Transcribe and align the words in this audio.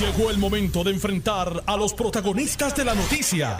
Llegó 0.00 0.30
el 0.30 0.36
momento 0.36 0.84
de 0.84 0.90
enfrentar 0.90 1.62
a 1.64 1.74
los 1.74 1.94
protagonistas 1.94 2.76
de 2.76 2.84
la 2.84 2.94
noticia. 2.94 3.56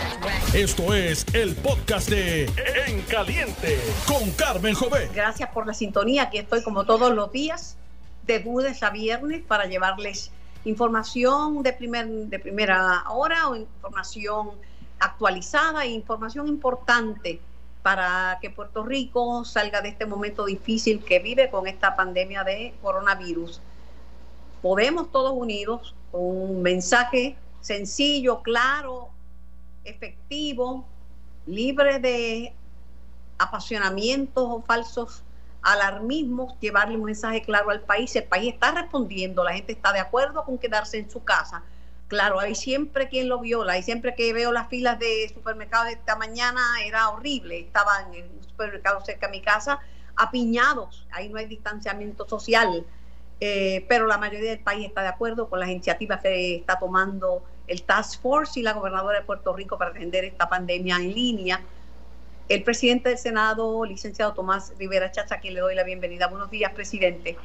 Esto 0.53 0.93
es 0.93 1.25
el 1.33 1.57
podcast 1.57 2.11
de 2.11 2.45
En 2.87 3.01
Caliente 3.05 3.79
con 4.07 4.31
Carmen 4.33 4.75
Jové. 4.75 5.09
Gracias 5.15 5.49
por 5.49 5.67
la 5.67 5.73
sintonía. 5.73 6.25
Aquí 6.25 6.37
estoy 6.37 6.63
como 6.63 6.85
todos 6.85 7.15
los 7.15 7.33
días, 7.33 7.79
de 8.27 8.41
lunes 8.41 8.83
a 8.83 8.91
viernes, 8.91 9.45
para 9.49 9.65
llevarles 9.65 10.31
información 10.67 11.63
de, 11.63 11.73
primer, 11.73 12.07
de 12.07 12.39
primera 12.39 13.05
hora 13.09 13.49
o 13.49 13.57
información 13.57 14.51
actualizada 14.99 15.87
e 15.87 15.89
información 15.89 16.49
importante 16.49 17.41
para 17.83 18.39
que 18.43 18.51
Puerto 18.51 18.85
Rico 18.85 19.47
salga 19.47 19.81
de 19.81 19.89
este 19.89 20.05
momento 20.05 20.45
difícil 20.45 21.03
que 21.03 21.19
vive 21.19 21.49
con 21.49 21.67
esta 21.67 21.97
pandemia 21.97 22.45
de 22.45 22.75
coronavirus. 22.83 23.63
Podemos 24.61 25.11
todos 25.11 25.33
unidos 25.33 25.95
un 26.19 26.63
mensaje 26.63 27.37
sencillo, 27.61 28.43
claro, 28.43 29.11
efectivo, 29.85 30.87
libre 31.47 31.99
de 31.99 32.53
apasionamientos 33.39 34.45
o 34.47 34.63
falsos 34.63 35.23
alarmismos, 35.63 36.55
llevarle 36.61 36.97
un 36.97 37.05
mensaje 37.05 37.43
claro 37.43 37.71
al 37.71 37.81
país. 37.81 38.15
El 38.17 38.25
país 38.25 38.55
está 38.55 38.73
respondiendo, 38.73 39.45
la 39.45 39.55
gente 39.55 39.73
está 39.73 39.93
de 39.93 40.01
acuerdo 40.01 40.45
con 40.45 40.59
quedarse 40.59 40.99
en 40.99 41.11
su 41.11 41.23
casa 41.25 41.63
Claro, 42.09 42.39
hay 42.39 42.55
siempre 42.55 43.09
quien 43.09 43.29
lo 43.29 43.41
viola, 43.41 43.73
hay 43.73 43.83
siempre 43.83 44.15
que 44.15 44.33
veo 44.33 44.53
las 44.53 44.69
filas 44.69 44.99
de 44.99 45.29
supermercados 45.35 45.89
esta 45.89 46.15
mañana 46.15 46.61
era 46.85 47.09
horrible. 47.09 47.59
Estaban 47.59 48.15
en 48.15 48.31
un 48.31 48.45
supermercado 48.45 49.01
cerca 49.05 49.27
de 49.27 49.33
mi 49.33 49.43
casa 49.43 49.81
apiñados, 50.15 51.07
ahí 51.11 51.29
no 51.29 51.39
hay 51.39 51.47
distanciamiento 51.47 52.29
social. 52.29 52.87
Eh, 53.41 53.85
pero 53.89 54.07
la 54.07 54.17
mayoría 54.17 54.51
del 54.51 54.61
país 54.61 54.87
está 54.87 55.03
de 55.03 55.09
acuerdo 55.09 55.49
con 55.49 55.61
las 55.61 55.69
iniciativas 55.69 56.21
que 56.23 56.57
está 56.57 56.79
tomando 56.79 57.43
el 57.67 57.83
Task 57.83 58.23
Force 58.23 58.59
y 58.59 58.63
la 58.63 58.73
gobernadora 58.73 59.21
de 59.21 59.25
Puerto 59.25 59.55
Rico 59.55 59.77
para 59.77 59.91
atender 59.91 60.25
esta 60.25 60.49
pandemia 60.49 60.97
en 60.97 61.13
línea. 61.13 61.61
El 62.49 62.63
presidente 62.63 63.09
del 63.09 63.19
Senado, 63.19 63.85
licenciado 63.85 64.33
Tomás 64.33 64.73
Rivera 64.79 65.11
Chacha, 65.11 65.35
a 65.35 65.41
quien 65.41 65.55
le 65.55 65.61
doy 65.61 65.75
la 65.75 65.83
bienvenida. 65.83 66.29
Buenos 66.29 66.51
días, 66.51 66.73
presidente. 66.73 67.37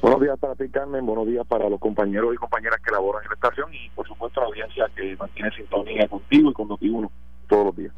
Buenos 0.00 0.20
días 0.20 0.38
para 0.38 0.54
ti, 0.54 0.68
Carmen. 0.68 1.04
Buenos 1.04 1.26
días 1.26 1.46
para 1.46 1.68
los 1.68 1.78
compañeros 1.78 2.32
y 2.34 2.36
compañeras 2.36 2.80
que 2.80 2.92
laboran 2.92 3.24
en 3.24 3.28
la 3.28 3.34
estación 3.34 3.74
y, 3.74 3.88
por 3.90 4.06
supuesto, 4.06 4.40
la 4.40 4.46
audiencia 4.46 4.88
que 4.96 5.16
mantiene 5.16 5.50
sintonía 5.54 6.08
contigo 6.08 6.50
y 6.50 6.52
con 6.54 6.68
Noti1 6.68 7.10
todos 7.48 7.66
los 7.66 7.76
días. 7.76 7.92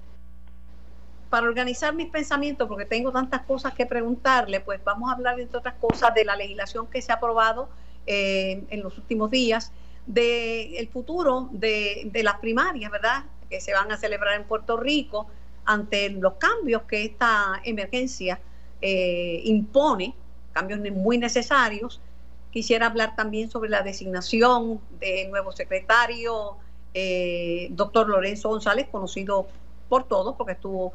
Para 1.35 1.49
organizar 1.49 1.93
mis 1.93 2.11
pensamientos, 2.11 2.69
porque 2.69 2.85
tengo 2.85 3.11
tantas 3.11 3.43
cosas 3.43 3.75
que 3.75 3.87
preguntarle, 3.87 4.61
pues 4.61 4.79
vamos 4.85 5.11
a 5.11 5.15
hablar, 5.15 5.41
entre 5.41 5.59
otras 5.59 5.75
cosas, 5.81 6.15
de 6.15 6.25
la 6.25 6.37
legislación 6.37 6.87
que 6.87 7.03
se 7.03 7.11
ha 7.11 7.17
aprobado 7.17 7.69
eh, 8.07 8.63
en 8.71 8.83
los 8.85 8.97
últimos 8.99 9.33
días, 9.33 9.73
del 10.07 10.77
el 10.77 10.87
futuro 10.87 11.49
de, 11.51 12.09
las 12.23 12.37
primarias, 12.37 12.89
¿verdad?, 12.89 13.25
que 13.51 13.61
se 13.61 13.73
van 13.73 13.91
a 13.91 13.97
celebrar 13.97 14.37
en 14.37 14.45
Puerto 14.45 14.77
Rico 14.77 15.27
ante 15.65 16.09
los 16.11 16.35
cambios 16.35 16.83
que 16.83 17.05
esta 17.05 17.61
emergencia 17.65 18.39
eh, 18.81 19.43
impone 19.43 20.15
cambios 20.53 20.79
muy 20.93 21.19
necesarios. 21.19 22.01
Quisiera 22.53 22.87
hablar 22.87 23.17
también 23.17 23.51
sobre 23.51 23.71
la 23.71 23.83
designación 23.83 24.81
del 25.01 25.33
nuevo 25.33 25.51
secretario, 25.51 26.59
eh, 26.95 27.67
doctor 27.73 28.09
Lorenzo 28.09 28.51
González, 28.51 28.87
conocido 28.89 29.49
por 29.89 30.07
todos 30.07 30.37
porque 30.37 30.53
estuvo 30.53 30.93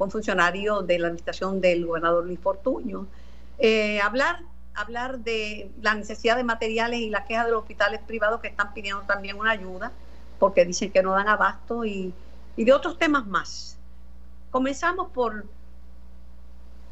con 0.00 0.10
funcionario 0.10 0.80
de 0.80 0.98
la 0.98 1.08
administración 1.08 1.60
del 1.60 1.84
gobernador 1.84 2.24
Luis 2.24 2.40
Fortuño. 2.40 3.06
Eh, 3.58 4.00
hablar, 4.00 4.40
hablar 4.74 5.18
de 5.18 5.70
la 5.82 5.94
necesidad 5.94 6.38
de 6.38 6.42
materiales 6.42 7.00
y 7.00 7.10
la 7.10 7.26
queja 7.26 7.44
de 7.44 7.50
los 7.50 7.60
hospitales 7.60 8.00
privados 8.06 8.40
que 8.40 8.48
están 8.48 8.72
pidiendo 8.72 9.02
también 9.02 9.38
una 9.38 9.50
ayuda 9.50 9.92
porque 10.38 10.64
dicen 10.64 10.90
que 10.90 11.02
no 11.02 11.12
dan 11.12 11.28
abasto 11.28 11.84
y, 11.84 12.14
y 12.56 12.64
de 12.64 12.72
otros 12.72 12.96
temas 12.96 13.26
más. 13.26 13.76
Comenzamos 14.50 15.10
por 15.10 15.44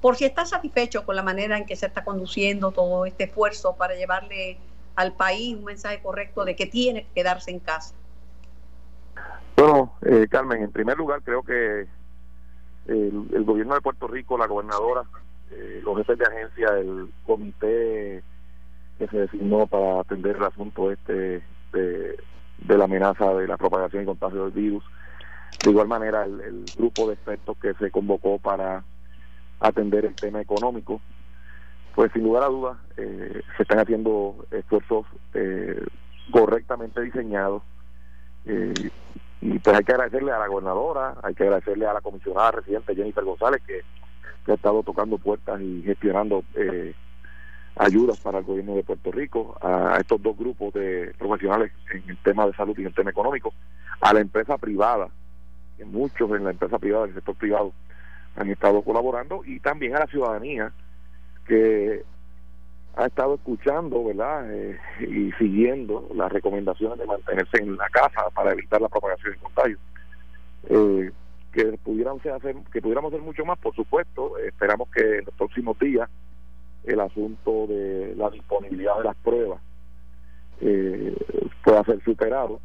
por 0.02 0.16
si 0.16 0.26
está 0.26 0.44
satisfecho 0.44 1.06
con 1.06 1.16
la 1.16 1.22
manera 1.22 1.56
en 1.56 1.64
que 1.64 1.76
se 1.76 1.86
está 1.86 2.04
conduciendo 2.04 2.72
todo 2.72 3.06
este 3.06 3.24
esfuerzo 3.24 3.74
para 3.74 3.94
llevarle 3.94 4.58
al 4.97 5.14
país 5.14 5.56
un 5.56 5.64
mensaje 5.64 6.02
correcto 6.02 6.44
de 6.44 6.54
que 6.54 6.66
tiene 6.66 7.04
que 7.04 7.22
quedarse 7.22 7.52
en 7.52 7.60
casa. 7.60 7.94
Bueno, 9.56 9.94
eh, 10.02 10.26
Carmen, 10.30 10.62
en 10.62 10.70
primer 10.70 10.98
lugar 10.98 11.22
creo 11.22 11.42
que 11.42 11.88
el, 12.88 13.44
gobierno 13.44 13.75
de 13.75 13.81
Puerto 13.81 14.09
Rico, 14.09 14.37
la 14.37 14.47
gobernadora, 14.47 15.03
eh, 15.50 15.81
los 15.84 15.97
jefes 15.99 16.19
de 16.19 16.25
agencia, 16.25 16.69
el 16.78 17.09
comité 17.26 18.22
que 18.99 19.06
se 19.06 19.19
designó 19.19 19.66
para 19.66 20.00
atender 20.00 20.37
el 20.37 20.44
asunto 20.44 20.91
este 20.91 21.43
de, 21.72 22.19
la 22.66 22.84
amenaza 22.84 23.32
de 23.34 23.47
la 23.47 23.56
propagación 23.56 24.03
y 24.03 24.06
contagio 24.06 24.44
del 24.44 24.53
virus, 24.53 24.84
de 25.65 25.71
igual 25.71 25.88
manera 25.88 26.25
el 26.25 26.65
grupo 26.77 27.06
de 27.06 27.15
expertos 27.15 27.56
que 27.59 27.75
se 27.75 27.91
convocó 27.91 28.38
para 28.38 28.82
atender 29.60 30.04
el 30.04 30.15
tema 30.15 30.41
económico, 30.41 31.00
pues 31.94 32.12
sin 32.12 32.22
lugar 32.22 32.44
a 32.44 32.48
dudas 32.48 32.77
eh, 32.97 33.43
se 33.56 33.62
están 33.62 33.81
haciendo 33.81 34.47
esfuerzos 34.50 35.06
eh, 35.34 35.84
correctamente 36.31 37.00
diseñados 37.00 37.62
eh, 38.47 38.72
y 39.41 39.59
pues 39.59 39.76
hay 39.76 39.84
que 39.84 39.93
agradecerle 39.93 40.32
a 40.32 40.38
la 40.38 40.49
gobernadora, 40.49 41.15
hay 41.22 41.34
que 41.34 41.44
agradecerle 41.44 41.87
a 41.87 41.94
la 41.94 42.00
comisionada 42.00 42.53
residente 42.53 42.94
Jennifer 42.94 43.25
González 43.25 43.62
que, 43.66 43.82
ha 44.50 44.54
estado 44.54 44.82
tocando 44.82 45.19
puertas 45.19 45.60
y 45.60 45.82
gestionando 45.82 46.43
ayudas 47.77 48.19
para 48.21 48.38
el 48.38 48.44
gobierno 48.44 48.75
de 48.75 48.82
Puerto 48.82 49.12
Rico, 49.12 49.56
a 49.60 49.98
estos 50.00 50.22
dos 50.22 50.37
grupos 50.37 50.72
de 50.72 51.15
profesionales 51.19 51.71
en 51.93 52.09
el 52.09 52.16
tema 52.19 52.47
de 52.47 52.54
salud 52.54 52.75
y 52.78 52.81
en 52.81 52.88
el 52.88 52.94
tema 52.94 53.10
económico, 53.10 53.53
a 54.00 54.12
la 54.12 54.21
empresa 54.21 54.56
privada, 54.59 55.09
que 55.77 55.84
muchos 55.84 56.31
en 56.32 56.44
la 56.44 56.50
empresa 56.50 56.78
privada, 56.78 57.06
del 57.06 57.15
sector 57.15 57.34
privado, 57.37 57.72
han 58.37 58.50
estado 58.50 58.82
colaborando 58.82 59.43
y 59.44 59.60
también 59.60 59.94
a 59.97 60.00
la 60.00 60.06
ciudadanía 60.06 60.72
que 61.47 62.04
ha 62.97 63.06
estado 63.06 63.37
escuchando, 63.37 64.04
¿verdad? 64.04 64.50
Eh, 64.53 64.78
y 65.00 65.32
siguiendo 65.32 66.09
las 66.15 66.32
recomendaciones 66.32 66.99
de 66.99 67.06
mantenerse 67.06 67.59
en 67.62 67.76
la 67.76 67.88
casa 67.91 68.28
para 68.34 68.53
evitar 68.53 68.81
la 68.81 68.88
propagación 68.88 69.32
del 69.32 69.41
contagio. 69.41 69.78
Eh, 70.69 71.12
que 71.53 71.78
pudiéramos 71.78 72.25
hacer 72.27 72.56
que 72.72 72.82
pudiéramos 72.82 73.12
hacer 73.12 73.25
mucho 73.25 73.44
más, 73.44 73.59
por 73.59 73.75
supuesto. 73.75 74.37
esperamos 74.38 74.88
que 74.91 75.19
en 75.19 75.25
los 75.25 75.34
próximos 75.34 75.78
días 75.78 76.09
el 76.84 77.00
asunto 77.00 77.66
de 77.66 78.15
la 78.16 78.31
disponibilidad 78.31 78.98
de 78.98 79.04
las 79.04 79.16
pruebas 79.16 79.60
eh, 80.60 81.16
pueda 81.65 81.84
ser 81.84 82.03
superado 82.03 82.60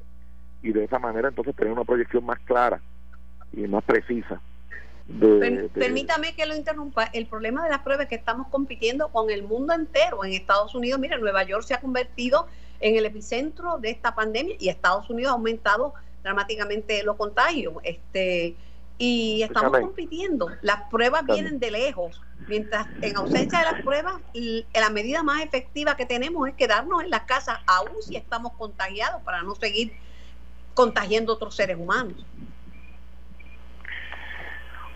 y 0.62 0.72
de 0.72 0.86
esa 0.86 1.00
manera 1.00 1.30
entonces 1.30 1.56
tener 1.56 1.74
una 1.74 1.84
proyección 1.84 2.26
más 2.26 2.40
clara 2.40 2.82
y 3.52 3.68
más 3.68 3.84
precisa 3.84 4.42
Permítame 5.74 6.36
que 6.36 6.46
lo 6.46 6.56
interrumpa. 6.56 7.06
El 7.06 7.28
problema 7.28 7.64
de 7.64 7.70
las 7.70 7.80
pruebas 7.80 8.06
es 8.06 8.10
que 8.10 8.16
estamos 8.16 8.48
compitiendo 8.48 9.10
con 9.10 9.30
el 9.30 9.44
mundo 9.44 9.74
entero. 9.74 10.24
En 10.24 10.34
Estados 10.34 10.74
Unidos, 10.76 11.00
mira, 11.00 11.18
Nueva 11.18 11.44
York 11.44 11.64
se 11.64 11.74
ha 11.74 11.82
convertido 11.82 12.48
en 12.80 12.96
el 12.96 13.06
epicentro 13.06 13.78
de 13.80 13.90
esta 13.90 14.16
pandemia 14.16 14.56
y 14.60 14.70
Estados 14.70 15.10
Unidos 15.10 15.32
ha 15.32 15.36
aumentado 15.36 15.94
dramáticamente 16.22 17.04
los 17.04 17.18
contagios. 17.18 17.74
Este, 17.84 18.56
y 18.98 19.42
estamos 19.42 19.72
compitiendo. 19.72 20.50
Las 20.62 20.90
pruebas 20.90 21.26
vienen 21.26 21.60
de 21.60 21.72
lejos. 21.72 22.22
Mientras 22.48 22.88
en 23.02 23.18
ausencia 23.18 23.60
de 23.60 23.66
las 23.66 23.82
pruebas, 23.82 24.16
la 24.74 24.90
medida 24.90 25.24
más 25.24 25.44
efectiva 25.44 25.96
que 25.96 26.06
tenemos 26.06 26.48
es 26.48 26.56
quedarnos 26.56 27.04
en 27.04 27.10
las 27.10 27.24
casas, 27.24 27.60
aún 27.66 28.02
si 28.02 28.16
estamos 28.16 28.54
contagiados, 28.54 29.22
para 29.24 29.42
no 29.44 29.56
seguir 29.56 29.94
contagiando 30.74 31.34
otros 31.34 31.56
seres 31.56 31.78
humanos. 31.78 32.26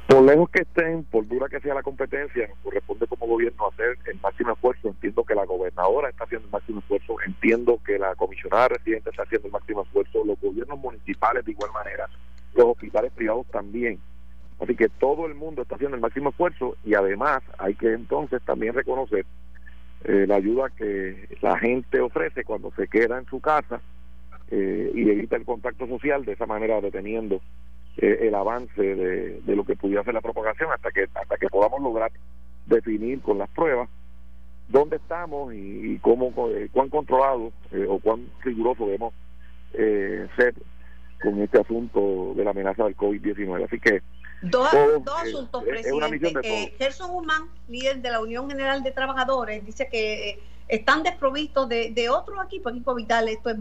Por 0.08 0.24
lejos 0.24 0.50
que 0.50 0.62
estén, 0.62 1.04
por 1.04 1.28
dura 1.28 1.50
que 1.50 1.60
sea 1.60 1.74
la 1.74 1.84
competencia, 1.84 2.48
nos 2.48 2.58
corresponde 2.60 3.08
como 3.08 3.28
gobierno 3.28 3.68
hacer 3.68 3.98
el 4.06 4.18
máximo 4.22 4.54
esfuerzo. 4.54 4.88
Entiendo 4.88 5.26
que 5.26 5.36
la 5.36 5.44
gobernadora 5.44 6.10
está 6.10 6.24
haciendo 6.24 6.46
el 6.46 6.52
máximo 6.54 6.80
esfuerzo, 6.80 7.18
entiendo 7.26 7.78
que 7.86 8.00
la 8.00 8.16
comisionada 8.16 8.70
residente 8.70 9.10
está 9.10 9.24
haciendo 9.24 9.48
el 9.48 9.52
máximo 9.52 9.82
esfuerzo, 9.82 10.24
los 10.24 10.40
gobiernos 10.40 10.80
municipales 10.80 11.44
de 11.44 11.52
igual 11.52 11.72
manera, 11.74 12.08
los 12.56 12.68
hospitales 12.68 13.12
privados 13.12 13.48
también. 13.48 14.00
Así 14.62 14.78
que 14.78 14.88
todo 14.88 15.26
el 15.26 15.36
mundo 15.36 15.64
está 15.64 15.76
haciendo 15.76 15.96
el 15.96 16.02
máximo 16.02 16.30
esfuerzo 16.30 16.78
y 16.86 16.94
además 16.94 17.44
hay 17.58 17.76
que 17.76 17.92
entonces 17.92 18.42
también 18.44 18.76
reconocer 18.76 19.26
eh, 20.06 20.26
la 20.26 20.36
ayuda 20.36 20.70
que 20.70 21.28
la 21.42 21.58
gente 21.60 22.00
ofrece 22.00 22.46
cuando 22.46 22.72
se 22.78 22.88
queda 22.88 23.18
en 23.20 23.26
su 23.26 23.42
casa 23.42 23.82
eh, 24.52 24.90
y 24.96 25.10
evita 25.10 25.36
el 25.36 25.44
contacto 25.44 25.86
social, 25.86 26.24
de 26.24 26.32
esa 26.32 26.46
manera 26.46 26.80
deteniendo 26.80 27.42
eh, 27.98 28.28
el 28.28 28.36
avance 28.36 28.82
de, 28.82 29.42
lo 29.56 29.66
que 29.66 29.76
pudiera 29.76 30.04
ser 30.04 30.14
la 30.14 30.22
propagación 30.22 30.72
hasta 30.72 30.92
que 30.92 31.08
hasta 31.16 31.36
que 31.38 31.48
podamos 31.48 31.82
lograr 31.82 32.12
definir 32.68 33.22
con 33.22 33.40
las 33.40 33.50
pruebas 33.50 33.90
dónde 34.68 34.98
estamos 34.98 35.52
y, 35.54 35.98
cómo 36.00 36.32
eh, 36.50 36.70
cuán 36.72 36.90
controlado 36.90 37.52
eh, 37.72 37.88
o 37.90 37.98
cuán 38.00 38.30
riguroso 38.44 38.86
debemos 38.86 39.14
ser 39.74 40.54
con 41.22 41.42
este 41.42 41.60
asunto 41.60 42.34
de 42.36 42.44
la 42.44 42.52
amenaza 42.52 42.84
del 42.84 42.96
COVID-19. 42.96 43.66
Así 43.66 43.80
que 43.80 44.02
Dos, 44.42 44.72
asuntos, 44.72 45.64
presidente. 45.64 46.76
Gerson 46.78 47.10
Humán, 47.10 47.50
líder 47.68 48.02
de 48.02 48.12
la 48.12 48.22
Unión 48.22 48.48
General 48.48 48.84
de 48.84 48.92
Trabajadores, 48.92 49.66
dice 49.66 49.90
que 49.92 50.40
están 50.68 51.02
desprovistos 51.02 51.68
de, 51.68 51.92
de 51.92 52.10
otros 52.10 52.38
equipos, 52.46 52.72
equipo 52.72 52.94
vital, 52.94 53.28
esto 53.30 53.50
es 53.50 53.58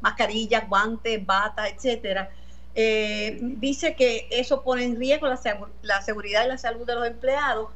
mascarillas, 0.00 0.68
guantes, 0.68 1.24
bata, 1.26 1.68
etcétera. 1.68 2.30
Eh, 2.74 3.38
dice 3.40 3.94
que 3.96 4.28
eso 4.30 4.62
pone 4.62 4.84
en 4.84 4.96
riesgo 4.96 5.26
la, 5.26 5.38
la 5.82 6.02
seguridad 6.02 6.44
y 6.44 6.48
la 6.48 6.58
salud 6.58 6.86
de 6.86 6.94
los 6.94 7.06
empleados, 7.06 7.68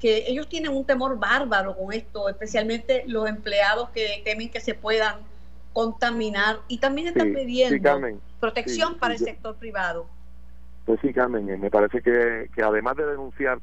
que 0.00 0.24
ellos 0.28 0.48
tienen 0.48 0.72
un 0.72 0.84
temor 0.84 1.18
bárbaro 1.18 1.76
con 1.76 1.92
esto, 1.92 2.28
especialmente 2.28 3.04
los 3.06 3.28
empleados 3.28 3.90
que 3.90 4.22
temen 4.24 4.50
que 4.50 4.60
se 4.60 4.74
puedan 4.74 5.16
contaminar 5.72 6.60
y 6.68 6.78
también 6.78 7.08
están 7.08 7.32
pidiendo 7.34 8.20
protección 8.40 8.98
para 8.98 9.14
el 9.14 9.20
sector 9.20 9.56
privado. 9.56 10.06
Pues 10.84 11.00
sí, 11.00 11.12
Carmen, 11.12 11.50
eh, 11.50 11.56
me 11.56 11.70
parece 11.70 12.00
que, 12.00 12.48
que 12.54 12.62
además 12.62 12.96
de 12.96 13.04
denunciar 13.04 13.58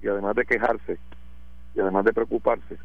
y 0.00 0.08
además 0.08 0.36
de 0.36 0.46
quejarse 0.46 0.98
y 1.74 1.80
además 1.80 2.04
de 2.04 2.12
preocuparse, 2.12 2.78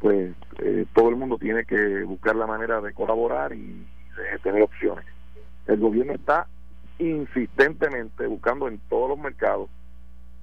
pues 0.00 0.34
eh, 0.58 0.86
todo 0.94 1.10
el 1.10 1.16
mundo 1.16 1.38
tiene 1.38 1.64
que 1.64 2.02
buscar 2.02 2.34
la 2.34 2.46
manera 2.46 2.80
de 2.80 2.92
colaborar 2.94 3.52
y 3.52 3.86
de 4.16 4.38
tener 4.42 4.62
opciones. 4.62 5.04
El 5.66 5.78
gobierno 5.78 6.12
está 6.12 6.46
insistentemente 6.98 8.26
buscando 8.26 8.68
en 8.68 8.78
todos 8.88 9.10
los 9.10 9.18
mercados 9.18 9.68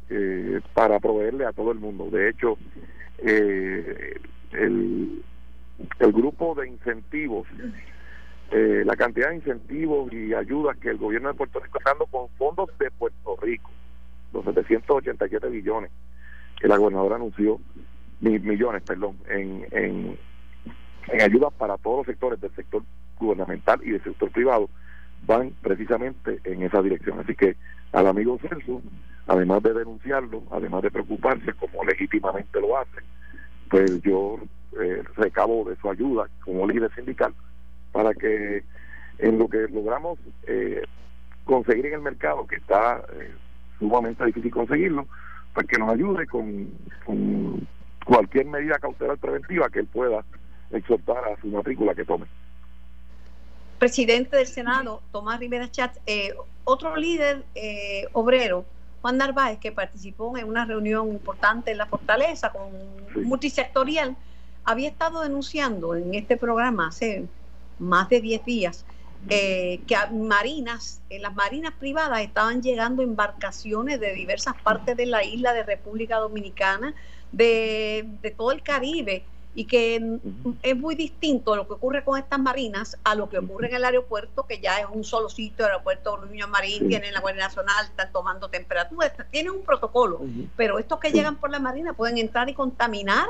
eh, 0.10 0.60
para 0.74 1.00
proveerle 1.00 1.46
a 1.46 1.54
todo 1.54 1.72
el 1.72 1.80
mundo. 1.80 2.10
De 2.10 2.30
hecho, 2.30 2.58
eh, 3.20 4.20
el, 4.52 5.24
grupo 6.00 6.56
de 6.56 6.68
incentivos, 6.68 7.48
eh, 8.52 8.84
la 8.86 8.96
cantidad 8.96 9.30
de 9.30 9.36
incentivos 9.36 10.12
y 10.12 10.34
ayudas 10.34 10.78
que 10.78 10.90
el 10.90 10.98
gobierno 10.98 11.30
de 11.30 11.36
Puerto 11.36 11.60
Rico 11.60 11.78
está 11.78 11.92
dando 11.92 12.08
con 12.08 12.28
fondos 12.30 12.70
de 12.80 12.90
Puerto 12.92 13.38
Rico, 13.42 13.70
los 14.34 14.44
787 14.44 15.48
billones 15.50 15.92
que 16.60 16.68
la 16.68 16.78
gobernadora 16.78 17.16
anunció, 17.16 17.60
millones, 18.20 18.84
perdón, 18.84 19.18
en, 19.30 19.66
en, 19.72 20.18
en 21.08 21.22
ayudas 21.22 21.54
para 21.54 21.78
todos 21.78 22.00
los 22.00 22.06
sectores 22.06 22.42
del 22.42 22.54
sector 22.54 22.84
gubernamental 23.18 23.80
y 23.84 23.92
del 23.92 24.04
sector 24.04 24.30
privado, 24.32 24.70
van 25.26 25.54
precisamente 25.62 26.40
en 26.44 26.64
esa 26.64 26.82
dirección. 26.82 27.20
Así 27.20 27.36
que 27.36 27.56
al 27.92 28.08
amigo 28.08 28.40
Celso, 28.40 28.82
además 29.28 29.64
de 29.64 29.74
denunciarlo, 29.74 30.44
además 30.52 30.84
de 30.84 30.92
preocuparse 30.92 31.54
como 31.54 31.84
legítimamente 31.84 32.60
lo 32.60 32.78
hace, 32.78 33.02
pues 33.70 34.02
yo 34.02 34.40
eh, 34.82 35.04
recabo 35.16 35.70
de 35.70 35.76
su 35.78 35.90
ayuda 35.90 36.28
como 36.44 36.68
líder 36.68 36.94
sindical 36.96 37.34
para 37.92 38.14
que 38.14 38.64
en 39.20 39.38
lo 39.38 39.48
que 39.48 39.68
logramos 39.68 40.20
eh, 40.48 40.82
conseguir 41.44 41.88
en 41.88 41.96
el 41.96 42.02
mercado, 42.02 42.48
que 42.48 42.56
está 42.56 43.04
eh, 43.14 43.32
sumamente 43.80 44.26
difícil 44.26 44.52
conseguirlo, 44.52 45.08
pues 45.54 45.68
que 45.68 45.78
nos 45.78 45.92
ayude 45.92 46.26
con, 46.28 46.70
con 47.06 47.68
cualquier 48.06 48.46
medida 48.46 48.80
cautelar 48.80 49.18
preventiva 49.18 49.70
que 49.70 49.80
él 49.80 49.88
pueda 49.88 50.24
exhortar 50.72 51.24
a 51.26 51.42
su 51.42 51.48
matrícula 51.48 51.96
que 51.96 52.06
tome. 52.06 52.26
Presidente 53.80 54.36
del 54.38 54.48
Senado, 54.48 55.02
Tomás 55.12 55.40
Rivera 55.40 55.72
Chat, 55.72 55.98
otro 56.66 56.96
líder 56.96 57.44
obrero, 58.14 58.66
Juan 59.02 59.18
Narváez, 59.18 59.60
que 59.60 59.72
participó 59.72 60.38
en 60.38 60.48
una 60.48 60.66
reunión 60.66 61.08
importante 61.10 61.72
en 61.72 61.78
la 61.78 61.86
Fortaleza 61.86 62.52
con 62.52 62.70
multisectorial, 63.24 64.16
había 64.66 64.90
estado 64.90 65.22
denunciando 65.22 65.96
en 65.96 66.14
este 66.14 66.38
programa 66.38 66.88
hace 66.88 67.26
más 67.80 68.10
de 68.10 68.22
10 68.22 68.46
días 68.46 68.86
eh, 69.28 69.82
que 69.86 69.96
marinas, 70.14 71.02
en 71.10 71.22
las 71.22 71.36
marinas 71.36 71.74
privadas 71.78 72.22
estaban 72.22 72.62
llegando 72.62 73.04
embarcaciones 73.04 74.00
de 74.00 74.14
diversas 74.14 74.56
partes 74.62 74.96
de 74.96 75.06
la 75.06 75.24
isla 75.26 75.54
de 75.54 75.64
República 75.64 76.18
Dominicana, 76.18 76.94
de, 77.32 78.06
de 78.22 78.32
todo 78.32 78.52
el 78.52 78.64
Caribe, 78.64 79.26
y 79.56 79.66
que 79.66 80.20
es 80.62 80.76
muy 80.78 80.96
distinto 80.96 81.56
lo 81.56 81.68
que 81.68 81.74
ocurre 81.74 82.04
con 82.04 82.20
estas 82.20 82.40
marinas 82.40 82.98
a 83.04 83.16
lo 83.16 83.30
que 83.30 83.40
ocurre 83.40 83.68
en 83.68 83.76
el 83.76 83.86
aeropuerto, 83.86 84.46
que 84.48 84.60
ya 84.60 84.80
es 84.80 84.86
un 84.92 85.04
solo 85.04 85.28
sitio, 85.28 85.66
el 85.66 85.72
aeropuerto 85.72 86.24
Niños 86.26 86.50
Marín, 86.50 86.88
tienen 86.88 87.14
la 87.14 87.20
Guardia 87.20 87.46
Nacional, 87.46 87.86
están 87.86 88.12
tomando 88.12 88.50
temperatura, 88.50 89.12
tienen 89.32 89.52
un 89.52 89.64
protocolo, 89.64 90.22
pero 90.56 90.80
estos 90.80 91.00
que 91.00 91.12
llegan 91.12 91.36
por 91.38 91.50
la 91.50 91.60
marina 91.60 91.94
pueden 91.94 92.18
entrar 92.18 92.48
y 92.50 92.54
contaminar 92.54 93.28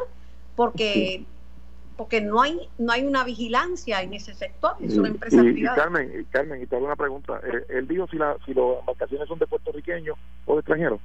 porque 0.55 1.23
porque 1.95 2.21
no 2.21 2.41
hay 2.41 2.69
no 2.77 2.93
hay 2.93 3.03
una 3.05 3.23
vigilancia 3.23 4.01
en 4.01 4.13
ese 4.13 4.33
sector, 4.33 4.73
es 4.81 4.97
una 4.97 5.09
empresa 5.09 5.41
privada. 5.41 5.77
Y 5.77 5.81
Carmen, 5.81 6.27
Carmen, 6.31 6.61
y 6.61 6.65
te 6.65 6.75
hago 6.75 6.85
una 6.85 6.95
pregunta, 6.95 7.41
eh, 7.43 7.65
él 7.69 7.87
dijo 7.87 8.07
si, 8.07 8.17
la, 8.17 8.37
si 8.45 8.53
las 8.53 8.79
embarcaciones 8.79 9.27
son 9.27 9.39
de 9.39 9.47
puertorriqueños 9.47 10.17
o 10.45 10.53
de 10.53 10.59
extranjeros. 10.59 10.99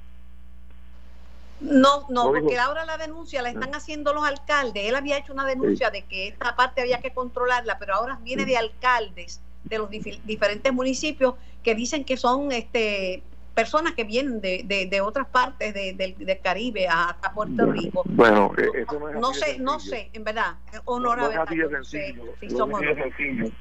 No, 1.61 2.05
no, 2.09 2.31
porque 2.31 2.57
ahora 2.57 2.85
la 2.85 2.97
denuncia 2.97 3.41
la 3.41 3.49
están 3.49 3.73
ah. 3.73 3.77
haciendo 3.77 4.13
los 4.13 4.23
alcaldes. 4.23 4.85
Él 4.85 4.95
había 4.95 5.17
hecho 5.17 5.33
una 5.33 5.45
denuncia 5.45 5.89
de 5.89 6.03
que 6.03 6.27
esta 6.27 6.55
parte 6.55 6.81
había 6.81 6.99
que 6.99 7.11
controlarla, 7.11 7.79
pero 7.79 7.95
ahora 7.95 8.19
viene 8.21 8.45
de 8.45 8.57
alcaldes 8.57 9.41
de 9.63 9.77
los 9.79 9.89
diferentes 9.89 10.71
municipios 10.73 11.35
que 11.63 11.73
dicen 11.73 12.03
que 12.03 12.17
son 12.17 12.51
este 12.51 13.23
personas 13.55 13.93
que 13.93 14.03
vienen 14.03 14.41
de, 14.41 14.87
de, 14.89 15.01
otras 15.01 15.27
partes 15.27 15.73
del, 15.73 16.15
Caribe 16.43 16.87
a, 16.89 17.15
Puerto 17.33 17.65
Rico. 17.71 18.03
Bueno, 18.05 18.51
eh, 18.57 18.81
eso 18.81 18.99
no 18.99 19.09
es 19.09 19.15
No 19.15 19.33
sé, 19.33 19.59
no 19.59 19.79
sé, 19.79 20.09
en 20.11 20.25
verdad, 20.25 20.55
honorable. 20.83 21.35
No, 21.35 21.43
es 21.43 21.49
así 21.49 21.57
de 21.57 21.69
sencillo. 21.69 22.25
no, 22.67 22.79
es 22.79 22.97
sencillo. 22.97 23.51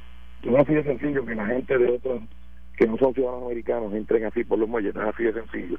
No 0.43 0.57
es 0.57 0.63
así 0.65 0.75
de 0.75 0.83
sencillo 0.83 1.25
que 1.25 1.35
la 1.37 1.47
gente 1.47 1.79
de 1.79 1.93
otros 1.93 2.23
que 2.77 2.89
no 2.89 2.99
son 2.99 3.15
ciudadanos 3.15 3.45
americanos 3.45 3.95
entren 3.95 4.25
así 4.25 4.43
por 4.43 4.59
los 4.59 4.69
muelles, 4.69 4.95
no 4.95 5.03
es 5.03 5.15
así 5.15 5.23
de 5.23 5.33
sencillo. 5.33 5.79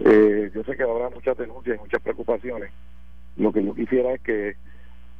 Eh, 0.00 0.50
yo 0.54 0.64
sé 0.64 0.76
que 0.76 0.82
habrá 0.82 1.10
muchas 1.10 1.36
denuncias 1.36 1.76
y 1.76 1.80
muchas 1.80 2.02
preocupaciones. 2.02 2.70
Lo 3.36 3.52
que 3.52 3.64
yo 3.64 3.74
quisiera 3.74 4.14
es 4.14 4.20
que 4.20 4.56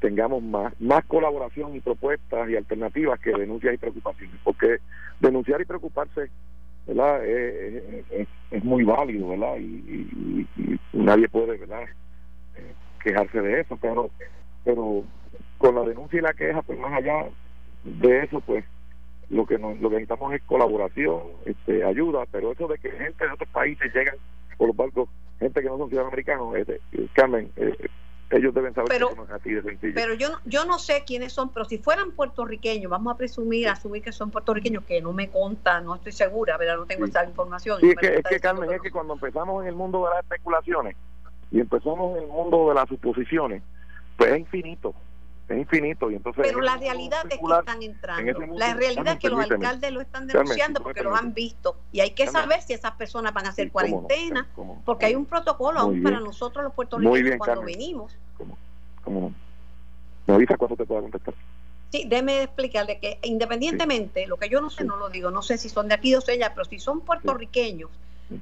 tengamos 0.00 0.42
más, 0.42 0.78
más 0.80 1.04
colaboración 1.04 1.76
y 1.76 1.80
propuestas 1.80 2.50
y 2.50 2.56
alternativas 2.56 3.20
que 3.20 3.30
denuncias 3.30 3.74
y 3.74 3.78
preocupaciones, 3.78 4.36
porque 4.42 4.78
denunciar 5.20 5.60
y 5.60 5.64
preocuparse 5.64 6.30
¿verdad? 6.86 7.24
Es, 7.24 8.64
muy 8.64 8.84
válido, 8.84 9.28
¿verdad? 9.28 9.56
Y, 9.58 10.46
nadie 10.92 11.28
puede, 11.28 11.56
¿verdad? 11.56 11.84
Eh, 12.56 12.74
quejarse 13.02 13.40
de 13.40 13.60
eso, 13.60 13.78
pero, 13.80 14.10
pero 14.64 15.04
con 15.58 15.74
la 15.74 15.82
denuncia 15.82 16.18
y 16.18 16.22
la 16.22 16.34
queja, 16.34 16.62
pues 16.62 16.78
más 16.78 16.92
allá 16.92 17.26
de 17.84 18.24
eso, 18.24 18.40
pues 18.40 18.64
lo 19.30 19.46
que 19.46 19.58
nos, 19.58 19.80
lo 19.80 19.88
que 19.88 19.96
necesitamos 19.96 20.34
es 20.34 20.42
colaboración, 20.42 21.22
este, 21.46 21.84
ayuda, 21.84 22.24
pero 22.30 22.52
eso 22.52 22.68
de 22.68 22.78
que 22.78 22.90
gente 22.90 23.24
de 23.24 23.32
otros 23.32 23.48
países 23.48 23.92
llegan 23.94 24.16
por 24.56 24.68
los 24.68 24.76
barcos, 24.76 25.08
gente 25.38 25.60
que 25.60 25.68
no 25.68 25.78
son 25.78 25.88
ciudadanos 25.88 26.12
americanos, 26.12 26.56
este, 26.56 26.80
Carmen, 27.14 27.50
eh, 27.56 27.88
ellos 28.30 28.54
deben 28.54 28.74
saber 28.74 28.88
pero, 28.88 29.10
que 29.10 29.16
no 29.16 29.24
es 29.24 29.30
así 29.30 29.50
de 29.52 29.62
sencillo. 29.62 29.92
Pero 29.94 30.14
yo, 30.14 30.28
yo 30.46 30.64
no 30.64 30.78
sé 30.78 31.04
quiénes 31.06 31.32
son, 31.32 31.52
pero 31.52 31.66
si 31.66 31.78
fueran 31.78 32.12
puertorriqueños, 32.12 32.90
vamos 32.90 33.14
a 33.14 33.16
presumir, 33.16 33.68
asumir 33.68 34.02
que 34.02 34.12
son 34.12 34.30
puertorriqueños, 34.30 34.84
que 34.84 35.02
no 35.02 35.12
me 35.12 35.28
conta, 35.30 35.80
no 35.80 35.96
estoy 35.96 36.12
segura, 36.12 36.56
pero 36.58 36.78
no 36.78 36.86
tengo 36.86 37.04
esa 37.04 37.24
información. 37.24 37.78
Sí, 37.80 37.90
es 37.90 37.96
que, 37.96 38.06
es 38.16 38.22
que 38.22 38.40
Carmen, 38.40 38.70
es 38.72 38.80
que 38.80 38.90
cuando 38.90 39.14
empezamos 39.14 39.62
en 39.62 39.68
el 39.68 39.74
mundo 39.74 40.04
de 40.04 40.14
las 40.14 40.22
especulaciones 40.22 40.96
y 41.50 41.60
empezamos 41.60 42.16
en 42.16 42.24
el 42.24 42.28
mundo 42.28 42.68
de 42.68 42.74
las 42.74 42.88
suposiciones, 42.88 43.62
pues 44.16 44.32
es 44.32 44.38
infinito 44.40 44.94
es 45.48 45.58
infinito 45.58 46.10
y 46.10 46.14
entonces 46.14 46.44
pero 46.46 46.60
la 46.60 46.76
realidad 46.76 47.24
es 47.28 47.38
que 47.38 47.54
están 47.58 47.82
entrando 47.82 48.40
la 48.56 48.74
realidad 48.74 49.14
es 49.14 49.18
que 49.18 49.28
los 49.28 49.50
alcaldes 49.50 49.92
lo 49.92 50.00
están 50.00 50.26
denunciando 50.26 50.82
porque 50.82 51.02
lo 51.02 51.14
han 51.14 51.34
visto 51.34 51.76
y 51.92 52.00
hay 52.00 52.10
que 52.10 52.26
saber 52.26 52.62
si 52.62 52.72
esas 52.72 52.92
personas 52.92 53.34
van 53.34 53.46
a 53.46 53.50
hacer 53.50 53.70
cuarentena 53.70 54.48
porque 54.84 55.06
hay 55.06 55.14
un 55.14 55.26
protocolo 55.26 55.78
aún 55.78 56.02
para 56.02 56.18
nosotros 56.20 56.64
los 56.64 56.74
puertorriqueños 56.74 57.36
cuando 57.38 57.62
venimos. 57.62 58.16
¿Cómo, 59.04 59.32
me 60.26 60.34
avisa 60.34 60.56
cuándo 60.56 60.76
te 60.76 60.84
pueda 60.84 61.02
contestar. 61.02 61.34
Sí, 61.90 62.04
déme 62.06 62.44
explicarle 62.44 62.98
que 62.98 63.18
independientemente, 63.22 64.26
lo 64.26 64.38
que 64.38 64.48
yo 64.48 64.60
no 64.60 64.70
sé, 64.70 64.84
no 64.84 64.96
lo 64.96 65.10
digo, 65.10 65.30
no 65.30 65.42
sé 65.42 65.58
si 65.58 65.68
son 65.68 65.88
de 65.88 65.94
aquí 65.94 66.14
o 66.14 66.20
de 66.20 66.32
allá, 66.32 66.54
pero 66.54 66.64
si 66.64 66.78
son 66.78 67.00
puertorriqueños, 67.02 67.90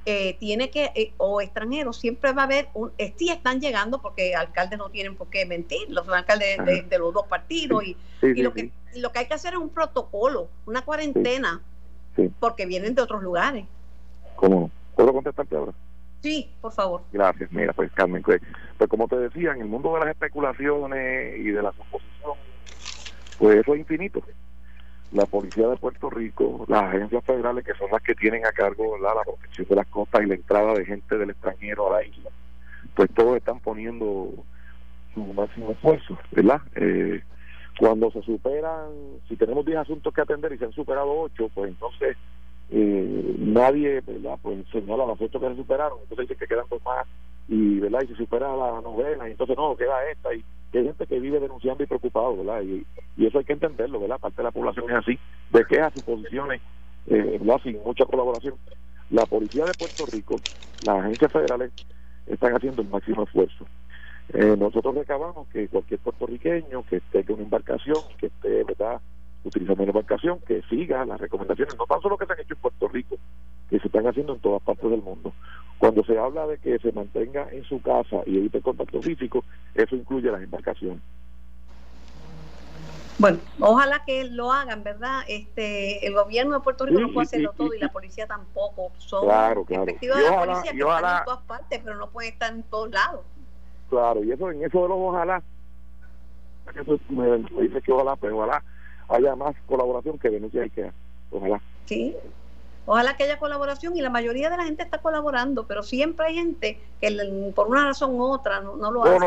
eh, 0.06 0.36
tiene 0.38 0.70
que, 0.70 0.92
eh, 0.94 1.12
o 1.16 1.40
extranjeros, 1.40 1.98
siempre 1.98 2.32
va 2.32 2.42
a 2.42 2.44
haber, 2.44 2.68
un, 2.74 2.92
eh, 2.96 3.12
sí 3.16 3.28
están 3.28 3.60
llegando 3.60 4.00
porque 4.00 4.36
alcaldes 4.36 4.78
no 4.78 4.90
tienen 4.90 5.16
por 5.16 5.28
qué 5.30 5.46
mentir, 5.46 5.90
los 5.90 6.08
alcaldes 6.08 6.58
de, 6.88 6.98
los 6.98 7.12
dos 7.12 7.26
partidos, 7.26 7.82
y, 7.82 7.96
lo, 8.22 8.54
que, 8.54 8.70
lo 8.94 9.10
que 9.10 9.18
hay 9.18 9.26
que 9.26 9.34
hacer 9.34 9.54
es 9.54 9.58
un 9.58 9.70
protocolo, 9.70 10.48
una 10.66 10.82
cuarentena, 10.82 11.60
porque 12.38 12.66
vienen 12.66 12.94
de 12.94 13.02
otros 13.02 13.22
lugares. 13.22 13.66
¿Cómo? 14.36 14.70
¿Puedo 14.94 15.12
contestarte 15.12 15.56
ahora? 15.56 15.72
Sí, 16.22 16.52
por 16.60 16.72
favor. 16.72 17.02
Gracias. 17.12 17.50
Mira, 17.52 17.72
pues 17.72 17.90
Carmen, 17.92 18.22
pues, 18.22 18.42
pues, 18.76 18.90
como 18.90 19.08
te 19.08 19.16
decía, 19.16 19.52
en 19.52 19.62
el 19.62 19.68
mundo 19.68 19.94
de 19.94 20.00
las 20.00 20.08
especulaciones 20.10 21.38
y 21.38 21.50
de 21.50 21.62
la 21.62 21.72
suposición, 21.72 22.34
pues 23.38 23.56
eso 23.58 23.74
es 23.74 23.80
infinito 23.80 24.22
la 25.12 25.26
Policía 25.26 25.66
de 25.68 25.76
Puerto 25.76 26.08
Rico, 26.08 26.64
las 26.68 26.84
agencias 26.84 27.24
federales 27.24 27.64
que 27.64 27.74
son 27.74 27.90
las 27.90 28.02
que 28.02 28.14
tienen 28.14 28.46
a 28.46 28.52
cargo 28.52 28.96
la 28.98 29.12
protección 29.24 29.66
de 29.68 29.76
las 29.76 29.86
costas 29.88 30.22
y 30.22 30.26
la 30.26 30.34
entrada 30.34 30.74
de 30.74 30.84
gente 30.84 31.18
del 31.18 31.30
extranjero 31.30 31.88
a 31.88 31.98
la 31.98 32.06
isla, 32.06 32.30
pues 32.94 33.10
todos 33.14 33.36
están 33.36 33.58
poniendo 33.60 34.32
su 35.14 35.20
máximo 35.32 35.72
esfuerzo, 35.72 36.16
¿verdad? 36.30 36.60
Eh, 36.76 37.22
cuando 37.80 38.10
se 38.10 38.20
superan, 38.20 38.90
si 39.26 39.36
tenemos 39.36 39.64
10 39.64 39.78
asuntos 39.78 40.12
que 40.12 40.20
atender 40.20 40.52
y 40.52 40.58
se 40.58 40.66
han 40.66 40.72
superado 40.72 41.18
8, 41.18 41.50
pues 41.54 41.70
entonces 41.70 42.14
eh, 42.70 43.34
nadie, 43.38 44.02
¿verdad? 44.06 44.38
Pues 44.42 44.58
señala 44.70 45.06
los 45.06 45.14
asuntos 45.14 45.40
que 45.40 45.48
se 45.48 45.56
superaron, 45.56 45.98
entonces 46.02 46.28
dice 46.28 46.38
que 46.38 46.46
quedan 46.46 46.66
dos 46.68 46.84
más 46.84 47.06
y, 47.48 47.80
¿verdad? 47.80 48.02
Y 48.02 48.08
se 48.08 48.16
supera 48.16 48.54
la 48.54 48.82
novela 48.82 49.26
y 49.26 49.30
entonces 49.30 49.56
no, 49.56 49.74
queda 49.76 49.94
esta 50.10 50.34
y 50.34 50.44
hay 50.74 50.84
gente 50.84 51.06
que 51.06 51.20
vive 51.20 51.40
denunciando 51.40 51.82
y 51.82 51.86
preocupado, 51.86 52.36
¿verdad? 52.36 52.60
Y, 52.60 52.86
eso 53.24 53.38
hay 53.38 53.44
que 53.44 53.54
entenderlo, 53.54 53.98
¿verdad? 53.98 54.18
Parte 54.18 54.36
de 54.36 54.44
la 54.44 54.50
población 54.50 54.90
es 54.90 54.96
así, 54.96 55.18
de 55.50 55.64
quejas 55.64 55.92
y 55.96 56.00
posiciones, 56.02 56.60
eh. 57.06 57.40
Sin 57.62 57.82
mucha 57.82 58.04
colaboración. 58.04 58.56
La 59.08 59.24
policía 59.24 59.64
de 59.64 59.72
Puerto 59.72 60.04
Rico, 60.04 60.38
las 60.84 60.98
agencias 61.00 61.32
federales 61.32 61.72
están 62.26 62.54
haciendo 62.54 62.82
el 62.82 62.88
máximo 62.88 63.22
esfuerzo. 63.22 63.64
Eh, 64.32 64.56
nosotros 64.56 64.94
recabamos 64.94 65.48
que 65.48 65.68
cualquier 65.68 66.00
puertorriqueño 66.00 66.84
que 66.86 66.96
esté 66.96 67.24
con 67.24 67.36
una 67.36 67.44
embarcación, 67.44 67.96
que 68.18 68.26
esté, 68.26 68.64
¿verdad? 68.64 69.00
utilizando 69.44 69.82
una 69.82 69.90
embarcación, 69.90 70.38
que 70.40 70.62
siga 70.68 71.04
las 71.04 71.20
recomendaciones, 71.20 71.76
no 71.76 71.86
tan 71.86 72.00
solo 72.00 72.18
que 72.18 72.26
se 72.26 72.32
han 72.32 72.40
hecho 72.40 72.54
en 72.54 72.60
Puerto 72.60 72.88
Rico, 72.88 73.16
que 73.68 73.78
se 73.78 73.86
están 73.86 74.06
haciendo 74.06 74.34
en 74.34 74.40
todas 74.40 74.62
partes 74.62 74.90
del 74.90 75.02
mundo. 75.02 75.32
Cuando 75.78 76.04
se 76.04 76.18
habla 76.18 76.46
de 76.46 76.58
que 76.58 76.78
se 76.78 76.92
mantenga 76.92 77.48
en 77.50 77.64
su 77.64 77.80
casa 77.80 78.22
y 78.26 78.36
evite 78.36 78.58
el 78.58 78.62
contacto 78.62 79.00
físico, 79.00 79.44
eso 79.74 79.96
incluye 79.96 80.30
las 80.30 80.42
embarcaciones. 80.42 81.00
Bueno, 83.18 83.38
ojalá 83.60 84.02
que 84.06 84.24
lo 84.24 84.50
hagan, 84.50 84.82
¿verdad? 84.82 85.20
Este, 85.28 86.06
el 86.06 86.14
gobierno 86.14 86.54
de 86.54 86.60
Puerto 86.60 86.86
Rico 86.86 87.00
no 87.00 87.12
puede 87.12 87.26
hacerlo 87.26 87.52
todo 87.54 87.74
y 87.74 87.78
la 87.78 87.90
policía 87.90 88.26
tampoco. 88.26 88.92
Son 88.98 89.24
claro, 89.24 89.64
claro. 89.64 89.84
de 89.84 90.08
la 90.08 90.44
policía 90.44 90.72
que 90.72 90.78
están 90.78 91.18
en 91.18 91.24
todas 91.24 91.42
partes, 91.42 91.80
pero 91.84 91.96
no 91.96 92.08
pueden 92.10 92.32
estar 92.32 92.52
en 92.52 92.62
todos 92.62 92.90
lados. 92.90 93.20
Claro, 93.90 94.24
y 94.24 94.32
eso 94.32 94.50
en 94.50 94.64
eso 94.64 94.82
de 94.82 94.88
los 94.88 94.98
ojalá, 94.98 95.42
eso 96.74 96.98
me, 97.08 97.38
dice 97.62 97.82
que 97.82 97.92
ojalá, 97.92 98.16
pero 98.16 98.38
ojalá 98.38 98.62
haya 99.08 99.34
más 99.34 99.54
colaboración 99.66 100.18
que 100.18 100.30
denuncia 100.30 100.66
que 100.68 100.90
ojalá. 101.32 101.60
Sí, 101.84 102.16
Ojalá 102.86 103.16
que 103.16 103.24
haya 103.24 103.38
colaboración 103.38 103.96
y 103.96 104.00
la 104.00 104.10
mayoría 104.10 104.50
de 104.50 104.56
la 104.56 104.64
gente 104.64 104.82
está 104.82 104.98
colaborando, 104.98 105.66
pero 105.66 105.82
siempre 105.82 106.26
hay 106.26 106.34
gente 106.34 106.80
que 107.00 107.52
por 107.54 107.68
una 107.68 107.84
razón 107.84 108.14
u 108.14 108.22
otra 108.24 108.60
no, 108.62 108.90
lo 108.90 109.04
hace. 109.04 109.26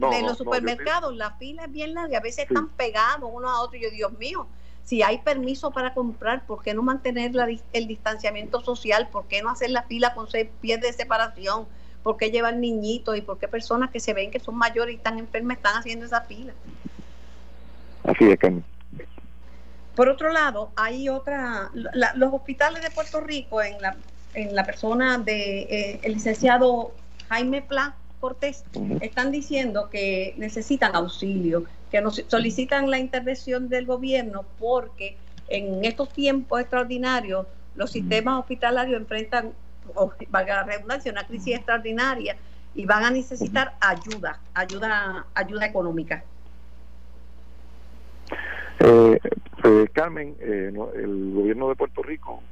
en 0.00 0.26
los 0.26 0.38
supermercados 0.38 1.16
la 1.16 1.32
fila 1.32 1.64
es 1.64 1.72
bien 1.72 1.94
larga, 1.94 2.18
a 2.18 2.20
veces 2.20 2.46
están 2.46 2.68
pegados 2.68 3.28
unos 3.32 3.50
a 3.50 3.60
otros 3.62 3.80
y 3.80 3.84
yo, 3.84 3.90
Dios 3.90 4.12
mío, 4.18 4.46
si 4.84 5.02
hay 5.02 5.18
permiso 5.18 5.70
para 5.70 5.94
comprar, 5.94 6.46
¿por 6.46 6.62
qué 6.62 6.74
no 6.74 6.82
mantener 6.82 7.32
el 7.72 7.88
distanciamiento 7.88 8.60
social? 8.60 9.08
¿Por 9.10 9.26
qué 9.26 9.42
no 9.42 9.50
hacer 9.50 9.70
la 9.70 9.82
fila 9.82 10.14
con 10.14 10.28
seis 10.28 10.48
pies 10.60 10.80
de 10.80 10.92
separación? 10.92 11.66
¿Por 12.02 12.16
qué 12.16 12.30
llevar 12.30 12.56
niñitos? 12.56 13.16
¿Y 13.16 13.20
por 13.20 13.38
qué 13.38 13.48
personas 13.48 13.90
que 13.90 14.00
se 14.00 14.14
ven 14.14 14.30
que 14.30 14.40
son 14.40 14.56
mayores 14.56 14.94
y 14.94 14.96
están 14.96 15.18
enfermas 15.18 15.58
están 15.58 15.76
haciendo 15.76 16.06
esa 16.06 16.22
fila? 16.22 16.52
Así 18.04 18.24
es, 18.24 18.38
Carmen. 18.38 18.64
Por 19.94 20.08
otro 20.08 20.32
lado, 20.32 20.70
hay 20.76 21.08
otra, 21.08 21.70
los 21.72 22.32
hospitales 22.32 22.82
de 22.82 22.90
Puerto 22.90 23.20
Rico 23.20 23.60
en 23.60 23.80
la, 23.82 23.96
en 24.34 24.54
la 24.54 24.64
persona 24.64 25.18
de 25.18 25.60
eh, 25.62 26.00
el 26.02 26.14
licenciado 26.14 26.92
Jaime 27.28 27.60
Pla 27.60 27.96
Cortés 28.20 28.64
están 29.00 29.30
diciendo 29.30 29.88
que 29.90 30.34
necesitan 30.36 30.94
auxilio, 30.94 31.64
que 31.90 32.00
nos 32.00 32.22
solicitan 32.28 32.90
la 32.90 32.98
intervención 32.98 33.68
del 33.68 33.86
gobierno 33.86 34.44
porque 34.58 35.16
en 35.48 35.84
estos 35.84 36.10
tiempos 36.10 36.60
extraordinarios 36.60 37.46
los 37.74 37.90
sistemas 37.90 38.38
hospitalarios 38.38 39.00
enfrentan, 39.00 39.52
valga 40.28 40.56
la 40.56 40.62
redundancia, 40.64 41.12
una 41.12 41.26
crisis 41.26 41.56
extraordinaria 41.56 42.36
y 42.74 42.86
van 42.86 43.04
a 43.04 43.10
necesitar 43.10 43.74
ayuda, 43.80 44.38
ayuda, 44.54 45.26
ayuda 45.34 45.66
económica. 45.66 46.24
Eh, 48.78 49.18
eh, 49.64 49.88
Carmen, 49.92 50.36
eh, 50.40 50.72
el 50.94 51.32
gobierno 51.34 51.68
de 51.68 51.74
Puerto 51.74 52.02
Rico, 52.02 52.42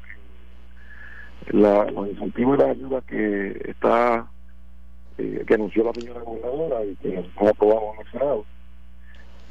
la, 1.50 1.90
los 1.90 2.08
incentivos 2.08 2.58
y 2.58 2.60
las 2.60 2.70
ayudas 2.70 3.04
que 3.04 3.62
está 3.64 4.28
eh, 5.18 5.44
que 5.46 5.54
anunció 5.54 5.82
la 5.82 5.92
señora 5.92 6.20
gobernadora 6.20 6.84
y 6.84 6.94
que 6.96 7.18
ha 7.18 7.48
aprobado 7.48 7.94
en 7.94 8.06
el 8.06 8.12
Senado, 8.12 8.44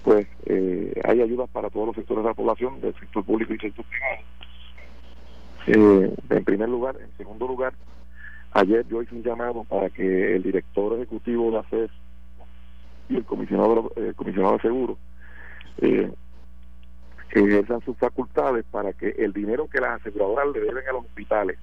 pues 0.03 0.25
eh, 0.45 0.93
hay 1.03 1.21
ayudas 1.21 1.49
para 1.49 1.69
todos 1.69 1.87
los 1.87 1.95
sectores 1.97 2.23
de 2.23 2.29
la 2.29 2.33
población, 2.33 2.79
del 2.79 2.97
sector 2.97 3.25
público 3.25 3.53
y 3.53 3.59
sector 3.59 3.83
privado. 3.83 4.21
En 5.67 6.43
primer 6.45 6.69
lugar, 6.69 6.95
en 6.99 7.15
segundo 7.17 7.47
lugar, 7.47 7.73
ayer 8.53 8.85
yo 8.87 9.01
hice 9.01 9.15
un 9.15 9.23
llamado 9.23 9.63
para 9.65 9.89
que 9.89 10.35
el 10.35 10.43
director 10.43 10.93
ejecutivo 10.95 11.45
de 11.45 11.51
la 11.51 11.63
CES 11.69 11.91
y 13.09 13.17
el 13.17 13.25
comisionado, 13.25 13.91
el 13.95 14.15
comisionado 14.15 14.55
de 14.55 14.61
seguros 14.61 14.97
eh, 15.79 16.11
ejerzan 17.31 17.81
sus 17.81 17.97
facultades 17.97 18.65
para 18.71 18.93
que 18.93 19.09
el 19.09 19.33
dinero 19.33 19.67
que 19.69 19.79
las 19.79 20.01
aseguradoras 20.01 20.47
le 20.53 20.61
deben 20.61 20.87
a 20.87 20.93
los 20.93 21.05
hospitales 21.05 21.57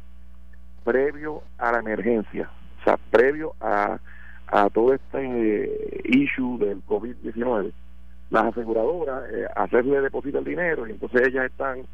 previo 0.85 1.43
a 1.59 1.73
la 1.73 1.79
emergencia, 1.79 2.51
o 2.81 2.85
sea, 2.85 2.99
previo 3.11 3.55
a, 3.61 3.99
a 4.49 4.69
todo 4.69 4.93
este 4.93 5.19
eh, 5.19 6.01
issue 6.05 6.59
del 6.59 6.85
COVID-19, 6.87 7.73
las 8.31 8.45
aseguradoras 8.45 9.25
eh, 9.33 9.47
hacerle 9.57 10.03
depositar 10.03 10.41
el 10.41 10.45
dinero 10.45 10.87
y 10.87 10.93
entonces 10.93 11.23
ellas 11.27 11.47
están 11.47 11.87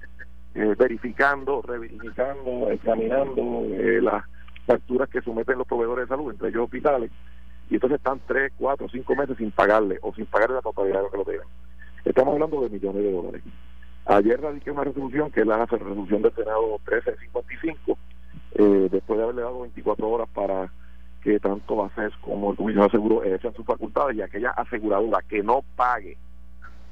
eh, 0.54 0.74
verificando, 0.78 1.62
reverificando, 1.62 2.70
examinando 2.70 3.64
eh, 3.66 4.00
las 4.02 4.24
facturas 4.66 5.08
que 5.08 5.20
someten 5.22 5.58
los 5.58 5.66
proveedores 5.66 6.08
de 6.08 6.14
salud, 6.14 6.30
entre 6.32 6.48
ellos 6.48 6.64
hospitales, 6.64 7.10
y 7.70 7.74
entonces 7.74 7.98
están 7.98 8.20
tres, 8.26 8.52
cuatro, 8.56 8.88
cinco 8.88 9.14
meses 9.14 9.36
sin 9.36 9.52
pagarle 9.52 9.98
o 10.02 10.12
sin 10.14 10.26
pagarle 10.26 10.56
la 10.56 10.62
totalidad 10.62 10.96
de 10.96 11.02
lo 11.02 11.10
que 11.10 11.16
lo 11.18 11.24
deben. 11.24 11.48
Estamos 12.04 12.34
hablando 12.34 12.60
de 12.62 12.70
millones 12.70 13.02
de 13.02 13.12
dólares. 13.12 13.42
Ayer 14.06 14.40
radiqué 14.40 14.70
una 14.70 14.84
resolución 14.84 15.30
que 15.30 15.40
es 15.40 15.46
la 15.46 15.64
resolución 15.66 16.22
del 16.22 16.34
Senado 16.34 16.80
1355, 16.86 17.98
eh, 18.54 18.88
después 18.90 19.18
de 19.18 19.22
haberle 19.22 19.42
dado 19.42 19.60
24 19.60 20.08
horas 20.08 20.28
para 20.34 20.72
que 21.22 21.38
tanto 21.38 21.76
BACES 21.76 22.14
como 22.20 22.50
el 22.50 22.56
Comisión 22.56 22.84
de 22.84 22.90
Seguro 22.90 23.22
ejercen 23.22 23.54
sus 23.54 23.66
facultades 23.66 24.16
y 24.16 24.22
aquella 24.22 24.50
aseguradora 24.50 25.20
que 25.28 25.42
no 25.42 25.62
pague, 25.76 26.16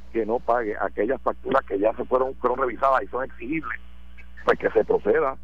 que 0.09 0.27
no 0.27 0.39
pague 0.41 0.75
aquellas 0.81 1.21
facturas 1.23 1.65
que 1.65 1.79
ya 1.79 1.95
se 1.95 2.05
fueron, 2.05 2.35
fueron 2.37 2.59
revisadas 2.59 3.03
y 3.03 3.07
son 3.09 3.25
exigibles, 3.25 3.81
pues 4.45 4.59
que 4.59 4.71
se 4.71 4.85
proceda 4.85 5.37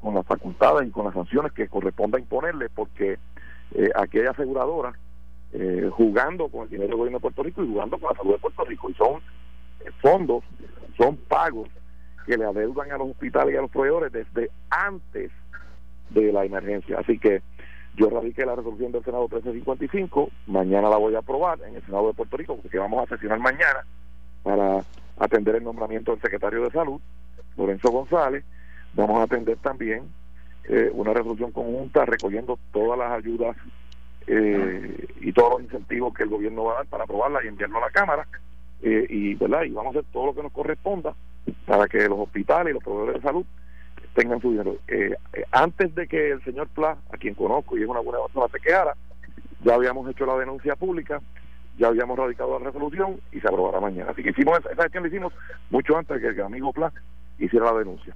con 0.00 0.14
las 0.14 0.26
facultades 0.26 0.88
y 0.88 0.90
con 0.90 1.04
las 1.04 1.14
sanciones 1.14 1.52
que 1.52 1.68
corresponda 1.68 2.18
imponerle, 2.18 2.68
porque 2.70 3.18
eh, 3.74 3.90
aquella 3.94 4.30
aseguradora 4.30 4.92
eh, 5.52 5.90
jugando 5.92 6.48
con 6.48 6.62
el 6.62 6.70
dinero 6.70 6.88
del 6.88 6.96
gobierno 6.96 7.18
de 7.18 7.22
Puerto 7.22 7.42
Rico 7.42 7.62
y 7.62 7.68
jugando 7.68 7.98
con 7.98 8.10
la 8.10 8.16
salud 8.16 8.32
de 8.32 8.38
Puerto 8.38 8.64
Rico. 8.64 8.90
Y 8.90 8.94
son 8.94 9.20
eh, 9.80 9.90
fondos, 10.00 10.42
son 10.96 11.16
pagos 11.16 11.68
que 12.26 12.36
le 12.36 12.44
adeudan 12.44 12.90
a 12.90 12.98
los 12.98 13.10
hospitales 13.10 13.54
y 13.54 13.58
a 13.58 13.62
los 13.62 13.70
proveedores 13.70 14.12
desde 14.12 14.50
antes 14.70 15.30
de 16.10 16.32
la 16.32 16.44
emergencia. 16.44 16.98
Así 16.98 17.18
que 17.18 17.42
yo 17.96 18.08
radiqué 18.08 18.46
la 18.46 18.56
resolución 18.56 18.92
del 18.92 19.04
Senado 19.04 19.24
1355, 19.24 20.30
mañana 20.46 20.88
la 20.88 20.96
voy 20.96 21.14
a 21.14 21.18
aprobar 21.18 21.60
en 21.62 21.76
el 21.76 21.84
Senado 21.84 22.08
de 22.08 22.14
Puerto 22.14 22.36
Rico, 22.36 22.56
porque 22.56 22.78
vamos 22.78 23.04
a 23.04 23.14
sesionar 23.14 23.38
mañana 23.38 23.84
para 24.42 24.84
atender 25.18 25.56
el 25.56 25.64
nombramiento 25.64 26.12
del 26.12 26.20
secretario 26.20 26.62
de 26.64 26.70
Salud, 26.70 27.00
Lorenzo 27.56 27.90
González. 27.90 28.44
Vamos 28.94 29.18
a 29.20 29.22
atender 29.22 29.56
también 29.58 30.02
eh, 30.64 30.90
una 30.92 31.12
resolución 31.12 31.52
conjunta 31.52 32.04
recogiendo 32.04 32.58
todas 32.72 32.98
las 32.98 33.12
ayudas 33.12 33.56
eh, 34.26 35.08
y 35.20 35.32
todos 35.32 35.52
los 35.52 35.62
incentivos 35.62 36.14
que 36.14 36.22
el 36.22 36.28
gobierno 36.28 36.64
va 36.64 36.72
a 36.72 36.76
dar 36.76 36.86
para 36.86 37.04
aprobarla 37.04 37.44
y 37.44 37.48
enviarlo 37.48 37.78
a 37.78 37.82
la 37.82 37.90
Cámara. 37.90 38.26
Eh, 38.82 39.06
y, 39.08 39.34
¿verdad? 39.34 39.62
y 39.62 39.70
vamos 39.70 39.94
a 39.94 39.98
hacer 40.00 40.10
todo 40.12 40.26
lo 40.26 40.34
que 40.34 40.42
nos 40.42 40.52
corresponda 40.52 41.14
para 41.66 41.86
que 41.86 42.08
los 42.08 42.18
hospitales 42.18 42.72
y 42.72 42.74
los 42.74 42.82
proveedores 42.82 43.22
de 43.22 43.28
salud 43.28 43.46
tengan 44.14 44.40
su 44.40 44.50
dinero. 44.50 44.76
Eh, 44.88 45.14
antes 45.50 45.94
de 45.94 46.06
que 46.06 46.32
el 46.32 46.44
señor 46.44 46.68
Pla, 46.68 46.96
a 47.12 47.16
quien 47.16 47.34
conozco 47.34 47.76
y 47.76 47.82
es 47.82 47.88
una 47.88 48.00
buena 48.00 48.20
persona, 48.22 48.48
se 48.52 48.60
quedara, 48.60 48.94
ya 49.64 49.74
habíamos 49.74 50.08
hecho 50.10 50.26
la 50.26 50.36
denuncia 50.36 50.76
pública, 50.76 51.20
ya 51.78 51.88
habíamos 51.88 52.18
radicado 52.18 52.58
la 52.58 52.66
resolución 52.66 53.20
y 53.32 53.40
se 53.40 53.48
aprobará 53.48 53.80
mañana. 53.80 54.10
Así 54.10 54.22
que 54.22 54.30
hicimos 54.30 54.58
esa, 54.58 54.70
esa 54.72 54.82
gestión 54.84 55.06
hicimos 55.06 55.32
mucho 55.70 55.96
antes 55.96 56.20
de 56.20 56.28
que 56.28 56.40
el 56.40 56.46
amigo 56.46 56.72
Pla 56.72 56.92
hiciera 57.38 57.72
la 57.72 57.78
denuncia 57.78 58.14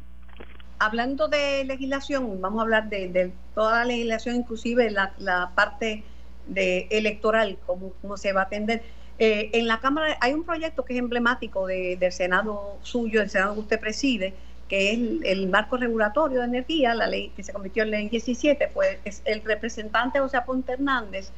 hablando 0.78 1.28
de 1.28 1.64
legislación, 1.64 2.40
vamos 2.40 2.60
a 2.60 2.62
hablar 2.62 2.88
de, 2.88 3.32
toda 3.54 3.78
la 3.78 3.84
legislación, 3.86 4.36
inclusive 4.36 4.90
la, 4.90 5.12
la 5.18 5.52
parte 5.54 6.04
de 6.46 6.86
electoral, 6.90 7.58
cómo, 7.66 7.92
cómo 8.02 8.16
se 8.16 8.32
va 8.32 8.42
a 8.42 8.44
atender. 8.44 8.82
Eh, 9.18 9.50
en 9.54 9.66
la 9.66 9.80
Cámara 9.80 10.18
hay 10.20 10.34
un 10.34 10.44
proyecto 10.44 10.84
que 10.84 10.92
es 10.92 10.98
emblemático 10.98 11.66
del 11.66 12.12
Senado 12.12 12.76
suyo, 12.82 13.22
el 13.22 13.30
Senado 13.30 13.54
que 13.54 13.60
usted 13.60 13.80
preside, 13.80 14.34
que 14.68 14.92
es 14.92 14.98
el, 15.24 15.48
marco 15.48 15.76
regulatorio 15.76 16.40
de 16.40 16.46
energía, 16.46 16.94
la 16.94 17.06
ley 17.06 17.32
que 17.34 17.42
se 17.42 17.52
convirtió 17.52 17.84
en 17.84 17.90
ley 17.92 18.08
17, 18.08 18.70
pues 18.74 18.98
es 19.04 19.22
el 19.24 19.42
representante 19.42 20.18
José 20.18 20.36
Aponte 20.36 20.72
Hernández 20.72 21.30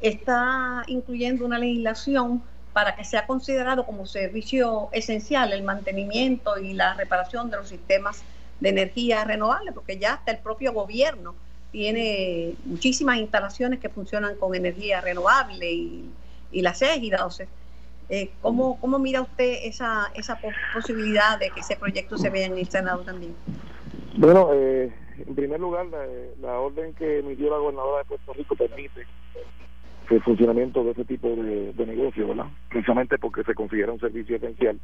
está 0.00 0.84
incluyendo 0.86 1.44
una 1.44 1.58
legislación 1.58 2.42
para 2.72 2.94
que 2.94 3.04
sea 3.04 3.26
considerado 3.26 3.86
como 3.86 4.06
servicio 4.06 4.88
esencial 4.92 5.52
el 5.52 5.62
mantenimiento 5.62 6.58
y 6.58 6.74
la 6.74 6.94
reparación 6.94 7.50
de 7.50 7.56
los 7.56 7.68
sistemas 7.68 8.22
de 8.60 8.68
energía 8.68 9.24
renovable, 9.24 9.72
porque 9.72 9.98
ya 9.98 10.14
hasta 10.14 10.32
el 10.32 10.38
propio 10.38 10.72
gobierno 10.72 11.34
tiene 11.72 12.54
muchísimas 12.64 13.18
instalaciones 13.18 13.80
que 13.80 13.88
funcionan 13.88 14.36
con 14.36 14.54
energía 14.54 15.00
renovable 15.00 15.72
y, 15.72 16.10
y 16.52 16.62
las 16.62 16.80
égida. 16.82 17.26
O 17.26 17.30
eh, 18.08 18.30
¿cómo, 18.40 18.78
¿Cómo 18.80 18.98
mira 18.98 19.20
usted 19.20 19.58
esa, 19.64 20.10
esa 20.14 20.38
posibilidad 20.72 21.38
de 21.38 21.50
que 21.50 21.60
ese 21.60 21.76
proyecto 21.76 22.16
se 22.16 22.30
vea 22.30 22.46
en 22.46 22.56
el 22.56 22.68
Senado 22.68 23.00
también? 23.00 23.34
Bueno, 24.16 24.50
eh, 24.52 24.92
en 25.26 25.34
primer 25.34 25.60
lugar, 25.60 25.86
la, 26.40 26.58
orden 26.58 26.94
que 26.94 27.18
emitió 27.18 27.50
la 27.50 27.58
gobernadora 27.58 27.98
de 27.98 28.04
Puerto 28.04 28.32
Rico 28.34 28.54
permite 28.54 29.06
el 30.10 30.22
funcionamiento 30.22 30.84
de 30.84 30.92
ese 30.92 31.04
tipo 31.04 31.28
de, 31.28 31.86
negocio, 31.86 32.28
¿verdad? 32.28 32.46
Precisamente 32.68 33.18
porque 33.18 33.42
se 33.44 33.54
considera 33.54 33.92
un 33.92 34.00
servicio 34.00 34.36
esencial. 34.36 34.78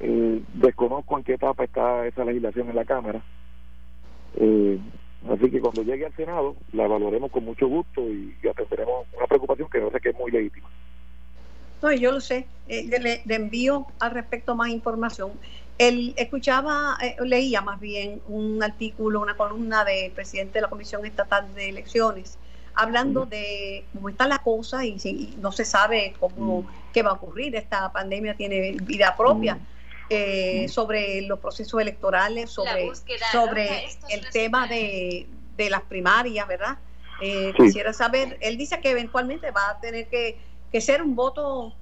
Eh, 0.00 0.42
desconozco 0.54 1.16
en 1.16 1.24
qué 1.24 1.34
etapa 1.34 1.64
está 1.64 2.06
esa 2.06 2.24
legislación 2.24 2.68
en 2.68 2.76
la 2.76 2.84
Cámara. 2.84 3.22
Eh, 4.36 4.78
así 5.30 5.50
que 5.50 5.60
cuando 5.60 5.82
llegue 5.82 6.06
al 6.06 6.14
Senado 6.14 6.56
la 6.72 6.84
evaluaremos 6.84 7.30
con 7.30 7.44
mucho 7.44 7.68
gusto 7.68 8.00
y, 8.02 8.34
atenderemos 8.48 9.06
una 9.16 9.26
preocupación 9.26 9.68
que 9.68 9.80
no 9.80 9.90
sé 9.90 10.00
que 10.00 10.10
es 10.10 10.16
muy 10.16 10.30
legítima. 10.30 10.68
No, 11.82 11.92
yo 11.92 12.12
lo 12.12 12.20
sé. 12.20 12.46
Eh, 12.68 13.22
le, 13.24 13.34
envío 13.34 13.86
al 13.98 14.12
respecto 14.12 14.54
más 14.54 14.68
información. 14.68 15.32
Él 15.78 16.14
escuchaba, 16.16 16.96
leía 17.24 17.60
más 17.60 17.80
bien 17.80 18.20
un 18.28 18.62
artículo, 18.62 19.20
una 19.20 19.36
columna 19.36 19.84
del 19.84 20.12
presidente 20.12 20.54
de 20.54 20.62
la 20.62 20.68
Comisión 20.68 21.04
Estatal 21.04 21.52
de 21.54 21.70
Elecciones, 21.70 22.38
hablando 22.74 23.26
de 23.26 23.84
cómo 23.92 24.08
está 24.08 24.26
la 24.26 24.38
cosa 24.38 24.84
y, 24.84 25.36
no 25.40 25.52
se 25.52 25.64
sabe 25.64 26.14
cómo 26.18 26.66
qué 26.92 27.02
va 27.02 27.10
a 27.10 27.14
ocurrir. 27.14 27.56
Esta 27.56 27.92
pandemia 27.92 28.34
tiene 28.34 28.76
vida 28.82 29.14
propia. 29.16 29.58
Eh, 30.14 30.68
sobre 30.68 31.22
los 31.22 31.38
procesos 31.38 31.80
electorales, 31.80 32.50
sobre, 32.50 32.90
sobre 33.30 33.88
el 34.10 34.28
tema 34.30 34.66
de, 34.66 35.26
de, 35.56 35.70
las 35.70 35.80
primarias, 35.82 36.46
¿verdad? 36.46 36.76
Eh, 37.22 37.54
quisiera 37.56 37.94
saber, 37.94 38.36
él 38.42 38.58
dice 38.58 38.78
que 38.80 38.90
eventualmente 38.90 39.50
va 39.52 39.70
a 39.70 39.80
tener 39.80 40.08
que, 40.08 40.38
que 40.70 40.82
ser 40.82 41.00
un 41.02 41.16
voto 41.16 41.72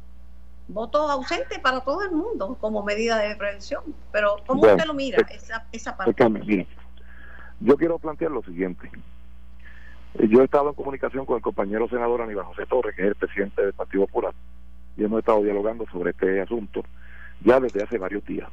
voto 0.69 1.11
ausente 1.11 1.59
para 1.59 1.81
todo 1.81 2.03
el 2.05 2.13
mundo 2.13 2.57
como 2.61 2.83
medida 2.83 3.19
de 3.19 3.35
prevención. 3.37 3.83
Pero 4.13 4.37
¿cómo 4.47 4.63
usted 4.63 4.85
lo 4.85 4.95
mira, 4.95 5.27
esa, 5.31 5.67
esa 5.73 5.97
parte? 5.97 6.15
yo 7.61 7.77
quiero 7.77 7.99
plantear 7.99 8.31
lo 8.31 8.43
siguiente. 8.43 8.91
Yo 10.15 10.41
he 10.41 10.45
estado 10.45 10.69
en 10.69 10.75
comunicación 10.75 11.25
con 11.25 11.37
el 11.37 11.43
compañero 11.43 11.89
senador 11.89 12.23
Aníbal 12.23 12.47
José 12.47 12.67
Torres, 12.67 12.95
que 12.97 13.03
es 13.03 13.09
el 13.09 13.15
presidente 13.15 13.63
del 13.63 13.73
Partido 13.73 14.07
Popular, 14.07 14.35
y 14.97 15.05
hemos 15.05 15.21
estado 15.21 15.43
dialogando 15.43 15.87
sobre 15.87 16.11
este 16.11 16.41
asunto 16.41 16.85
ya 17.43 17.61
desde 17.61 17.83
hace 17.83 17.97
varios 17.97 18.25
días. 18.25 18.49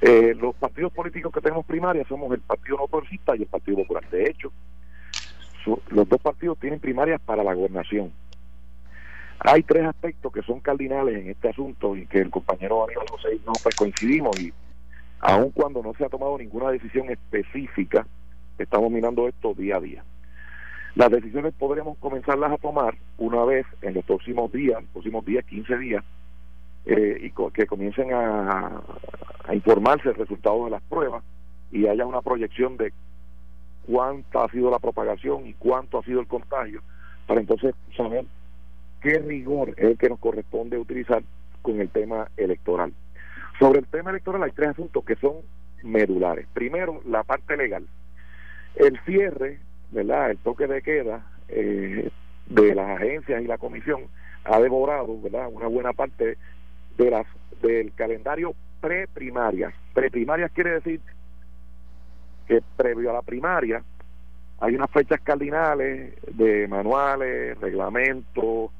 Eh, 0.00 0.34
los 0.38 0.54
partidos 0.56 0.92
políticos 0.92 1.32
que 1.32 1.40
tenemos 1.40 1.64
primarias 1.64 2.06
somos 2.06 2.30
el 2.32 2.40
Partido 2.40 2.76
No 2.76 2.86
Progresista 2.86 3.34
y 3.36 3.42
el 3.42 3.48
Partido 3.48 3.78
Popular. 3.78 4.08
De 4.10 4.28
hecho, 4.28 4.52
los 5.88 6.08
dos 6.08 6.20
partidos 6.20 6.58
tienen 6.58 6.80
primarias 6.80 7.20
para 7.20 7.42
la 7.42 7.54
gobernación. 7.54 8.12
Hay 9.38 9.62
tres 9.62 9.84
aspectos 9.84 10.32
que 10.32 10.42
son 10.42 10.60
cardinales 10.60 11.16
en 11.16 11.30
este 11.30 11.48
asunto 11.48 11.96
y 11.96 12.06
que 12.06 12.18
el 12.18 12.30
compañero 12.30 12.84
Aníbal 12.84 13.08
José 13.08 13.38
no 13.46 13.52
pues 13.62 13.74
coincidimos 13.74 14.38
y 14.40 14.52
aun 15.20 15.50
cuando 15.50 15.82
no 15.82 15.94
se 15.94 16.04
ha 16.04 16.08
tomado 16.08 16.38
ninguna 16.38 16.70
decisión 16.70 17.10
específica, 17.10 18.06
estamos 18.58 18.90
mirando 18.90 19.28
esto 19.28 19.54
día 19.54 19.76
a 19.76 19.80
día. 19.80 20.04
Las 20.96 21.10
decisiones 21.10 21.52
podremos 21.52 21.98
comenzarlas 21.98 22.52
a 22.52 22.56
tomar 22.56 22.94
una 23.18 23.44
vez 23.44 23.66
en 23.82 23.92
los 23.92 24.04
próximos 24.06 24.50
días, 24.50 24.82
próximos 24.94 25.26
días, 25.26 25.44
15 25.44 25.76
días, 25.76 26.02
eh, 26.86 27.18
y 27.20 27.50
que 27.52 27.66
comiencen 27.66 28.14
a, 28.14 28.80
informarse 29.52 30.08
el 30.08 30.14
resultado 30.14 30.64
de 30.64 30.70
las 30.70 30.82
pruebas 30.84 31.22
y 31.70 31.86
haya 31.86 32.06
una 32.06 32.22
proyección 32.22 32.78
de 32.78 32.94
cuánta 33.86 34.44
ha 34.44 34.50
sido 34.50 34.70
la 34.70 34.78
propagación 34.78 35.46
y 35.46 35.52
cuánto 35.52 35.98
ha 35.98 36.02
sido 36.02 36.18
el 36.18 36.26
contagio, 36.26 36.80
para 37.26 37.40
entonces 37.40 37.74
saber 37.94 38.24
qué 39.02 39.18
rigor 39.18 39.74
es 39.76 39.90
el 39.90 39.98
que 39.98 40.08
nos 40.08 40.18
corresponde 40.18 40.78
utilizar 40.78 41.22
con 41.60 41.78
el 41.78 41.90
tema 41.90 42.28
electoral. 42.38 42.94
Sobre 43.58 43.80
el 43.80 43.86
tema 43.86 44.10
electoral 44.10 44.42
hay 44.44 44.52
tres 44.52 44.70
asuntos 44.70 45.04
que 45.04 45.16
son 45.16 45.42
medulares. 45.82 46.46
Primero, 46.54 47.02
la 47.04 47.22
parte 47.22 47.54
legal. 47.54 47.86
El 48.76 48.98
cierre, 49.04 49.60
¿verdad? 49.90 50.30
El 50.30 50.38
toque 50.38 50.66
de 50.66 50.82
queda 50.82 51.26
eh, 51.48 52.10
de 52.46 52.74
las 52.74 52.96
agencias 52.96 53.42
y 53.42 53.46
la 53.46 53.58
comisión 53.58 54.02
ha 54.44 54.60
devorado, 54.60 55.20
¿verdad? 55.20 55.48
Una 55.52 55.66
buena 55.66 55.92
parte 55.92 56.36
de 56.96 57.10
las 57.10 57.26
del 57.62 57.92
calendario 57.94 58.54
preprimarias. 58.80 59.72
Preprimarias 59.94 60.50
quiere 60.52 60.72
decir 60.72 61.00
que 62.46 62.62
previo 62.76 63.10
a 63.10 63.14
la 63.14 63.22
primaria 63.22 63.82
hay 64.58 64.74
unas 64.74 64.90
fechas 64.90 65.20
cardinales 65.20 66.14
de 66.34 66.66
manuales, 66.68 67.58
reglamentos, 67.60 68.70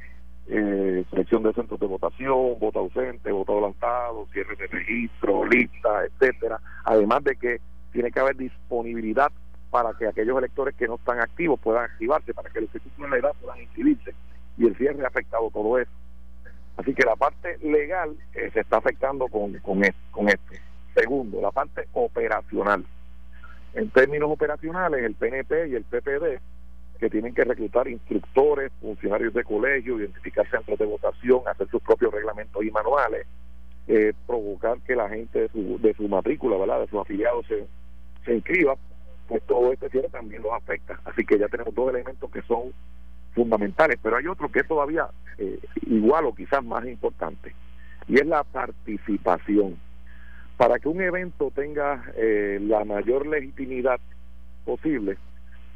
eh, 0.49 1.05
selección 1.11 1.43
de 1.43 1.53
centros 1.53 1.79
de 1.79 1.87
votación, 1.87 2.59
voto 2.59 2.79
ausente, 2.79 3.31
voto 3.31 3.53
adelantado, 3.53 4.27
cierre 4.33 4.57
de 4.57 4.67
registro, 4.69 5.45
lista, 5.45 6.05
etcétera. 6.05 6.61
Además 6.85 7.25
de 7.25 7.37
que 7.37 7.61
tiene 7.93 8.11
que 8.11 8.21
haber 8.21 8.37
disponibilidad 8.37 9.31
para 9.71 9.93
que 9.95 10.07
aquellos 10.07 10.39
electores 10.39 10.75
que 10.75 10.87
no 10.87 10.97
están 10.97 11.21
activos 11.21 11.61
puedan 11.61 11.85
activarse, 11.85 12.33
para 12.35 12.51
que 12.51 12.61
los 12.61 12.71
que 12.71 12.81
cumplen 12.81 13.11
la 13.11 13.17
edad 13.19 13.33
puedan 13.41 13.61
inscribirse. 13.61 14.15
Y 14.57 14.67
el 14.67 14.77
cierre 14.77 15.05
ha 15.05 15.09
afectado 15.09 15.51
todo 15.51 15.79
eso. 15.79 15.91
Así 16.77 16.95
que 16.95 17.05
la 17.05 17.17
parte 17.17 17.59
legal 17.59 18.17
eh, 18.35 18.51
se 18.53 18.61
está 18.61 18.79
afectando 18.79 19.29
con, 19.29 19.55
con, 19.59 19.83
esto. 19.83 20.55
Segundo, 20.95 21.41
la 21.41 21.51
parte 21.51 21.89
operacional. 21.93 22.85
En 23.75 23.91
términos 23.91 24.31
operacionales, 24.31 25.03
el 25.03 25.15
PNP 25.15 25.69
y 25.69 25.75
el 25.75 25.85
PPD, 25.85 26.41
que 26.99 27.11
tienen 27.11 27.35
que 27.35 27.45
reclutar 27.45 27.89
instructores, 27.89 28.73
funcionarios 28.81 29.35
de 29.35 29.45
colegio, 29.45 29.99
identificar 29.99 30.49
centros 30.51 30.79
de 30.79 30.87
votación, 30.87 31.43
hacer 31.47 31.69
sus 31.69 31.83
propios 31.83 32.13
reglamentos 32.13 32.63
y 32.65 32.71
manuales, 32.71 33.27
eh, 33.89 34.13
provocar 34.27 34.79
que 34.81 34.97
la 34.97 35.09
gente 35.09 35.43
de 35.43 35.49
su, 35.49 35.79
de 35.81 35.95
su 35.95 36.09
matrícula, 36.09 36.57
¿verdad? 36.57 36.81
de 36.81 36.89
sus 36.89 37.01
afiliados 37.01 37.47
se, 37.47 37.67
se 38.25 38.35
inscriba, 38.35 38.77
pues 39.29 39.43
todo 39.45 39.73
este 39.73 39.89
cierre 39.91 40.09
también 40.09 40.43
los 40.43 40.53
afecta. 40.53 41.01
Así 41.05 41.25
que 41.25 41.39
ya 41.39 41.49
tenemos 41.49 41.75
dos 41.75 41.91
elementos 41.91 42.31
que 42.31 42.43
son 42.43 42.73
fundamentales, 43.35 43.99
pero 44.03 44.17
hay 44.17 44.27
otro 44.27 44.51
que 44.51 44.61
es 44.61 44.69
todavía 44.69 45.09
eh, 45.39 45.59
igual 45.87 46.25
o 46.27 46.35
quizás 46.35 46.65
más 46.65 46.87
importante, 46.87 47.55
y 48.09 48.17
es 48.17 48.27
la 48.27 48.45
participación. 48.45 49.77
Para 50.57 50.79
que 50.79 50.89
un 50.89 51.03
evento 51.03 51.53
tenga 51.55 52.03
eh, 52.17 52.59
la 52.63 52.85
mayor 52.85 53.27
legitimidad 53.27 54.01
posible, 54.65 55.19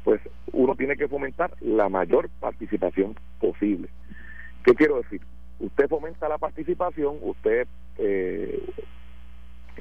pues 0.03 0.19
uno 0.51 0.75
tiene 0.75 0.97
que 0.97 1.07
fomentar 1.07 1.51
la 1.61 1.87
mayor 1.87 2.29
participación 2.39 3.15
posible. 3.39 3.89
¿Qué 4.63 4.73
quiero 4.73 4.97
decir? 4.97 5.21
Usted 5.59 5.87
fomenta 5.87 6.27
la 6.27 6.39
participación, 6.39 7.17
usted 7.21 7.67
eh, 7.99 8.59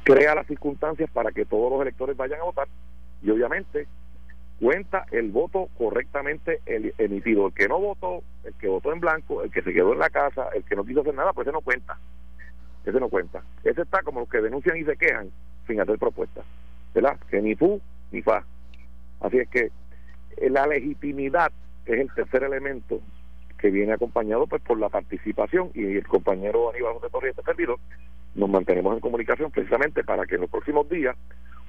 crea 0.05 0.35
las 0.35 0.47
circunstancias 0.47 1.11
para 1.11 1.33
que 1.33 1.47
todos 1.47 1.71
los 1.73 1.81
electores 1.81 2.17
vayan 2.19 2.41
a 2.41 2.45
votar 2.45 2.69
y 3.23 3.31
obviamente 3.31 3.87
cuenta 4.61 5.07
el 5.11 5.31
voto 5.31 5.69
correctamente 5.79 6.61
emitido. 6.67 7.47
El 7.47 7.55
que 7.55 7.69
no 7.69 7.79
votó, 7.79 8.23
el 8.45 8.55
que 8.55 8.69
votó 8.69 8.93
en 8.93 9.01
blanco, 9.01 9.43
el 9.43 9.51
que 9.51 9.63
se 9.63 9.73
quedó 9.73 9.93
en 9.93 9.99
la 9.99 10.11
casa, 10.11 10.49
el 10.55 10.65
que 10.65 10.77
no 10.77 10.85
quiso 10.85 11.01
hacer 11.01 11.15
nada, 11.15 11.33
pues 11.33 11.47
ese 11.47 11.53
no 11.53 11.63
cuenta. 11.63 11.99
Ese 12.85 13.01
no 13.01 13.09
cuenta. 13.09 13.43
Ese 13.65 13.83
está 13.83 14.03
como 14.03 14.21
los 14.21 14.29
que 14.29 14.41
denuncian 14.41 14.77
y 14.77 14.85
se 14.85 14.97
quejan 14.97 15.31
sin 15.67 15.81
hacer 15.81 15.99
propuestas. 15.99 16.45
¿Verdad? 16.95 17.19
Que 17.31 17.41
ni 17.41 17.55
fu 17.55 17.81
ni 18.11 18.23
fa. 18.23 18.45
Así 19.21 19.39
es 19.39 19.49
que 19.49 19.71
eh, 20.37 20.51
la 20.51 20.67
legitimidad 20.67 21.53
es 21.87 22.01
el 22.01 22.13
tercer 22.13 22.43
elemento 22.45 23.01
que 23.59 23.71
viene 23.71 23.93
acompañado 23.93 24.47
pues 24.47 24.63
por 24.63 24.79
la 24.79 24.89
participación 24.89 25.71
y 25.75 25.97
el 25.97 26.07
compañero 26.07 26.71
Aníbal 26.71 26.95
José 26.95 27.11
Torres 27.11 27.31
este 27.37 27.43
servidor 27.43 27.79
nos 28.35 28.49
mantenemos 28.49 28.95
en 28.95 29.01
comunicación 29.01 29.51
precisamente 29.51 30.03
para 30.03 30.25
que 30.25 30.37
en 30.37 30.43
los 30.43 30.51
próximos 30.51 30.89
días 30.89 31.17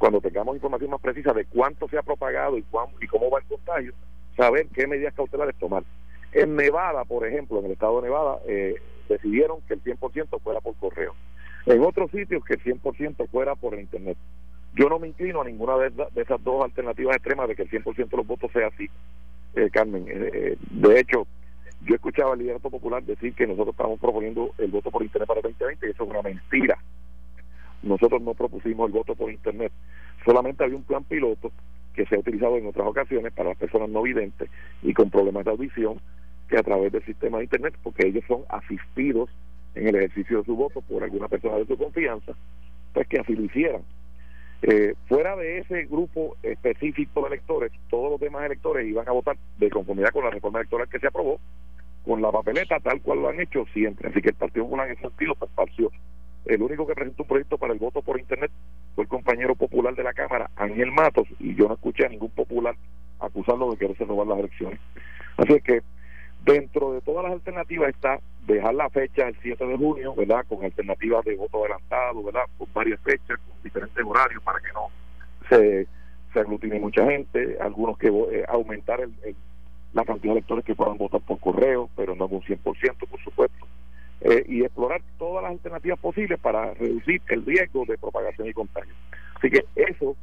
cuando 0.01 0.19
tengamos 0.19 0.55
información 0.55 0.89
más 0.89 0.99
precisa 0.99 1.31
de 1.31 1.45
cuánto 1.45 1.87
se 1.87 1.95
ha 1.95 2.01
propagado 2.01 2.57
y, 2.57 2.65
y 3.01 3.05
cómo 3.05 3.29
va 3.29 3.37
el 3.37 3.45
contagio, 3.45 3.93
saber 4.35 4.65
qué 4.73 4.87
medidas 4.87 5.13
cautelares 5.13 5.55
tomar. 5.57 5.83
En 6.31 6.55
Nevada, 6.55 7.05
por 7.05 7.23
ejemplo, 7.23 7.59
en 7.59 7.65
el 7.65 7.73
estado 7.73 8.01
de 8.01 8.07
Nevada, 8.07 8.39
eh, 8.47 8.81
decidieron 9.07 9.61
que 9.67 9.75
el 9.75 9.83
100% 9.83 10.41
fuera 10.41 10.59
por 10.59 10.75
correo. 10.77 11.13
En 11.67 11.83
otros 11.83 12.09
sitios 12.09 12.43
que 12.43 12.55
el 12.55 12.63
100% 12.63 13.29
fuera 13.29 13.53
por 13.53 13.77
Internet. 13.77 14.17
Yo 14.73 14.89
no 14.89 14.97
me 14.97 15.07
inclino 15.07 15.39
a 15.41 15.45
ninguna 15.45 15.77
de, 15.77 15.91
esas 16.15 16.43
dos 16.43 16.63
alternativas 16.63 17.17
extremas 17.17 17.47
de 17.47 17.55
que 17.55 17.61
el 17.61 17.69
100% 17.69 18.09
de 18.09 18.17
los 18.17 18.25
votos 18.25 18.49
sea 18.53 18.69
así, 18.69 18.89
eh, 19.53 19.69
Carmen. 19.71 20.05
Eh, 20.07 20.57
de 20.71 20.99
hecho, 20.99 21.27
yo 21.85 21.93
escuchaba 21.93 22.33
al 22.33 22.39
liderato 22.39 22.71
popular 22.71 23.03
decir 23.03 23.35
que 23.35 23.45
nosotros 23.45 23.75
estamos 23.75 23.99
proponiendo 23.99 24.49
el 24.57 24.71
voto 24.71 24.89
por 24.89 25.03
Internet 25.03 25.27
para 25.27 25.41
el 25.41 25.43
2020 25.43 25.85
y 25.85 25.91
eso 25.91 26.03
es 26.05 26.09
una 26.09 26.23
mentira. 26.23 26.79
Nosotros 27.83 28.21
no 28.21 28.33
propusimos 28.33 28.87
el 28.87 28.93
voto 28.93 29.15
por 29.15 29.31
Internet. 29.31 29.71
Solamente 30.25 30.63
había 30.63 30.77
un 30.77 30.83
plan 30.83 31.03
piloto 31.03 31.51
que 31.93 32.05
se 32.05 32.15
ha 32.15 32.19
utilizado 32.19 32.57
en 32.57 32.67
otras 32.67 32.87
ocasiones 32.87 33.33
para 33.33 33.49
las 33.49 33.57
personas 33.57 33.89
no 33.89 34.01
videntes 34.03 34.49
y 34.81 34.93
con 34.93 35.09
problemas 35.09 35.45
de 35.45 35.51
audición, 35.51 35.99
que 36.47 36.57
a 36.57 36.63
través 36.63 36.91
del 36.91 37.03
sistema 37.05 37.37
de 37.37 37.45
Internet, 37.45 37.75
porque 37.81 38.07
ellos 38.07 38.23
son 38.27 38.43
asistidos 38.49 39.29
en 39.75 39.87
el 39.87 39.95
ejercicio 39.95 40.39
de 40.39 40.45
su 40.45 40.55
voto 40.55 40.81
por 40.81 41.03
alguna 41.03 41.27
persona 41.27 41.55
de 41.57 41.65
su 41.65 41.77
confianza, 41.77 42.33
pues 42.93 43.07
que 43.07 43.19
así 43.19 43.35
lo 43.35 43.45
hicieran. 43.45 43.81
Eh, 44.63 44.93
fuera 45.07 45.35
de 45.35 45.59
ese 45.59 45.85
grupo 45.85 46.35
específico 46.43 47.21
de 47.21 47.27
electores, 47.29 47.71
todos 47.89 48.11
los 48.11 48.19
demás 48.19 48.45
electores 48.45 48.87
iban 48.87 49.07
a 49.07 49.11
votar 49.11 49.37
de 49.57 49.69
conformidad 49.69 50.11
con 50.11 50.23
la 50.23 50.29
reforma 50.29 50.59
electoral 50.59 50.87
que 50.87 50.99
se 50.99 51.07
aprobó, 51.07 51.39
con 52.05 52.21
la 52.21 52.31
papeleta 52.31 52.79
tal 52.79 53.01
cual 53.01 53.21
lo 53.21 53.29
han 53.29 53.39
hecho 53.39 53.65
siempre. 53.73 54.09
Así 54.09 54.21
que 54.21 54.29
el 54.29 54.35
Partido 54.35 54.65
Popular 54.65 54.87
en 54.87 54.93
ese 54.93 55.01
sentido 55.01 55.33
pues, 55.35 55.49
el 56.45 56.61
único 56.61 56.87
que 56.87 56.95
presentó 56.95 57.23
un 57.23 57.29
proyecto 57.29 57.57
para 57.57 57.73
el 57.73 57.79
voto 57.79 58.01
por 58.01 58.19
Internet 58.19 58.51
fue 58.95 59.03
el 59.03 59.09
compañero 59.09 59.55
popular 59.55 59.95
de 59.95 60.03
la 60.03 60.13
Cámara, 60.13 60.49
Ángel 60.55 60.91
Matos, 60.91 61.27
y 61.39 61.55
yo 61.55 61.67
no 61.67 61.75
escuché 61.75 62.05
a 62.05 62.09
ningún 62.09 62.31
popular 62.31 62.75
acusarlo 63.19 63.71
de 63.71 63.77
quererse 63.77 64.05
robar 64.05 64.27
las 64.27 64.39
elecciones. 64.39 64.79
Así 65.37 65.59
que 65.61 65.81
Dentro 66.43 66.93
de 66.93 67.01
todas 67.01 67.23
las 67.23 67.33
alternativas 67.33 67.89
está 67.89 68.19
dejar 68.47 68.73
la 68.73 68.89
fecha 68.89 69.27
el 69.27 69.37
7 69.43 69.63
de 69.63 69.77
junio, 69.77 70.15
¿verdad? 70.15 70.43
Con 70.49 70.63
alternativas 70.63 71.23
de 71.23 71.35
voto 71.35 71.59
adelantado, 71.59 72.23
¿verdad? 72.23 72.41
Con 72.57 72.67
varias 72.73 72.99
fechas, 73.01 73.37
con 73.37 73.63
diferentes 73.63 74.03
horarios 74.03 74.41
para 74.41 74.59
que 74.59 74.73
no 74.73 74.87
se, 75.47 75.87
se 76.33 76.39
aglutine 76.39 76.79
mucha 76.79 77.05
gente, 77.05 77.57
algunos 77.61 77.95
que 77.99 78.07
eh, 78.07 78.43
aumentar 78.47 79.01
el, 79.01 79.13
la 79.93 80.03
cantidad 80.03 80.33
de 80.33 80.39
electores 80.39 80.65
que 80.65 80.73
puedan 80.73 80.97
votar 80.97 81.21
por 81.21 81.39
correo, 81.39 81.89
pero 81.95 82.15
no 82.15 82.25
un 82.25 82.41
100%, 82.41 82.57
por 83.07 83.23
supuesto. 83.23 83.67
Eh, 84.21 84.43
y 84.47 84.63
explorar 84.63 85.01
las 85.51 85.59
alternativas 85.59 85.99
posibles 85.99 86.39
para 86.39 86.73
reducir 86.73 87.21
el 87.29 87.45
riesgo 87.45 87.85
de 87.85 87.97
propagación 87.97 88.47
y 88.47 88.53
contagio. 88.53 88.93
Así 89.35 89.49
que 89.49 89.65
eso 89.75 90.15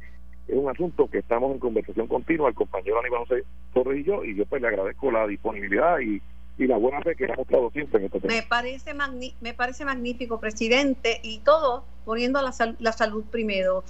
es 0.47 0.55
un 0.55 0.69
asunto 0.69 1.07
que 1.09 1.19
estamos 1.19 1.51
en 1.51 1.59
conversación 1.59 2.07
continua, 2.07 2.49
el 2.49 2.55
compañero 2.55 2.99
Aníbal 2.99 3.19
José 3.27 3.43
Torres 3.73 3.99
y 3.99 4.03
yo, 4.03 4.23
y 4.23 4.35
yo 4.35 4.45
pues 4.45 4.61
le 4.61 4.67
agradezco 4.67 5.11
la 5.11 5.27
disponibilidad 5.27 5.99
y, 5.99 6.21
y 6.57 6.67
la 6.67 6.77
buena 6.77 7.01
fe 7.01 7.15
que 7.15 7.25
ha 7.25 7.35
mostrado 7.35 7.69
siempre 7.71 7.99
en 7.99 8.05
este 8.05 8.19
tema. 8.19 8.33
Me 8.33 8.43
parece, 8.43 8.93
me 9.41 9.53
parece 9.53 9.85
magnífico, 9.85 10.39
presidente, 10.39 11.19
y 11.23 11.39
todo 11.39 11.85
poniendo 12.05 12.41
la, 12.41 12.51
la 12.79 12.91
salud 12.91 13.23
primero. 13.29 13.83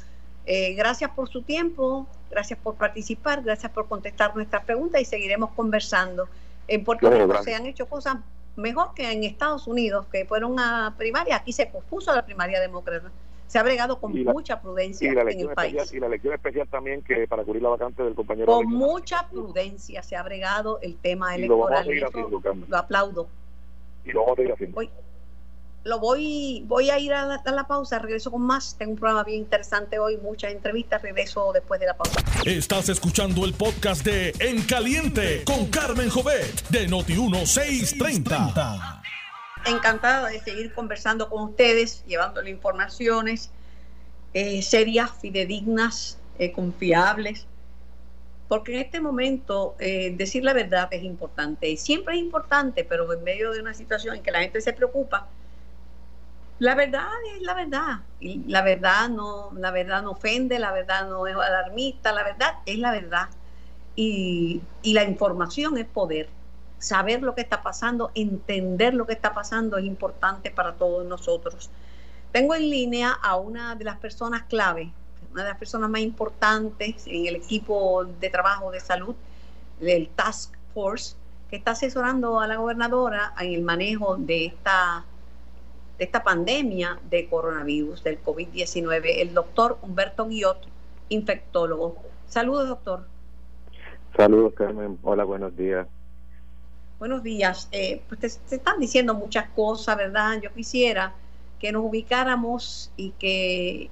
Eh, 0.45 0.73
gracias 0.73 1.11
por 1.11 1.29
su 1.29 1.43
tiempo, 1.43 2.07
gracias 2.31 2.59
por 2.59 2.75
participar, 2.75 3.43
gracias 3.43 3.71
por 3.71 3.87
contestar 3.87 4.35
nuestras 4.35 4.65
preguntas 4.65 5.01
y 5.01 5.05
seguiremos 5.05 5.51
conversando. 5.51 6.27
En 6.67 6.83
Puerto 6.83 7.09
Rico 7.09 7.43
se 7.43 7.55
han 7.55 7.65
hecho 7.67 7.87
cosas 7.87 8.17
mejor 8.59 8.93
que 8.93 9.11
en 9.11 9.23
Estados 9.23 9.67
Unidos, 9.67 10.05
que 10.11 10.25
fueron 10.25 10.59
a 10.59 10.93
primaria, 10.97 11.37
aquí 11.37 11.51
se 11.51 11.65
pospuso 11.65 12.13
la 12.13 12.25
primaria 12.25 12.59
demócrata 12.59 13.11
se 13.49 13.57
ha 13.57 13.63
bregado 13.63 13.99
con 13.99 14.13
mucha 14.25 14.61
prudencia 14.61 15.11
en 15.11 15.39
el 15.39 15.49
país. 15.49 15.91
y 15.91 15.99
la 15.99 16.05
elección 16.05 16.35
especial 16.35 16.67
también 16.67 17.01
que 17.01 17.27
para 17.27 17.43
cubrir 17.43 17.63
la 17.63 17.69
vacante 17.69 18.03
del 18.03 18.13
compañero. 18.13 18.45
Con 18.45 18.67
mucha 18.67 19.27
prudencia 19.27 20.03
se 20.03 20.15
ha 20.15 20.21
bregado 20.21 20.79
el 20.83 20.95
tema 20.97 21.35
electoral. 21.35 21.87
Lo, 22.67 22.77
aplaudo. 22.77 23.27
Y 24.05 24.11
lo 24.11 24.21
vamos 24.21 24.33
a 24.33 24.35
seguir 24.35 24.53
haciendo. 24.53 24.81
Lo 25.83 25.99
voy, 25.99 26.63
voy 26.67 26.89
a 26.89 26.99
ir 26.99 27.13
a 27.13 27.25
la, 27.25 27.35
a 27.35 27.51
la, 27.51 27.67
pausa, 27.67 27.99
regreso 27.99 28.31
con 28.31 28.41
más. 28.41 28.75
Tengo 28.77 28.91
un 28.91 28.97
programa 28.97 29.23
bien 29.23 29.39
interesante 29.39 29.99
hoy, 29.99 30.17
muchas 30.17 30.51
entrevistas, 30.51 31.01
regreso 31.01 31.51
después 31.53 31.79
de 31.79 31.87
la 31.87 31.97
pausa. 31.97 32.19
Estás 32.45 32.89
escuchando 32.89 33.45
el 33.45 33.53
podcast 33.53 34.03
de 34.03 34.33
En 34.39 34.61
Caliente 34.63 35.43
con 35.45 35.67
Carmen 35.67 36.09
Jovet 36.09 36.67
de 36.69 36.87
Noti 36.87 37.13
1630 37.13 39.03
encantada 39.65 40.29
de 40.29 40.39
seguir 40.39 40.73
conversando 40.73 41.29
con 41.29 41.43
ustedes, 41.43 42.03
llevándole 42.05 42.49
informaciones 42.49 43.51
eh, 44.33 44.61
serias, 44.61 45.11
fidedignas, 45.19 46.19
eh, 46.37 46.51
confiables, 46.51 47.45
porque 48.47 48.75
en 48.75 48.79
este 48.81 49.01
momento 49.01 49.75
eh, 49.79 50.13
decir 50.15 50.43
la 50.43 50.53
verdad 50.53 50.87
es 50.91 51.03
importante, 51.03 51.75
siempre 51.77 52.15
es 52.15 52.21
importante, 52.21 52.83
pero 52.83 53.11
en 53.13 53.23
medio 53.23 53.51
de 53.51 53.59
una 53.59 53.73
situación 53.73 54.15
en 54.15 54.23
que 54.23 54.31
la 54.31 54.41
gente 54.41 54.61
se 54.61 54.73
preocupa, 54.73 55.27
la 56.59 56.75
verdad 56.75 57.07
es 57.35 57.41
la 57.41 57.53
verdad, 57.53 57.99
la 58.19 58.61
verdad 58.61 59.09
no, 59.09 59.51
la 59.55 59.71
verdad 59.71 60.03
no 60.03 60.11
ofende, 60.11 60.59
la 60.59 60.71
verdad 60.71 61.07
no 61.09 61.25
es 61.25 61.35
alarmista, 61.35 62.11
la 62.11 62.23
verdad 62.23 62.55
es 62.65 62.77
la 62.77 62.91
verdad, 62.91 63.29
y, 63.95 64.61
y 64.81 64.93
la 64.93 65.03
información 65.03 65.77
es 65.77 65.85
poder. 65.85 66.29
Saber 66.77 67.21
lo 67.23 67.35
que 67.35 67.41
está 67.41 67.61
pasando, 67.61 68.11
entender 68.15 68.93
lo 68.93 69.05
que 69.05 69.13
está 69.13 69.33
pasando 69.33 69.77
es 69.77 69.85
importante 69.85 70.51
para 70.51 70.75
todos 70.75 71.05
nosotros. 71.05 71.69
Tengo 72.31 72.55
en 72.55 72.69
línea 72.69 73.11
a 73.11 73.35
una 73.37 73.75
de 73.75 73.83
las 73.85 73.97
personas 73.97 74.43
clave, 74.43 74.93
una 75.31 75.43
de 75.43 75.49
las 75.49 75.57
personas 75.57 75.89
más 75.89 76.01
importantes 76.01 77.05
en 77.07 77.25
el 77.25 77.35
equipo 77.37 78.05
de 78.05 78.29
trabajo 78.29 78.71
de 78.71 78.79
salud 78.79 79.15
del 79.79 80.09
Task 80.09 80.53
Force, 80.73 81.15
que 81.49 81.55
está 81.55 81.71
asesorando 81.71 82.39
a 82.39 82.47
la 82.47 82.57
gobernadora 82.57 83.33
en 83.39 83.53
el 83.53 83.61
manejo 83.61 84.17
de 84.17 84.45
esta, 84.45 85.05
de 85.99 86.05
esta 86.05 86.23
pandemia 86.23 86.97
de 87.09 87.27
coronavirus, 87.27 88.03
del 88.03 88.23
COVID-19, 88.23 89.03
el 89.17 89.33
doctor 89.33 89.77
Humberto 89.81 90.27
Guillot, 90.27 90.65
infectólogo. 91.09 91.97
Saludos, 92.25 92.69
doctor. 92.69 93.05
Saludos, 94.15 94.53
Carmen. 94.53 94.97
Hola, 95.03 95.25
buenos 95.25 95.55
días. 95.57 95.85
Buenos 96.99 97.21
días. 97.21 97.67
Eh, 97.73 98.01
pues 98.07 98.39
te, 98.47 98.55
están 98.55 98.79
diciendo 98.79 99.13
muchas 99.13 99.49
cosas, 99.49 99.97
¿verdad? 99.97 100.39
Yo 100.41 100.53
quisiera 100.53 101.13
que 101.59 101.73
nos 101.73 101.83
ubicáramos 101.83 102.91
y 102.95 103.11
que, 103.11 103.89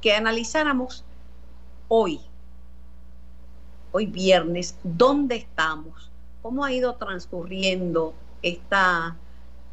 que 0.00 0.14
analizáramos 0.14 1.04
hoy, 1.86 2.20
hoy 3.92 4.06
viernes, 4.06 4.76
dónde 4.82 5.36
estamos, 5.36 6.10
cómo 6.42 6.64
ha 6.64 6.72
ido 6.72 6.96
transcurriendo 6.96 8.12
esta, 8.42 9.16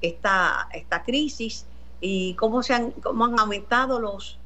esta, 0.02 0.70
esta 0.74 1.04
crisis 1.04 1.66
y 2.02 2.34
cómo, 2.36 2.64
se 2.64 2.74
han, 2.74 2.92
cómo 2.92 3.26
han 3.26 3.40
aumentado 3.40 4.00
los, 4.00 4.38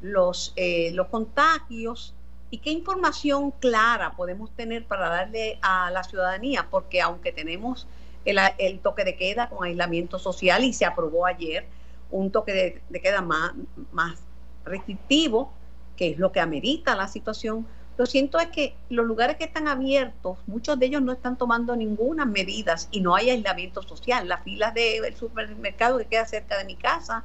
los, 0.00 0.52
eh, 0.56 0.90
los 0.94 1.08
contagios 1.08 2.14
¿Y 2.54 2.58
qué 2.58 2.70
información 2.70 3.50
clara 3.50 4.12
podemos 4.12 4.48
tener 4.52 4.84
para 4.84 5.08
darle 5.08 5.58
a 5.60 5.90
la 5.90 6.04
ciudadanía? 6.04 6.68
Porque 6.70 7.00
aunque 7.00 7.32
tenemos 7.32 7.88
el, 8.24 8.78
toque 8.78 9.02
de 9.02 9.16
queda 9.16 9.48
con 9.48 9.64
aislamiento 9.64 10.20
social 10.20 10.62
y 10.62 10.72
se 10.72 10.84
aprobó 10.84 11.26
ayer 11.26 11.66
un 12.12 12.30
toque 12.30 12.80
de, 12.88 13.00
queda 13.00 13.22
más, 13.22 13.54
más 13.90 14.20
restrictivo, 14.64 15.52
que 15.96 16.10
es 16.10 16.18
lo 16.18 16.30
que 16.30 16.38
amerita 16.38 16.94
la 16.94 17.08
situación, 17.08 17.66
lo 17.96 18.06
siento 18.06 18.38
es 18.40 18.48
que 18.48 18.74
los 18.88 19.06
lugares 19.06 19.36
que 19.36 19.44
están 19.44 19.68
abiertos, 19.68 20.38
muchos 20.46 20.78
de 20.78 20.86
ellos 20.86 21.02
no 21.02 21.12
están 21.12 21.36
tomando 21.36 21.76
ninguna 21.76 22.24
medidas 22.24 22.88
y 22.90 23.00
no 23.00 23.14
hay 23.14 23.30
aislamiento 23.30 23.82
social. 23.82 24.28
Las 24.28 24.42
filas 24.42 24.74
del 24.74 25.14
supermercado 25.14 25.98
que 25.98 26.06
queda 26.06 26.26
cerca 26.26 26.58
de 26.58 26.64
mi 26.64 26.74
casa 26.74 27.24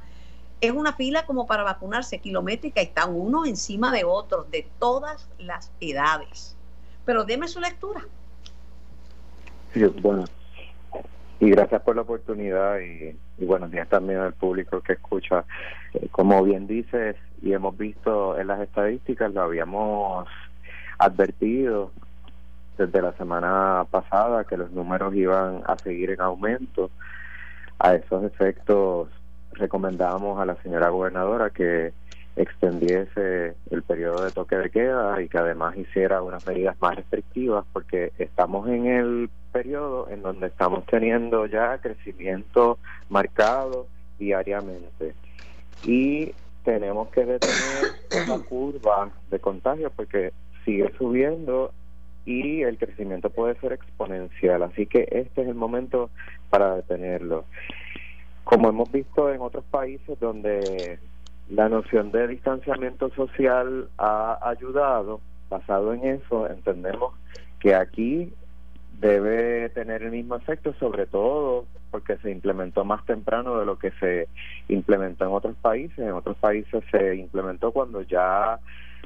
es 0.60 0.70
una 0.70 0.92
fila 0.92 1.26
como 1.26 1.46
para 1.46 1.64
vacunarse 1.64 2.18
kilométrica 2.18 2.80
y 2.82 2.84
están 2.84 3.14
unos 3.14 3.48
encima 3.48 3.90
de 3.92 4.04
otros 4.04 4.48
de 4.50 4.68
todas 4.78 5.28
las 5.38 5.72
edades. 5.80 6.56
Pero 7.04 7.24
deme 7.24 7.48
su 7.48 7.60
lectura. 7.60 8.06
Bueno. 10.00 10.24
Y 11.40 11.48
gracias 11.48 11.80
por 11.82 11.96
la 11.96 12.02
oportunidad 12.02 12.78
y, 12.80 13.16
buenos 13.42 13.70
días 13.70 13.88
también 13.88 14.20
al 14.20 14.34
público 14.34 14.82
que 14.82 14.92
escucha. 14.92 15.44
Eh, 15.94 16.08
como 16.10 16.44
bien 16.44 16.66
dices 16.66 17.16
y 17.42 17.54
hemos 17.54 17.76
visto 17.78 18.38
en 18.38 18.48
las 18.48 18.60
estadísticas, 18.60 19.32
lo 19.32 19.40
habíamos 19.40 20.28
advertido 21.00 21.90
desde 22.76 23.02
la 23.02 23.12
semana 23.12 23.86
pasada 23.90 24.44
que 24.44 24.56
los 24.56 24.70
números 24.70 25.14
iban 25.14 25.62
a 25.66 25.76
seguir 25.78 26.10
en 26.10 26.20
aumento. 26.20 26.90
A 27.78 27.94
esos 27.94 28.22
efectos 28.24 29.08
recomendábamos 29.52 30.38
a 30.38 30.44
la 30.44 30.56
señora 30.62 30.90
gobernadora 30.90 31.50
que 31.50 31.92
extendiese 32.36 33.54
el 33.70 33.82
periodo 33.82 34.24
de 34.24 34.30
toque 34.30 34.56
de 34.56 34.70
queda 34.70 35.20
y 35.20 35.28
que 35.28 35.38
además 35.38 35.76
hiciera 35.76 36.22
unas 36.22 36.46
medidas 36.46 36.76
más 36.80 36.96
restrictivas 36.96 37.64
porque 37.72 38.12
estamos 38.18 38.68
en 38.68 38.86
el 38.86 39.30
periodo 39.52 40.08
en 40.10 40.22
donde 40.22 40.46
estamos 40.46 40.84
teniendo 40.86 41.46
ya 41.46 41.78
crecimiento 41.78 42.78
marcado 43.08 43.88
diariamente 44.18 45.14
y 45.84 46.32
tenemos 46.64 47.08
que 47.08 47.24
detener 47.24 47.94
esa 48.10 48.38
curva 48.38 49.10
de 49.30 49.38
contagio 49.40 49.90
porque 49.90 50.32
sigue 50.64 50.92
subiendo 50.98 51.72
y 52.26 52.62
el 52.62 52.78
crecimiento 52.78 53.30
puede 53.30 53.54
ser 53.60 53.72
exponencial 53.72 54.62
así 54.62 54.86
que 54.86 55.08
este 55.10 55.42
es 55.42 55.48
el 55.48 55.54
momento 55.54 56.10
para 56.50 56.76
detenerlo 56.76 57.44
como 58.44 58.68
hemos 58.68 58.90
visto 58.90 59.32
en 59.32 59.40
otros 59.40 59.64
países 59.70 60.18
donde 60.18 60.98
la 61.50 61.68
noción 61.68 62.12
de 62.12 62.28
distanciamiento 62.28 63.10
social 63.10 63.88
ha 63.98 64.38
ayudado, 64.42 65.20
basado 65.48 65.92
en 65.92 66.04
eso, 66.04 66.48
entendemos 66.48 67.14
que 67.58 67.74
aquí 67.74 68.32
debe 69.00 69.68
tener 69.70 70.02
el 70.02 70.12
mismo 70.12 70.36
efecto, 70.36 70.74
sobre 70.74 71.06
todo 71.06 71.64
porque 71.90 72.16
se 72.18 72.30
implementó 72.30 72.84
más 72.84 73.04
temprano 73.04 73.58
de 73.58 73.66
lo 73.66 73.78
que 73.78 73.90
se 73.92 74.28
implementó 74.68 75.24
en 75.24 75.32
otros 75.32 75.56
países. 75.56 75.98
En 75.98 76.12
otros 76.12 76.36
países 76.36 76.84
se 76.90 77.16
implementó 77.16 77.72
cuando 77.72 78.02
ya 78.02 78.60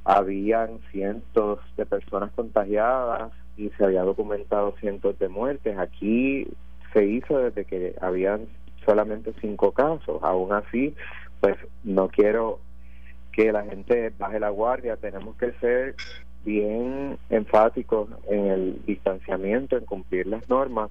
habían 0.04 0.80
cientos 0.90 1.60
de 1.76 1.86
personas 1.86 2.30
contagiadas 2.32 3.32
y 3.56 3.70
se 3.70 3.84
había 3.84 4.02
documentado 4.02 4.74
cientos 4.80 5.18
de 5.18 5.28
muertes. 5.28 5.78
Aquí 5.78 6.46
se 6.92 7.04
hizo 7.06 7.38
desde 7.38 7.64
que 7.64 7.94
habían 8.00 8.46
solamente 8.84 9.32
cinco 9.40 9.72
casos. 9.72 10.22
Aún 10.22 10.52
así, 10.52 10.94
pues 11.40 11.56
no 11.82 12.08
quiero 12.08 12.60
que 13.32 13.52
la 13.52 13.64
gente 13.64 14.12
baje 14.18 14.38
la 14.38 14.50
guardia, 14.50 14.96
tenemos 14.96 15.36
que 15.36 15.52
ser 15.54 15.94
bien 16.44 17.18
enfáticos 17.30 18.08
en 18.28 18.46
el 18.46 18.84
distanciamiento, 18.86 19.76
en 19.76 19.84
cumplir 19.86 20.26
las 20.26 20.48
normas. 20.48 20.90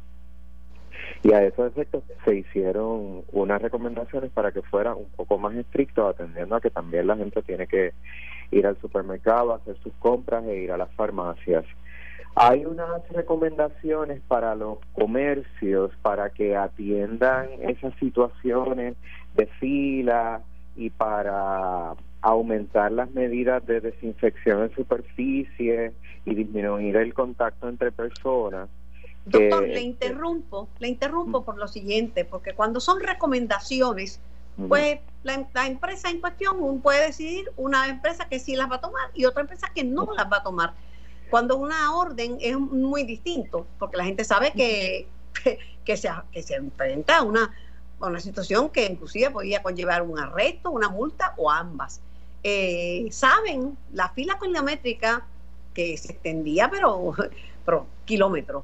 Y 1.22 1.32
a 1.34 1.44
esos 1.44 1.72
efectos 1.72 2.04
se 2.26 2.36
hicieron 2.36 3.24
unas 3.32 3.62
recomendaciones 3.62 4.32
para 4.32 4.52
que 4.52 4.62
fuera 4.62 4.94
un 4.94 5.10
poco 5.16 5.38
más 5.38 5.56
estricto, 5.56 6.08
atendiendo 6.08 6.56
a 6.56 6.62
que 6.62 6.70
también 6.70 7.08
la 7.08 7.16
gente 7.16 7.42
tiene 7.44 7.68
que 7.68 7.94
ir 8.54 8.68
al 8.68 8.80
supermercado, 8.80 9.54
hacer 9.54 9.78
sus 9.84 9.94
compras 10.00 10.46
e 10.46 10.58
ir 10.58 10.72
a 10.72 10.78
las 10.78 10.92
farmacias. 10.94 11.66
Hay 12.36 12.66
unas 12.66 13.08
recomendaciones 13.10 14.22
para 14.28 14.56
los 14.56 14.80
comercios 14.94 15.92
para 16.02 16.32
que 16.32 16.56
atiendan 16.56 17.48
esas 17.62 17.94
situaciones 18.00 18.96
de 19.36 19.46
fila 19.60 20.42
y 20.76 20.90
para 20.90 21.94
aumentar 22.22 22.92
las 22.92 23.12
medidas 23.12 23.64
de 23.68 23.82
desinfección 23.82 24.64
en 24.64 24.76
superficie 24.76 25.92
y 26.26 26.36
disminuir 26.36 26.96
el 26.96 27.14
contacto 27.14 27.70
entre 27.70 27.92
personas. 27.92 28.70
Doctor, 29.26 29.68
le 29.68 29.82
interrumpo, 29.82 30.68
le 30.80 30.88
interrumpo 30.88 31.44
por 31.44 31.58
lo 31.58 31.68
siguiente, 31.68 32.26
porque 32.26 32.54
cuando 32.54 32.80
son 32.80 33.00
recomendaciones, 33.00 34.20
pues 34.68 35.00
la, 35.24 35.48
la, 35.54 35.68
empresa 35.68 36.10
en 36.10 36.22
cuestión 36.22 36.82
puede 36.82 37.08
decidir 37.08 37.52
una 37.58 37.88
empresa 37.88 38.28
que 38.30 38.40
sí 38.40 38.56
las 38.56 38.70
va 38.70 38.76
a 38.76 38.82
tomar 38.82 39.10
y 39.14 39.26
otra 39.26 39.42
empresa 39.42 39.72
que 39.74 39.84
no 39.84 40.08
las 40.16 40.32
va 40.32 40.38
a 40.38 40.44
tomar. 40.44 40.74
Cuando 41.30 41.58
una 41.58 41.96
orden 41.96 42.38
es 42.40 42.58
muy 42.58 43.04
distinto, 43.04 43.66
porque 43.80 43.98
la 43.98 44.06
gente 44.06 44.24
sabe 44.24 44.52
que, 44.52 45.08
que, 45.86 45.98
se, 45.98 46.10
que 46.32 46.44
se 46.44 46.56
enfrenta 46.56 47.18
a 47.18 47.24
una, 47.24 47.52
a 48.00 48.06
una 48.08 48.20
situación 48.20 48.70
que 48.70 48.86
inclusive 48.86 49.32
podría 49.32 49.64
conllevar 49.64 50.02
un 50.04 50.20
arresto, 50.20 50.70
una 50.72 50.90
multa 50.90 51.34
o 51.38 51.50
ambas. 51.50 52.02
Eh, 52.44 53.08
saben 53.12 53.78
la 53.94 54.10
fila 54.10 54.38
kilométrica 54.40 55.26
que 55.74 55.98
se 55.98 56.12
extendía, 56.12 56.70
pero, 56.70 57.14
pero 57.66 57.88
kilómetros, 58.06 58.64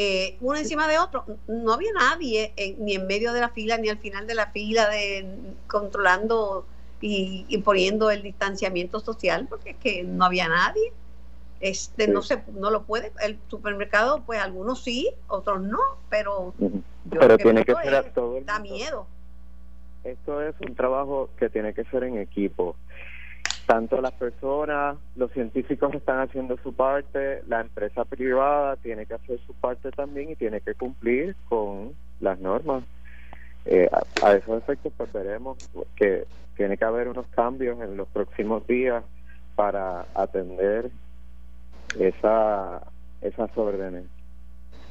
eh, 0.00 0.36
uno 0.40 0.56
encima 0.56 0.86
de 0.86 0.96
otro. 0.96 1.24
No 1.48 1.72
había 1.72 1.92
nadie 1.92 2.54
ni 2.78 2.94
en 2.94 3.08
medio 3.08 3.32
de 3.32 3.40
la 3.40 3.48
fila 3.48 3.78
ni 3.78 3.88
al 3.88 3.98
final 3.98 4.28
de 4.28 4.36
la 4.36 4.46
fila 4.52 4.88
de 4.88 5.26
controlando 5.66 6.64
y 7.00 7.44
imponiendo 7.48 8.08
el 8.12 8.22
distanciamiento 8.22 9.00
social, 9.00 9.48
porque 9.50 9.70
es 9.70 9.76
que 9.78 10.04
no 10.04 10.24
había 10.24 10.48
nadie. 10.48 10.92
Este 11.58 12.06
no 12.06 12.22
se 12.22 12.40
no 12.54 12.70
lo 12.70 12.84
puede 12.84 13.10
el 13.20 13.40
supermercado 13.48 14.22
pues 14.24 14.40
algunos 14.40 14.84
sí 14.84 15.10
otros 15.26 15.60
no 15.60 15.80
pero 16.08 16.54
pero 17.10 17.36
tiene 17.36 17.64
que 17.64 17.74
ser 17.74 18.12
todo 18.12 18.40
da 18.42 18.60
miedo. 18.60 19.04
Esto 20.04 20.40
es 20.42 20.54
un 20.60 20.76
trabajo 20.76 21.28
que 21.40 21.50
tiene 21.50 21.74
que 21.74 21.82
ser 21.86 22.04
en 22.04 22.18
equipo 22.18 22.76
tanto 23.68 24.00
las 24.00 24.12
personas 24.14 24.96
los 25.14 25.30
científicos 25.32 25.94
están 25.94 26.20
haciendo 26.20 26.56
su 26.62 26.72
parte 26.72 27.42
la 27.46 27.60
empresa 27.60 28.04
privada 28.06 28.76
tiene 28.76 29.04
que 29.04 29.14
hacer 29.14 29.38
su 29.46 29.52
parte 29.52 29.90
también 29.92 30.30
y 30.30 30.36
tiene 30.36 30.62
que 30.62 30.74
cumplir 30.74 31.36
con 31.50 31.92
las 32.18 32.40
normas 32.40 32.82
eh, 33.66 33.86
a, 34.22 34.32
esos 34.32 34.62
efectos 34.62 34.90
pues 34.96 35.12
veremos 35.12 35.58
que 35.94 36.26
tiene 36.56 36.78
que 36.78 36.84
haber 36.86 37.08
unos 37.08 37.26
cambios 37.28 37.78
en 37.80 37.98
los 37.98 38.08
próximos 38.08 38.66
días 38.66 39.04
para 39.54 40.06
atender 40.14 40.90
esa, 41.98 42.82
esas 43.20 43.50
órdenes. 43.56 44.04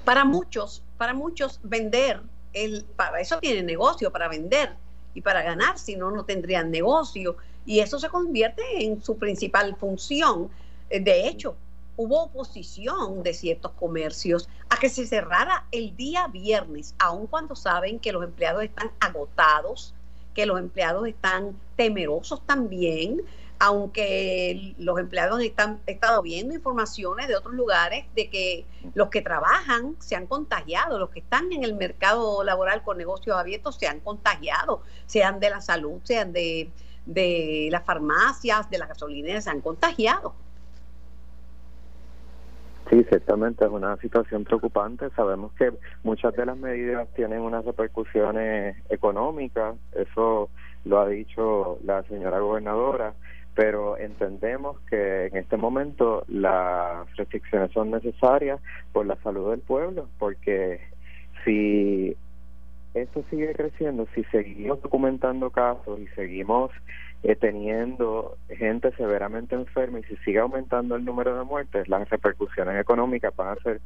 Para 0.05 0.23
muchos, 0.23 0.83
para 0.97 1.13
muchos 1.13 1.59
vender, 1.63 2.21
el, 2.53 2.85
para 2.95 3.19
eso 3.19 3.39
tiene 3.39 3.63
negocio, 3.63 4.11
para 4.11 4.27
vender 4.27 4.73
y 5.13 5.21
para 5.21 5.41
ganar, 5.41 5.77
si 5.77 5.95
no, 5.95 6.11
no 6.11 6.23
tendrían 6.23 6.69
negocio. 6.71 7.37
Y 7.67 7.81
eso 7.81 7.99
se 7.99 8.07
convierte 8.07 8.63
en 8.79 9.03
su 9.03 9.17
principal 9.17 9.75
función. 9.75 10.49
Eh, 10.89 11.01
de 11.01 11.27
hecho, 11.27 11.57
hubo 11.97 12.23
oposición 12.23 13.21
de 13.23 13.33
ciertos 13.33 13.73
comercios 13.73 14.47
a 14.69 14.77
que 14.77 14.87
se 14.87 15.05
cerrara 15.05 15.65
el 15.71 15.95
día 15.97 16.27
viernes, 16.27 16.95
aun 16.97 17.27
cuando 17.27 17.55
saben 17.55 17.99
que 17.99 18.13
los 18.13 18.23
empleados 18.23 18.63
están 18.63 18.91
agotados, 19.01 19.93
que 20.33 20.45
los 20.45 20.57
empleados 20.59 21.07
están 21.07 21.59
temerosos 21.75 22.41
también, 22.45 23.21
aunque 23.59 24.75
los 24.77 24.97
empleados 24.97 25.41
están 25.41 25.81
estado 25.87 26.21
viendo 26.21 26.53
informaciones 26.53 27.27
de 27.27 27.35
otros 27.35 27.53
lugares 27.53 28.05
de 28.15 28.29
que 28.29 28.65
los 28.93 29.09
que 29.09 29.21
trabajan 29.21 29.97
se 29.99 30.15
han 30.15 30.27
contagiado, 30.27 30.99
los 30.99 31.09
que 31.09 31.19
están 31.19 31.51
en 31.51 31.65
el 31.65 31.73
mercado 31.73 32.45
laboral 32.45 32.81
con 32.83 32.97
negocios 32.97 33.35
abiertos 33.35 33.75
se 33.75 33.87
han 33.87 33.99
contagiado, 33.99 34.83
sean 35.05 35.41
de 35.41 35.49
la 35.49 35.59
salud, 35.59 35.99
sean 36.03 36.31
de, 36.31 36.69
de 37.07 37.69
las 37.71 37.83
farmacias, 37.83 38.69
de 38.69 38.77
las 38.77 38.89
gasolineras, 38.89 39.45
se 39.45 39.49
han 39.49 39.61
contagiado. 39.61 40.35
Sí, 42.89 43.03
ciertamente 43.09 43.65
es 43.65 43.71
una 43.71 43.97
situación 43.97 44.43
preocupante. 44.43 45.09
Sabemos 45.15 45.51
que 45.53 45.73
muchas 46.03 46.33
de 46.35 46.45
las 46.45 46.57
medidas 46.57 47.07
tienen 47.15 47.41
unas 47.41 47.65
repercusiones 47.65 48.77
económicas, 48.89 49.75
eso 49.93 50.49
lo 50.85 50.99
ha 51.01 51.07
dicho 51.07 51.79
la 51.83 52.03
señora 52.03 52.39
gobernadora 52.39 53.13
pero 53.57 53.97
entendemos 53.97 54.79
que 54.81 55.25
en 55.25 55.35
este 55.35 55.57
momento 55.57 56.23
las 56.27 57.11
restricciones 57.15 57.71
son 57.71 57.89
necesarias 57.89 58.61
por 58.93 59.07
la 59.07 59.15
salud 59.23 59.49
del 59.49 59.61
pueblo, 59.61 60.07
porque 60.19 60.79
si 61.43 62.15
esto 62.93 63.23
sigue 63.29 63.53
creciendo, 63.53 64.07
si 64.15 64.23
seguimos 64.25 64.81
documentando 64.81 65.49
casos 65.49 65.99
y 65.99 66.07
seguimos 66.15 66.71
eh, 67.23 67.35
teniendo 67.35 68.37
gente 68.49 68.91
severamente 68.95 69.55
enferma 69.55 69.99
y 69.99 70.03
si 70.03 70.15
sigue 70.17 70.39
aumentando 70.39 70.95
el 70.95 71.05
número 71.05 71.37
de 71.37 71.43
muertes, 71.43 71.87
las 71.87 72.09
repercusiones 72.09 72.79
económicas 72.79 73.35
van 73.35 73.57
a 73.57 73.61
ser 73.61 73.81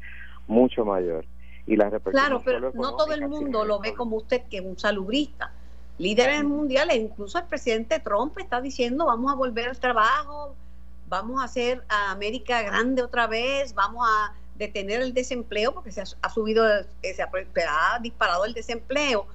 mucho 0.47 0.85
mayores. 0.85 1.29
Y 1.67 1.75
las 1.75 1.93
claro, 2.03 2.41
pero 2.43 2.71
no 2.73 2.95
todo 2.95 3.13
el 3.13 3.27
mundo 3.27 3.65
lo 3.65 3.79
ve 3.79 3.93
como 3.93 4.17
usted, 4.17 4.43
que 4.49 4.57
es 4.57 4.65
un 4.65 4.77
salubrista 4.79 5.51
líderes 6.01 6.43
mundiales, 6.43 6.97
incluso 6.97 7.37
el 7.37 7.45
presidente 7.45 7.99
Trump 7.99 8.37
está 8.39 8.59
diciendo 8.59 9.05
vamos 9.05 9.31
a 9.31 9.35
volver 9.35 9.69
al 9.69 9.79
trabajo, 9.79 10.55
vamos 11.07 11.39
a 11.39 11.45
hacer 11.45 11.83
a 11.89 12.11
América 12.11 12.63
grande 12.63 13.03
otra 13.03 13.27
vez, 13.27 13.75
vamos 13.75 14.03
a 14.09 14.33
detener 14.61 15.01
el 15.01 15.13
desempleo 15.13 15.73
porque 15.73 15.91
se 15.91 16.01
ha, 16.01 16.29
subido, 16.29 16.63
eh, 17.01 17.13
se 17.15 17.23
ha, 17.23 17.99
disparado 17.99 18.45
el 18.45 18.53
desempleo. 18.53 19.25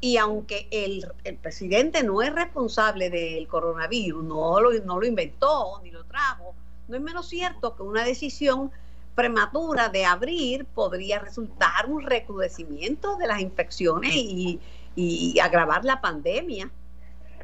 Y 0.00 0.16
aunque 0.18 0.68
el, 0.70 1.04
el, 1.24 1.36
presidente 1.36 2.04
no 2.04 2.22
es 2.22 2.32
responsable 2.32 3.10
del 3.10 3.48
coronavirus, 3.48 4.22
no 4.22 4.60
lo, 4.60 4.72
no 4.84 5.00
lo 5.00 5.06
inventó 5.06 5.80
ni 5.82 5.90
lo 5.90 6.04
trajo, 6.04 6.54
no 6.86 6.96
es 6.96 7.02
menos 7.02 7.28
cierto 7.28 7.74
que 7.74 7.82
una 7.82 8.04
decisión 8.04 8.70
prematura 9.16 9.88
de 9.88 10.04
abrir 10.04 10.64
podría 10.66 11.18
resultar 11.18 11.86
un 11.88 12.02
recrudecimiento 12.02 13.16
de 13.16 13.26
las 13.26 13.40
infecciones 13.40 14.12
y, 14.14 14.60
y 14.94 15.40
agravar 15.40 15.84
la 15.84 16.00
pandemia. 16.00 16.70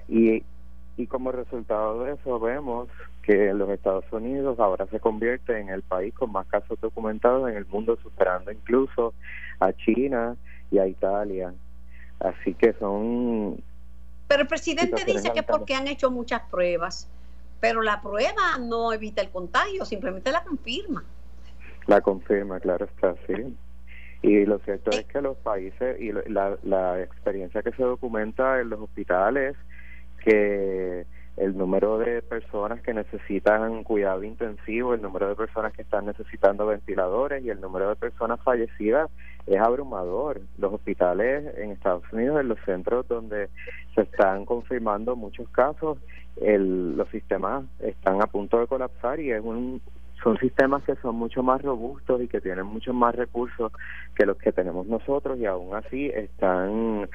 Y, 0.09 0.45
y 0.97 1.07
como 1.09 1.33
resultado 1.33 2.05
de 2.05 2.13
eso 2.13 2.39
vemos 2.39 2.89
que 3.25 3.55
los 3.55 3.71
Estados 3.71 4.05
Unidos 4.13 4.59
ahora 4.61 4.87
se 4.87 5.01
convierte 5.01 5.59
en 5.59 5.71
el 5.71 5.83
país 5.83 6.13
con 6.15 6.31
más 6.31 6.47
casos 6.47 6.79
documentados 6.81 7.49
en 7.51 7.57
el 7.57 7.67
mundo, 7.67 7.99
superando 8.03 8.53
incluso 8.53 9.15
a 9.61 9.73
China 9.73 10.37
y 10.71 10.79
a 10.79 10.87
Italia. 10.87 11.55
Así 12.21 12.55
que 12.55 12.75
son... 12.75 13.63
Pero 14.29 14.43
el 14.43 14.49
presidente 14.49 15.05
dice 15.05 15.33
que 15.33 15.43
porque 15.43 15.75
han 15.75 15.89
hecho 15.89 16.11
muchas 16.11 16.43
pruebas, 16.51 17.09
pero 17.61 17.83
la 17.83 18.03
prueba 18.03 18.59
no 18.61 18.93
evita 18.93 19.23
el 19.23 19.31
contagio, 19.31 19.85
simplemente 19.85 20.31
la 20.31 20.43
confirma. 20.45 21.05
La 21.87 22.01
confirma, 22.01 22.61
claro 22.61 22.85
está, 22.87 23.15
sí. 23.27 23.57
Y 24.23 24.45
lo 24.47 24.59
cierto 24.61 24.91
es 24.91 25.05
que 25.05 25.21
los 25.21 25.37
países 25.39 26.01
y 26.01 26.13
la, 26.13 26.57
la 26.63 27.03
experiencia 27.03 27.63
que 27.63 27.73
se 27.73 27.83
documenta 27.83 28.61
en 28.61 28.71
los 28.71 28.81
hospitales, 28.81 29.55
que 30.25 31.07
el 31.37 31.57
número 31.57 31.99
de 31.99 32.23
personas 32.23 32.81
que 32.83 32.95
necesitan 32.95 33.83
cuidado 33.83 34.23
intensivo, 34.23 34.95
el 34.95 35.03
número 35.03 35.29
de 35.29 35.35
personas 35.35 35.73
que 35.73 35.83
están 35.83 36.07
necesitando 36.07 36.67
ventiladores 36.67 37.45
y 37.45 37.51
el 37.51 37.61
número 37.61 37.89
de 37.89 37.97
personas 37.97 38.41
fallecidas 38.43 39.11
es 39.47 39.61
abrumador. 39.61 40.41
Los 40.59 40.75
hospitales 40.75 41.57
en 41.59 41.73
Estados 41.73 42.05
Unidos, 42.13 42.41
en 42.41 42.49
los 42.49 42.59
centros 42.65 43.07
donde 43.09 43.49
se 43.95 44.03
están 44.03 44.45
confirmando 44.45 45.17
muchos 45.17 45.49
casos, 45.51 45.99
el, 46.41 46.97
los 46.97 47.09
sistemas 47.11 47.65
están 47.81 48.23
a 48.23 48.27
punto 48.27 48.59
de 48.59 48.67
colapsar 48.67 49.21
y 49.21 49.33
es 49.33 49.43
un, 49.43 49.81
son 50.23 50.39
sistemas 50.39 50.83
que 50.85 50.95
son 50.97 51.17
mucho 51.17 51.43
más 51.43 51.61
robustos 51.63 52.23
y 52.23 52.29
que 52.29 52.41
tienen 52.41 52.67
muchos 52.67 52.95
más 52.95 53.15
recursos 53.15 53.73
que 54.15 54.27
los 54.27 54.37
que 54.39 54.53
tenemos 54.53 54.87
nosotros 54.87 55.39
y 55.39 55.47
aún 55.47 55.75
así 55.75 56.07
están 56.07 57.09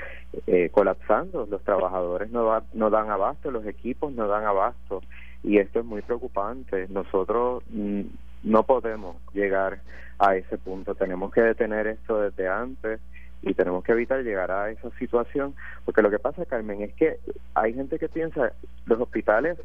eh, 0.47 0.69
colapsando. 0.71 1.47
Los 1.49 1.63
trabajadores 1.63 2.31
no, 2.31 2.61
no 2.73 2.89
dan 2.89 3.09
abasto, 3.09 3.51
los 3.51 3.65
equipos 3.65 4.13
no 4.13 4.27
dan 4.27 4.45
abasto 4.45 5.01
y 5.43 5.57
esto 5.57 5.79
es 5.79 5.85
muy 5.85 6.01
preocupante. 6.01 6.87
Nosotros 6.89 7.63
mm, 7.69 8.01
no 8.43 8.63
podemos 8.63 9.15
llegar 9.33 9.81
a 10.19 10.35
ese 10.35 10.57
punto, 10.57 10.95
tenemos 10.95 11.31
que 11.31 11.41
detener 11.41 11.87
esto 11.87 12.19
desde 12.19 12.47
antes 12.47 12.99
y 13.41 13.53
tenemos 13.53 13.83
que 13.83 13.93
evitar 13.93 14.21
llegar 14.23 14.51
a 14.51 14.69
esa 14.69 14.89
situación, 14.97 15.55
porque 15.85 16.01
lo 16.01 16.09
que 16.09 16.19
pasa, 16.19 16.45
Carmen, 16.45 16.81
es 16.81 16.93
que 16.93 17.19
hay 17.55 17.73
gente 17.73 17.97
que 17.97 18.09
piensa, 18.09 18.51
los 18.85 18.99
hospitales, 18.99 19.57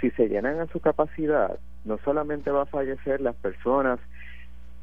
si 0.00 0.10
se 0.12 0.28
llenan 0.28 0.60
a 0.60 0.66
su 0.68 0.80
capacidad, 0.80 1.58
no 1.84 1.98
solamente 1.98 2.50
va 2.50 2.62
a 2.62 2.66
fallecer 2.66 3.20
las 3.20 3.36
personas 3.36 3.98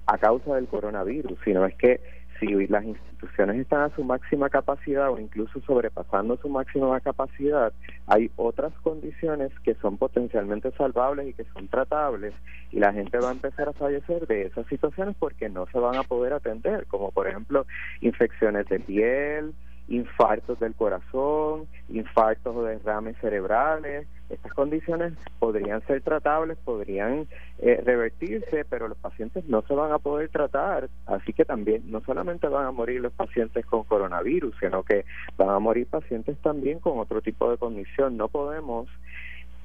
a 0.08 0.18
causa 0.18 0.56
del 0.56 0.68
coronavirus, 0.68 1.38
sino 1.44 1.66
es 1.66 1.76
que 1.76 2.00
si 2.40 2.68
las 2.68 2.84
instituciones 2.84 3.58
están 3.58 3.82
a 3.82 3.96
su 3.96 4.04
máxima 4.04 4.50
capacidad 4.50 5.10
o 5.10 5.20
incluso 5.20 5.62
sobrepasando 5.62 6.38
su 6.38 6.50
máxima 6.50 7.00
capacidad, 7.00 7.72
hay 8.08 8.30
otras 8.36 8.74
condiciones 8.84 9.52
que 9.64 9.76
son 9.76 9.98
potencialmente 9.98 10.72
salvables 10.72 11.30
y 11.30 11.34
que 11.34 11.46
son 11.54 11.68
tratables 11.68 12.34
y 12.72 12.80
la 12.80 12.94
gente 12.94 13.18
va 13.20 13.30
a 13.30 13.34
empezar 13.34 13.70
a 13.70 13.74
fallecer 13.74 14.28
de 14.28 14.44
esas 14.44 14.68
situaciones 14.68 15.16
porque 15.18 15.50
no 15.50 15.66
se 15.68 15.80
van 15.80 15.96
a 15.96 16.04
poder 16.04 16.34
atender, 16.34 16.86
como 16.88 17.12
por 17.12 17.28
ejemplo 17.28 17.66
infecciones 18.02 18.68
de 18.68 18.80
piel, 18.80 19.54
infartos 19.88 20.60
del 20.60 20.74
corazón, 20.74 21.68
infartos 21.90 22.56
o 22.56 22.64
derrames 22.64 23.16
cerebrales. 23.22 24.08
Estas 24.30 24.54
condiciones 24.54 25.14
podrían 25.40 25.86
ser 25.86 26.02
tratables, 26.02 26.58
podrían 26.58 27.28
eh, 27.60 27.82
revertirse, 27.86 28.66
pero 28.66 28.88
los 28.88 28.98
pacientes 28.98 29.46
no 29.46 29.62
se 29.64 29.74
van 29.74 29.92
a 29.92 30.00
poder 30.00 30.30
tratar. 30.30 30.90
Así 31.06 31.32
que 31.34 31.46
también 31.46 31.84
no 31.92 32.02
solamente 32.02 32.48
van 32.48 32.66
a 32.66 32.72
morir 32.72 33.02
los 33.02 33.14
pacientes 33.14 33.66
con 33.66 33.84
coronavirus, 33.84 34.56
sino 34.60 34.84
que 34.84 35.06
van 35.38 35.50
a 35.50 35.60
morir 35.60 35.88
pacientes 35.88 36.38
también 36.40 36.80
con 36.80 36.98
otro 36.98 37.22
tipo 37.22 37.52
de 37.52 37.58
condición. 37.58 38.18
No 38.18 38.28
podemos 38.28 38.88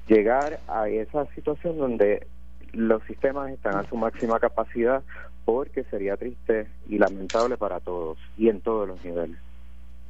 llegar 0.07 0.59
a 0.67 0.89
esa 0.89 1.25
situación 1.33 1.77
donde 1.77 2.27
los 2.73 3.03
sistemas 3.03 3.51
están 3.51 3.75
a 3.75 3.83
su 3.83 3.95
máxima 3.97 4.39
capacidad 4.39 5.03
porque 5.45 5.83
sería 5.85 6.17
triste 6.17 6.67
y 6.87 6.97
lamentable 6.97 7.57
para 7.57 7.79
todos 7.79 8.17
y 8.37 8.49
en 8.49 8.61
todos 8.61 8.87
los 8.87 9.03
niveles. 9.03 9.37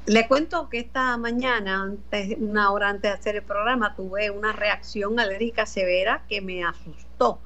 Le 0.07 0.27
cuento 0.27 0.67
que 0.67 0.79
esta 0.79 1.15
mañana, 1.17 1.83
antes, 1.83 2.35
una 2.39 2.71
hora 2.71 2.89
antes 2.89 3.11
de 3.11 3.17
hacer 3.17 3.35
el 3.35 3.43
programa, 3.43 3.95
tuve 3.95 4.31
una 4.31 4.51
reacción 4.51 5.19
alérgica 5.19 5.67
severa 5.67 6.23
que 6.27 6.41
me 6.41 6.63
asustó. 6.63 7.39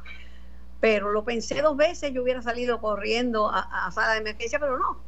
Pero 0.80 1.12
lo 1.12 1.26
pensé 1.26 1.62
dos 1.62 1.76
veces, 1.76 2.14
yo 2.14 2.24
hubiera 2.24 2.42
salido 2.42 2.80
corriendo 2.80 3.50
a, 3.52 3.92
sala 3.92 4.14
de 4.14 4.20
emergencia, 4.20 4.60
pero 4.60 4.80
no. 4.80 5.00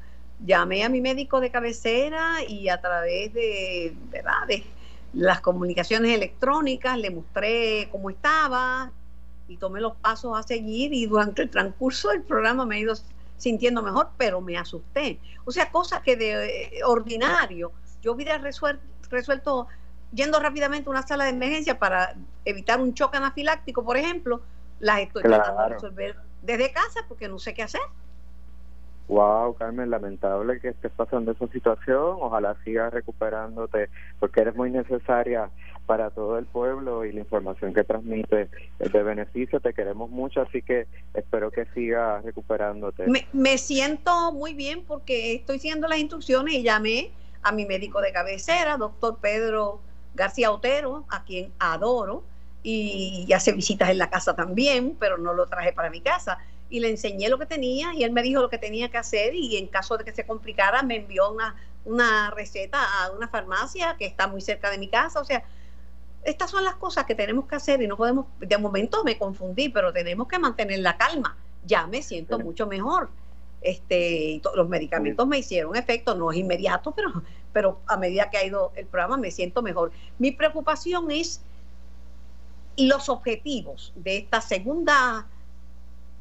Llamé 0.46 0.84
a 0.84 0.90
mi 0.90 1.00
médico 1.02 1.40
de 1.40 1.50
cabecera 1.50 2.44
y 2.48 2.68
a 2.70 2.82
través 2.82 3.34
de, 3.34 3.96
¿verdad? 4.10 4.46
de 4.48 4.64
las 5.14 5.40
comunicaciones 5.42 6.14
electrónicas 6.14 6.98
le 6.98 7.10
mostré 7.12 7.88
cómo 7.92 8.10
estaba 8.10 8.92
y 9.48 9.58
tomé 9.58 9.80
los 9.80 9.96
pasos 9.96 10.38
a 10.38 10.44
seguir 10.44 10.94
y 10.94 11.06
durante 11.06 11.44
el 11.44 11.50
transcurso 11.50 12.10
del 12.10 12.24
programa 12.24 12.66
me 12.66 12.78
he 12.78 12.80
ido 12.82 12.94
sintiendo 13.38 13.82
mejor, 13.82 14.10
pero 14.17 14.41
me 14.41 14.58
asusté. 14.58 15.19
O 15.45 15.52
sea, 15.52 15.71
cosas 15.71 16.02
que 16.02 16.15
de 16.15 16.45
eh, 16.45 16.84
ordinario 16.84 17.71
yo 18.02 18.13
hubiera 18.13 18.38
resuelto, 18.38 18.84
resuelto 19.10 19.67
yendo 20.12 20.39
rápidamente 20.39 20.89
a 20.89 20.91
una 20.91 21.04
sala 21.04 21.26
de 21.26 21.32
emergencia 21.32 21.80
para 21.80 22.15
evitar 22.45 22.80
un 22.80 22.93
choque 22.93 23.17
anafiláctico, 23.17 23.84
por 23.84 23.97
ejemplo, 23.97 24.41
las 24.80 25.00
estoy 25.00 25.23
tratando 25.23 25.63
de 25.63 25.69
resolver 25.69 26.15
desde 26.41 26.71
casa 26.71 27.02
porque 27.08 27.28
no 27.28 27.39
sé 27.39 27.54
qué 27.54 27.63
hacer. 27.63 27.82
Wow, 29.08 29.56
Carmen, 29.56 29.89
lamentable 29.89 30.60
que 30.60 30.69
estés 30.69 30.91
pasando 30.91 31.32
esa 31.32 31.47
situación. 31.47 32.17
Ojalá 32.19 32.58
sigas 32.65 32.93
recuperándote 32.93 33.89
porque 34.19 34.41
eres 34.41 34.56
muy 34.56 34.69
necesaria 34.69 35.50
para 35.88 36.12
todo 36.12 36.38
el 36.38 36.45
pueblo 36.45 37.06
y 37.06 37.12
la 37.12 37.21
información 37.21 37.73
que 37.73 37.84
transmite 37.84 38.50
es 38.78 38.91
de 38.91 39.04
beneficio. 39.04 39.60
Te 39.60 39.73
queremos 39.73 40.12
mucho, 40.12 40.41
así 40.41 40.62
que 40.62 40.86
espero 41.15 41.50
que 41.50 41.65
sigas 41.73 42.23
recuperándote. 42.23 43.06
Me, 43.34 43.58
siento 43.58 44.32
muy 44.32 44.54
bien 44.54 44.84
porque 44.84 45.34
estoy 45.34 45.58
siguiendo 45.58 45.88
las 45.88 45.97
instrucciones 45.97 46.54
y 46.54 46.62
llamé 46.62 47.12
a 47.41 47.52
mi 47.52 47.65
médico 47.65 48.02
de 48.02 48.12
cabecera, 48.12 48.78
doctor 48.78 49.17
Pedro 49.19 49.80
García 50.13 50.52
Otero, 50.52 51.06
a 51.10 51.23
quien 51.23 51.52
adoro, 51.58 52.23
y 52.62 53.32
hace 53.34 53.54
visitas 53.54 53.89
en 53.89 53.97
la 53.97 54.10
casa 54.10 54.36
también, 54.36 54.97
pero 55.00 55.17
no 55.17 55.34
lo 55.34 55.47
traje 55.47 55.71
para 55.71 55.89
mi 55.89 56.02
casa 56.02 56.38
y 56.69 56.80
le 56.80 56.89
enseñé 56.89 57.30
lo 57.30 57.39
que 57.39 57.45
tenía 57.45 57.93
y 57.93 58.04
él 58.04 58.12
me 58.12 58.21
dijo 58.21 58.41
lo 58.41 58.50
que 58.50 58.58
tenía 58.58 58.89
que 58.89 58.97
hacer 58.97 59.34
y 59.34 59.58
en 59.58 59.67
caso 59.67 59.97
de 59.97 60.04
que 60.04 60.12
se 60.12 60.26
complicara 60.26 60.84
me 60.84 60.97
envió 60.97 61.32
una, 61.32 61.56
una 61.86 62.32
receta 62.32 62.80
a 62.82 63.12
una 63.12 63.28
farmacia 63.28 63.95
que 63.97 64.06
está 64.06 64.28
muy 64.28 64.41
cerca 64.41 64.69
de 64.69 64.78
mi 64.78 64.89
casa. 64.89 65.19
O 65.19 65.26
sea, 65.26 65.43
estas 66.28 66.52
son 66.52 66.66
las 66.66 66.76
cosas 66.76 67.06
que 67.06 67.16
tenemos 67.16 67.48
que 67.48 67.56
hacer 67.56 67.82
y 67.82 67.88
no 67.88 67.96
podemos, 67.96 68.26
de 68.40 68.58
momento 68.58 69.02
me 69.06 69.18
confundí, 69.18 69.70
pero 69.70 69.94
tenemos 69.94 70.28
que 70.28 70.38
mantener 70.38 70.80
la 70.80 70.98
calma. 70.98 71.38
Ya 71.66 71.88
me 71.88 72.02
siento 72.02 72.38
mucho 72.38 72.68
mejor. 72.68 73.10
Este, 73.62 74.42
los 74.54 74.68
medicamentos 74.68 75.26
me 75.26 75.40
hicieron 75.40 75.78
efecto, 75.78 76.16
no 76.16 76.30
es 76.32 76.38
inmediato, 76.38 76.92
pero, 76.92 77.24
pero 77.54 77.80
a 77.88 77.96
medida 77.96 78.30
que 78.30 78.38
ha 78.38 78.46
ido 78.46 78.74
el 78.76 78.86
programa 78.88 79.16
me 79.16 79.32
siento 79.32 79.62
mejor. 79.62 79.94
Mi 80.20 80.32
preocupación 80.32 81.10
es 81.12 81.42
los 82.76 83.08
objetivos 83.08 83.94
de 83.96 84.18
esta 84.18 84.42
segunda 84.42 85.28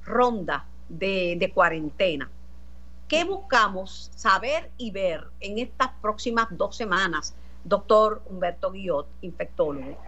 ronda 0.05 0.67
de, 0.89 1.51
cuarentena. 1.53 2.31
¿Qué 3.09 3.25
buscamos 3.25 4.13
saber 4.15 4.71
y 4.79 4.93
ver 4.93 5.27
en 5.41 5.59
estas 5.59 5.89
próximas 6.01 6.47
dos 6.53 6.77
semanas, 6.77 7.35
doctor 7.67 8.23
Humberto 8.27 8.71
Guillot, 8.71 9.09
infectólogo? 9.23 9.99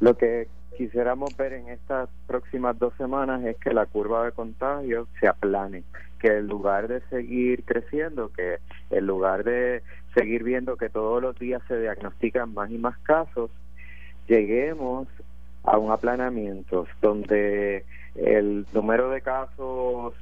Lo 0.00 0.16
que 0.16 0.48
quisiéramos 0.76 1.36
ver 1.36 1.54
en 1.54 1.68
estas 1.68 2.08
próximas 2.26 2.78
dos 2.78 2.94
semanas 2.96 3.44
es 3.44 3.56
que 3.56 3.74
la 3.74 3.86
curva 3.86 4.24
de 4.24 4.32
contagio 4.32 5.08
se 5.18 5.26
aplane, 5.26 5.82
que 6.20 6.28
en 6.38 6.46
lugar 6.46 6.86
de 6.86 7.00
seguir 7.10 7.64
creciendo, 7.64 8.30
que 8.32 8.58
en 8.90 9.06
lugar 9.06 9.42
de 9.42 9.82
seguir 10.14 10.44
viendo 10.44 10.76
que 10.76 10.88
todos 10.88 11.20
los 11.20 11.36
días 11.38 11.62
se 11.66 11.80
diagnostican 11.80 12.54
más 12.54 12.70
y 12.70 12.78
más 12.78 12.96
casos, 12.98 13.50
lleguemos 14.28 15.08
a 15.64 15.78
un 15.78 15.90
aplanamiento 15.90 16.86
donde 17.02 17.84
el 18.14 18.66
número 18.72 19.10
de 19.10 19.20
casos 19.20 20.14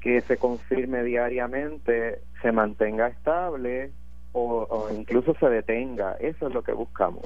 que 0.00 0.22
se 0.22 0.38
confirme 0.38 1.02
diariamente 1.02 2.20
se 2.40 2.52
mantenga 2.52 3.08
estable 3.08 3.90
o, 4.32 4.88
incluso 4.94 5.34
se 5.38 5.48
detenga. 5.48 6.16
Eso 6.20 6.48
es 6.48 6.54
lo 6.54 6.62
que 6.62 6.72
buscamos. 6.72 7.24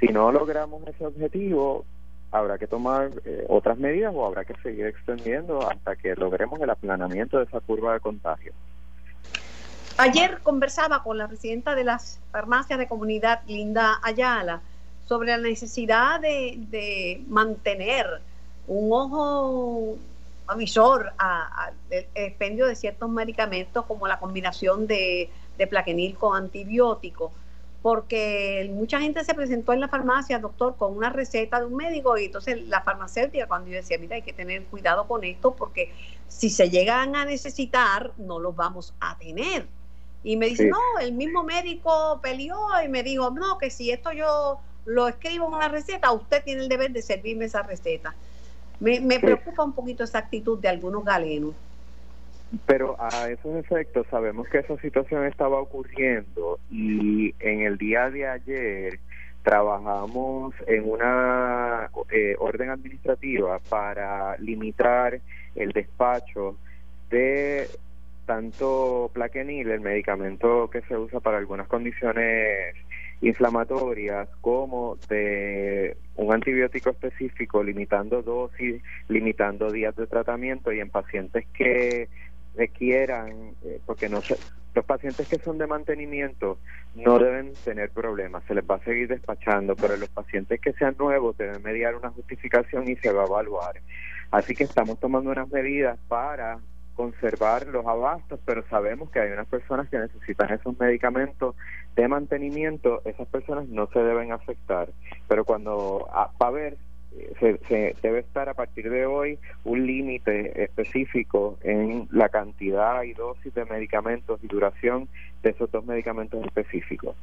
Si 0.00 0.06
no 0.06 0.32
logramos 0.32 0.86
ese 0.86 1.06
objetivo, 1.06 1.84
habrá 2.30 2.58
que 2.58 2.66
tomar 2.66 3.10
eh, 3.24 3.44
otras 3.48 3.78
medidas 3.78 4.12
o 4.14 4.26
habrá 4.26 4.44
que 4.44 4.54
seguir 4.62 4.86
extendiendo 4.86 5.68
hasta 5.68 5.96
que 5.96 6.14
logremos 6.16 6.60
el 6.60 6.70
aplanamiento 6.70 7.38
de 7.38 7.44
esa 7.44 7.60
curva 7.60 7.94
de 7.94 8.00
contagio. 8.00 8.52
Ayer 9.96 10.40
conversaba 10.42 11.04
con 11.04 11.18
la 11.18 11.28
presidenta 11.28 11.76
de 11.76 11.84
las 11.84 12.20
farmacias 12.32 12.78
de 12.80 12.88
comunidad, 12.88 13.42
Linda 13.46 14.00
Ayala, 14.02 14.60
sobre 15.06 15.28
la 15.28 15.38
necesidad 15.38 16.20
de, 16.20 16.58
de 16.70 17.22
mantener 17.28 18.20
un 18.66 18.92
ojo 18.92 19.96
avisor 20.46 21.12
al 21.16 21.74
expendio 21.90 22.66
de 22.66 22.74
ciertos 22.74 23.08
medicamentos 23.08 23.84
como 23.86 24.08
la 24.08 24.18
combinación 24.18 24.86
de, 24.86 25.30
de 25.58 25.66
plaquenil 25.66 26.16
con 26.16 26.36
antibiótico, 26.36 27.32
porque 27.82 28.70
mucha 28.72 28.98
gente 28.98 29.24
se 29.24 29.34
presentó 29.34 29.74
en 29.74 29.80
la 29.80 29.88
farmacia, 29.88 30.38
doctor, 30.38 30.76
con 30.76 30.96
una 30.96 31.10
receta 31.10 31.60
de 31.60 31.66
un 31.66 31.76
médico 31.76 32.16
y 32.16 32.24
entonces 32.24 32.66
la 32.66 32.80
farmacéutica 32.80 33.46
cuando 33.46 33.68
yo 33.68 33.76
decía, 33.76 33.98
mira, 33.98 34.16
hay 34.16 34.22
que 34.22 34.32
tener 34.32 34.64
cuidado 34.64 35.06
con 35.06 35.22
esto 35.22 35.54
porque 35.54 35.92
si 36.28 36.48
se 36.48 36.70
llegan 36.70 37.14
a 37.14 37.26
necesitar, 37.26 38.12
no 38.16 38.38
los 38.38 38.56
vamos 38.56 38.94
a 39.00 39.18
tener. 39.18 39.66
Y 40.22 40.38
me 40.38 40.46
dice, 40.46 40.66
no, 40.66 40.78
el 40.98 41.12
mismo 41.12 41.44
médico 41.44 42.20
peleó 42.22 42.58
y 42.82 42.88
me 42.88 43.02
dijo, 43.02 43.30
no, 43.30 43.58
que 43.58 43.68
si 43.68 43.90
esto 43.90 44.12
yo 44.12 44.58
lo 44.86 45.06
escribo 45.06 45.46
en 45.48 45.52
una 45.52 45.68
receta, 45.68 46.10
usted 46.12 46.42
tiene 46.42 46.62
el 46.62 46.70
deber 46.70 46.90
de 46.90 47.02
servirme 47.02 47.44
esa 47.44 47.62
receta. 47.62 48.14
Me, 48.80 49.00
me 49.00 49.20
preocupa 49.20 49.62
un 49.62 49.74
poquito 49.74 50.04
esa 50.04 50.18
actitud 50.18 50.58
de 50.58 50.68
algunos 50.68 51.04
galenos. 51.04 51.54
Pero 52.66 52.96
a 52.98 53.30
esos 53.30 53.56
efectos 53.56 54.06
sabemos 54.10 54.48
que 54.48 54.58
esa 54.58 54.76
situación 54.78 55.24
estaba 55.26 55.58
ocurriendo 55.60 56.58
y 56.70 57.34
en 57.40 57.62
el 57.62 57.78
día 57.78 58.10
de 58.10 58.26
ayer 58.26 58.98
trabajamos 59.42 60.54
en 60.66 60.88
una 60.88 61.90
eh, 62.10 62.34
orden 62.38 62.70
administrativa 62.70 63.58
para 63.68 64.36
limitar 64.38 65.20
el 65.54 65.72
despacho 65.72 66.56
de 67.10 67.68
tanto 68.26 69.10
plaquenil, 69.12 69.70
el 69.70 69.80
medicamento 69.80 70.70
que 70.70 70.80
se 70.82 70.96
usa 70.96 71.20
para 71.20 71.38
algunas 71.38 71.68
condiciones 71.68 72.74
inflamatorias 73.20 74.28
como 74.40 74.96
de 75.08 75.96
un 76.16 76.32
antibiótico 76.32 76.90
específico, 76.90 77.62
limitando 77.62 78.22
dosis, 78.22 78.82
limitando 79.08 79.70
días 79.70 79.94
de 79.96 80.06
tratamiento 80.06 80.72
y 80.72 80.80
en 80.80 80.90
pacientes 80.90 81.44
que 81.54 82.08
requieran, 82.56 83.54
eh, 83.64 83.80
porque 83.86 84.08
no 84.08 84.20
los 84.74 84.84
pacientes 84.84 85.28
que 85.28 85.38
son 85.38 85.58
de 85.58 85.66
mantenimiento 85.66 86.58
no 86.96 87.18
deben 87.18 87.52
tener 87.64 87.90
problemas, 87.90 88.42
se 88.44 88.54
les 88.54 88.64
va 88.64 88.76
a 88.76 88.84
seguir 88.84 89.08
despachando, 89.08 89.76
pero 89.76 89.96
los 89.96 90.08
pacientes 90.08 90.60
que 90.60 90.72
sean 90.72 90.96
nuevos 90.98 91.36
deben 91.36 91.62
mediar 91.62 91.94
una 91.94 92.10
justificación 92.10 92.88
y 92.88 92.96
se 92.96 93.12
va 93.12 93.22
a 93.22 93.26
evaluar. 93.26 93.80
Así 94.30 94.54
que 94.54 94.64
estamos 94.64 94.98
tomando 94.98 95.30
unas 95.30 95.48
medidas 95.48 95.98
para 96.08 96.58
conservar 96.94 97.66
los 97.66 97.86
abastos, 97.86 98.40
pero 98.44 98.64
sabemos 98.68 99.10
que 99.10 99.20
hay 99.20 99.30
unas 99.30 99.46
personas 99.46 99.88
que 99.88 99.98
necesitan 99.98 100.52
esos 100.52 100.78
medicamentos 100.78 101.56
de 101.96 102.08
mantenimiento, 102.08 103.02
esas 103.04 103.28
personas 103.28 103.68
no 103.68 103.88
se 103.92 104.00
deben 104.00 104.32
afectar. 104.32 104.88
Pero 105.28 105.44
cuando 105.44 106.08
va 106.12 106.30
a 106.38 106.46
haber 106.46 106.76
se, 107.40 107.96
debe 108.02 108.20
estar 108.20 108.48
a 108.48 108.54
partir 108.54 108.90
de 108.90 109.06
hoy 109.06 109.38
un 109.64 109.86
límite 109.86 110.64
específico 110.64 111.58
en 111.62 112.08
la 112.10 112.28
cantidad 112.28 113.02
y 113.02 113.14
dosis 113.14 113.54
de 113.54 113.64
medicamentos 113.64 114.40
y 114.42 114.46
duración 114.46 115.08
de 115.42 115.50
esos 115.50 115.70
dos 115.70 115.84
medicamentos 115.84 116.44
específicos. 116.44 117.16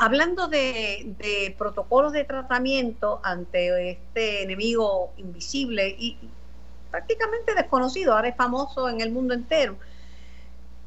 Hablando 0.00 0.48
de, 0.48 1.14
de 1.18 1.54
protocolos 1.56 2.12
de 2.12 2.24
tratamiento 2.24 3.20
ante 3.22 3.90
este 3.90 4.42
enemigo 4.42 5.12
invisible 5.16 5.94
y 5.98 6.16
prácticamente 6.90 7.54
desconocido, 7.54 8.14
ahora 8.14 8.28
es 8.28 8.36
famoso 8.36 8.88
en 8.88 9.00
el 9.00 9.12
mundo 9.12 9.34
entero, 9.34 9.76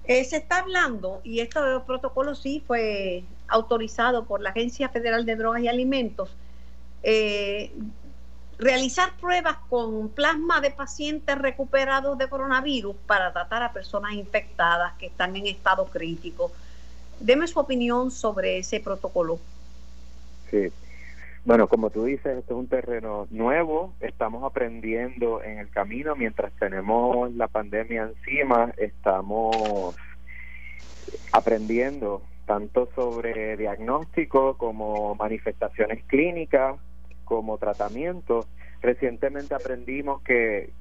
eh, 0.03 0.23
se 0.25 0.37
está 0.37 0.59
hablando, 0.59 1.21
y 1.23 1.39
este 1.39 1.59
protocolo 1.85 2.33
sí 2.35 2.63
fue 2.65 3.23
autorizado 3.47 4.25
por 4.25 4.41
la 4.41 4.49
Agencia 4.49 4.89
Federal 4.89 5.25
de 5.25 5.35
Drogas 5.35 5.61
y 5.61 5.67
Alimentos, 5.67 6.35
eh, 7.03 7.71
realizar 8.61 9.13
pruebas 9.19 9.57
con 9.69 10.09
plasma 10.09 10.61
de 10.61 10.69
pacientes 10.69 11.35
recuperados 11.35 12.15
de 12.19 12.29
coronavirus 12.29 12.95
para 13.07 13.33
tratar 13.33 13.63
a 13.63 13.73
personas 13.73 14.13
infectadas 14.13 14.93
que 14.99 15.07
están 15.07 15.35
en 15.35 15.47
estado 15.47 15.87
crítico. 15.87 16.51
Deme 17.19 17.47
su 17.47 17.59
opinión 17.59 18.11
sobre 18.11 18.59
ese 18.59 18.79
protocolo. 18.79 19.39
Sí. 20.51 20.71
Bueno, 21.43 21.67
como 21.67 21.89
tú 21.89 22.03
dices, 22.05 22.37
esto 22.37 22.53
es 22.53 22.59
un 22.59 22.67
terreno 22.67 23.25
nuevo, 23.31 23.95
estamos 23.99 24.43
aprendiendo 24.43 25.41
en 25.41 25.57
el 25.57 25.69
camino 25.71 26.15
mientras 26.15 26.53
tenemos 26.53 27.33
la 27.33 27.47
pandemia 27.47 28.03
encima, 28.03 28.71
estamos 28.77 29.95
aprendiendo 31.31 32.21
tanto 32.45 32.89
sobre 32.93 33.57
diagnóstico 33.57 34.55
como 34.55 35.15
manifestaciones 35.15 36.03
clínicas, 36.03 36.75
como 37.31 37.57
tratamiento. 37.57 38.45
Recientemente 38.81 39.55
aprendimos 39.55 40.21
que, 40.21 40.73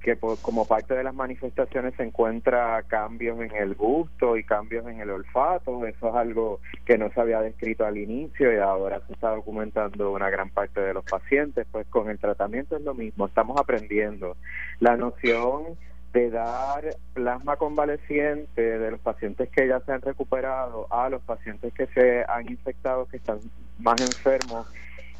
que 0.00 0.16
como 0.40 0.66
parte 0.66 0.94
de 0.94 1.04
las 1.04 1.14
manifestaciones 1.14 1.92
se 1.96 2.04
encuentra 2.04 2.82
cambios 2.84 3.38
en 3.42 3.54
el 3.54 3.74
gusto 3.74 4.38
y 4.38 4.42
cambios 4.42 4.86
en 4.86 5.02
el 5.02 5.10
olfato. 5.10 5.84
Eso 5.84 6.08
es 6.08 6.14
algo 6.14 6.60
que 6.86 6.96
no 6.96 7.10
se 7.10 7.20
había 7.20 7.42
descrito 7.42 7.84
al 7.84 7.98
inicio 7.98 8.50
y 8.50 8.56
ahora 8.56 9.02
se 9.06 9.12
está 9.12 9.34
documentando 9.34 10.10
una 10.10 10.30
gran 10.30 10.48
parte 10.48 10.80
de 10.80 10.94
los 10.94 11.04
pacientes. 11.04 11.66
Pues 11.70 11.86
con 11.88 12.08
el 12.08 12.18
tratamiento 12.18 12.76
es 12.76 12.82
lo 12.82 12.94
mismo, 12.94 13.26
estamos 13.26 13.60
aprendiendo. 13.60 14.38
La 14.80 14.96
noción 14.96 15.76
de 16.14 16.30
dar 16.30 16.84
plasma 17.12 17.56
convaleciente 17.56 18.78
de 18.78 18.90
los 18.92 19.00
pacientes 19.00 19.50
que 19.50 19.68
ya 19.68 19.80
se 19.80 19.92
han 19.92 20.00
recuperado 20.00 20.86
a 20.90 21.10
los 21.10 21.20
pacientes 21.20 21.74
que 21.74 21.86
se 21.88 22.24
han 22.26 22.50
infectado, 22.50 23.06
que 23.08 23.18
están 23.18 23.40
más 23.78 24.00
enfermos 24.00 24.66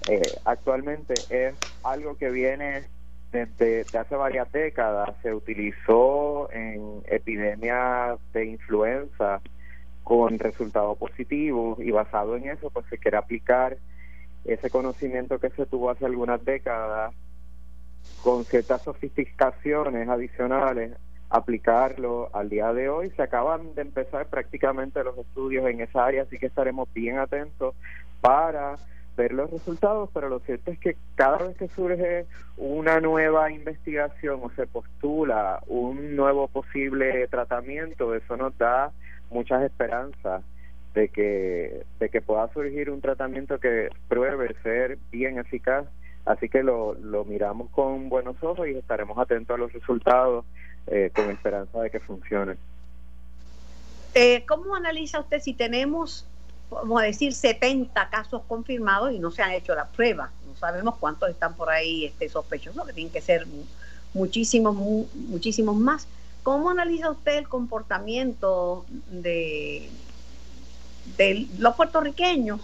eh, 0.08 0.22
actualmente 0.44 1.14
es 1.28 1.54
algo 1.84 2.16
que 2.16 2.30
viene 2.30 2.84
desde 3.30 3.84
hace 3.98 4.16
varias 4.16 4.50
décadas. 4.52 5.14
Se 5.22 5.34
utilizó 5.34 6.50
en 6.50 7.02
epidemias 7.06 8.18
de 8.32 8.46
influenza 8.46 9.40
con 10.02 10.38
resultados 10.38 10.96
positivos 10.96 11.78
y 11.80 11.90
basado 11.90 12.36
en 12.36 12.48
eso 12.48 12.70
pues 12.70 12.86
se 12.86 12.96
quiere 12.96 13.18
aplicar 13.18 13.76
ese 14.44 14.70
conocimiento 14.70 15.38
que 15.38 15.50
se 15.50 15.66
tuvo 15.66 15.90
hace 15.90 16.06
algunas 16.06 16.42
décadas 16.42 17.14
con 18.22 18.44
ciertas 18.44 18.82
sofisticaciones 18.82 20.08
adicionales 20.08 20.92
aplicarlo 21.30 22.30
al 22.34 22.48
día 22.48 22.72
de 22.72 22.88
hoy. 22.88 23.10
Se 23.10 23.22
acaban 23.22 23.74
de 23.74 23.82
empezar 23.82 24.26
prácticamente 24.28 25.04
los 25.04 25.18
estudios 25.18 25.66
en 25.66 25.80
esa 25.80 26.06
área, 26.06 26.22
así 26.22 26.38
que 26.38 26.46
estaremos 26.46 26.88
bien 26.94 27.18
atentos 27.18 27.74
para 28.20 28.76
ver 29.18 29.32
los 29.32 29.50
resultados, 29.50 30.08
pero 30.14 30.28
lo 30.28 30.38
cierto 30.38 30.70
es 30.70 30.78
que 30.78 30.96
cada 31.16 31.38
vez 31.38 31.56
que 31.58 31.68
surge 31.68 32.24
una 32.56 33.00
nueva 33.00 33.50
investigación 33.50 34.40
o 34.42 34.50
se 34.50 34.66
postula 34.66 35.60
un 35.66 36.16
nuevo 36.16 36.46
posible 36.48 37.26
tratamiento, 37.28 38.14
eso 38.14 38.36
nos 38.36 38.56
da 38.56 38.92
muchas 39.30 39.62
esperanzas 39.64 40.42
de 40.94 41.08
que, 41.08 41.82
de 41.98 42.08
que 42.08 42.22
pueda 42.22 42.50
surgir 42.52 42.90
un 42.90 43.00
tratamiento 43.00 43.58
que 43.58 43.90
pruebe 44.08 44.54
ser 44.62 44.96
bien 45.10 45.38
eficaz. 45.38 45.84
Así 46.24 46.48
que 46.48 46.62
lo, 46.62 46.94
lo 46.94 47.24
miramos 47.24 47.70
con 47.70 48.08
buenos 48.08 48.36
ojos 48.42 48.68
y 48.68 48.76
estaremos 48.76 49.18
atentos 49.18 49.54
a 49.54 49.58
los 49.58 49.72
resultados 49.72 50.44
eh, 50.86 51.10
con 51.14 51.30
esperanza 51.30 51.80
de 51.80 51.90
que 51.90 52.00
funcione. 52.00 52.56
Eh, 54.14 54.44
¿Cómo 54.46 54.74
analiza 54.74 55.20
usted 55.20 55.40
si 55.40 55.54
tenemos 55.54 56.26
vamos 56.70 57.00
a 57.00 57.04
decir, 57.04 57.34
70 57.34 58.08
casos 58.10 58.42
confirmados 58.46 59.12
y 59.12 59.18
no 59.18 59.30
se 59.30 59.42
han 59.42 59.52
hecho 59.52 59.74
las 59.74 59.88
pruebas. 59.88 60.30
No 60.46 60.56
sabemos 60.56 60.96
cuántos 60.98 61.30
están 61.30 61.54
por 61.54 61.70
ahí 61.70 62.04
este, 62.04 62.28
sospechosos, 62.28 62.86
que 62.86 62.92
tienen 62.92 63.12
que 63.12 63.20
ser 63.20 63.46
muchísimos, 64.14 64.76
muchísimos 64.76 65.76
más. 65.76 66.06
¿Cómo 66.42 66.70
analiza 66.70 67.10
usted 67.10 67.38
el 67.38 67.48
comportamiento 67.48 68.84
de, 69.10 69.90
de 71.16 71.46
los 71.58 71.74
puertorriqueños 71.74 72.60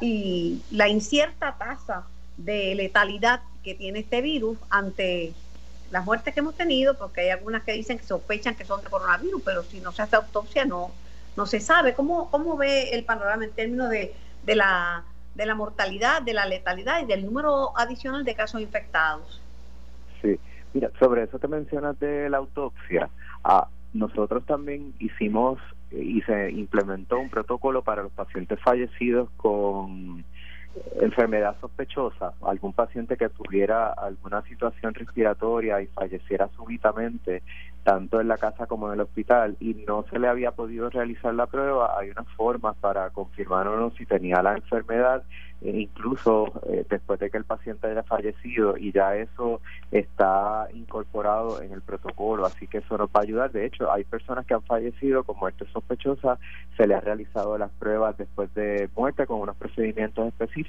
y 0.00 0.60
la 0.70 0.88
incierta 0.88 1.56
tasa 1.58 2.06
de 2.36 2.74
letalidad 2.74 3.40
que 3.62 3.74
tiene 3.74 4.00
este 4.00 4.20
virus 4.20 4.58
ante 4.68 5.32
las 5.90 6.04
muertes 6.04 6.34
que 6.34 6.40
hemos 6.40 6.54
tenido? 6.54 6.96
Porque 6.96 7.22
hay 7.22 7.30
algunas 7.30 7.62
que 7.62 7.72
dicen 7.72 7.98
que 7.98 8.04
sospechan 8.04 8.54
que 8.54 8.64
son 8.64 8.82
de 8.82 8.90
coronavirus, 8.90 9.42
pero 9.44 9.62
si 9.62 9.80
no 9.80 9.92
se 9.92 10.02
hace 10.02 10.16
autopsia 10.16 10.64
no, 10.64 10.92
no 11.36 11.46
se 11.46 11.60
sabe. 11.60 11.94
¿Cómo, 11.94 12.30
cómo 12.30 12.56
ve 12.56 12.90
el 12.90 13.04
panorama 13.04 13.44
en 13.44 13.52
términos 13.52 13.90
de, 13.90 14.14
de, 14.44 14.54
la, 14.54 15.04
de 15.34 15.46
la 15.46 15.54
mortalidad, 15.54 16.22
de 16.22 16.34
la 16.34 16.46
letalidad 16.46 17.02
y 17.02 17.06
del 17.06 17.24
número 17.24 17.76
adicional 17.76 18.24
de 18.24 18.34
casos 18.34 18.60
infectados? 18.60 19.40
Sí, 20.22 20.38
mira, 20.72 20.90
sobre 20.98 21.24
eso 21.24 21.38
que 21.38 21.48
mencionas 21.48 21.98
de 22.00 22.30
la 22.30 22.38
autopsia, 22.38 23.08
ah, 23.44 23.68
nosotros 23.92 24.44
también 24.46 24.94
hicimos 24.98 25.58
y 25.90 26.20
se 26.22 26.50
implementó 26.50 27.18
un 27.18 27.30
protocolo 27.30 27.82
para 27.82 28.02
los 28.02 28.12
pacientes 28.12 28.58
fallecidos 28.60 29.28
con 29.36 30.24
enfermedad 31.00 31.56
sospechosa, 31.60 32.32
algún 32.42 32.72
paciente 32.72 33.16
que 33.16 33.28
tuviera 33.28 33.92
alguna 33.92 34.42
situación 34.42 34.94
respiratoria 34.94 35.80
y 35.80 35.86
falleciera 35.86 36.48
súbitamente, 36.56 37.42
tanto 37.82 38.20
en 38.20 38.28
la 38.28 38.38
casa 38.38 38.66
como 38.66 38.88
en 38.88 38.94
el 38.94 39.00
hospital, 39.00 39.56
y 39.60 39.74
no 39.86 40.04
se 40.10 40.18
le 40.18 40.28
había 40.28 40.52
podido 40.52 40.88
realizar 40.88 41.34
la 41.34 41.46
prueba, 41.46 41.98
hay 41.98 42.10
unas 42.10 42.28
formas 42.30 42.76
para 42.76 43.10
confirmar 43.10 43.68
o 43.68 43.76
no 43.76 43.90
si 43.90 44.06
tenía 44.06 44.42
la 44.42 44.54
enfermedad, 44.54 45.22
e 45.60 45.80
incluso 45.80 46.52
eh, 46.68 46.84
después 46.88 47.20
de 47.20 47.30
que 47.30 47.38
el 47.38 47.44
paciente 47.44 47.86
haya 47.86 48.02
fallecido, 48.02 48.76
y 48.78 48.92
ya 48.92 49.16
eso 49.16 49.60
está 49.90 50.68
incorporado 50.72 51.60
en 51.60 51.72
el 51.72 51.82
protocolo, 51.82 52.46
así 52.46 52.66
que 52.66 52.78
eso 52.78 52.96
nos 52.96 53.08
va 53.08 53.20
a 53.20 53.22
ayudar. 53.22 53.52
De 53.52 53.66
hecho, 53.66 53.92
hay 53.92 54.04
personas 54.04 54.46
que 54.46 54.54
han 54.54 54.62
fallecido 54.62 55.24
con 55.24 55.38
muerte 55.38 55.66
sospechosa, 55.72 56.38
se 56.76 56.86
le 56.86 56.94
ha 56.94 57.00
realizado 57.00 57.58
las 57.58 57.70
pruebas 57.72 58.16
después 58.16 58.52
de 58.54 58.88
muerte 58.96 59.26
con 59.26 59.40
unos 59.40 59.56
procedimientos 59.56 60.26
específicos 60.28 60.63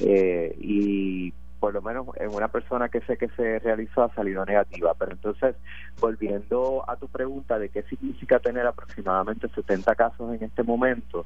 eh, 0.00 0.56
y 0.60 1.32
por 1.60 1.74
lo 1.74 1.82
menos 1.82 2.08
en 2.16 2.34
una 2.34 2.48
persona 2.48 2.88
que 2.88 3.00
sé 3.02 3.16
que 3.16 3.28
se 3.28 3.60
realizó 3.60 4.02
ha 4.02 4.14
salido 4.14 4.44
negativa. 4.44 4.94
Pero 4.98 5.12
entonces, 5.12 5.54
volviendo 6.00 6.84
a 6.88 6.96
tu 6.96 7.06
pregunta 7.08 7.58
de 7.58 7.68
qué 7.68 7.84
significa 7.84 8.40
tener 8.40 8.66
aproximadamente 8.66 9.48
70 9.48 9.94
casos 9.94 10.34
en 10.34 10.42
este 10.42 10.64
momento, 10.64 11.24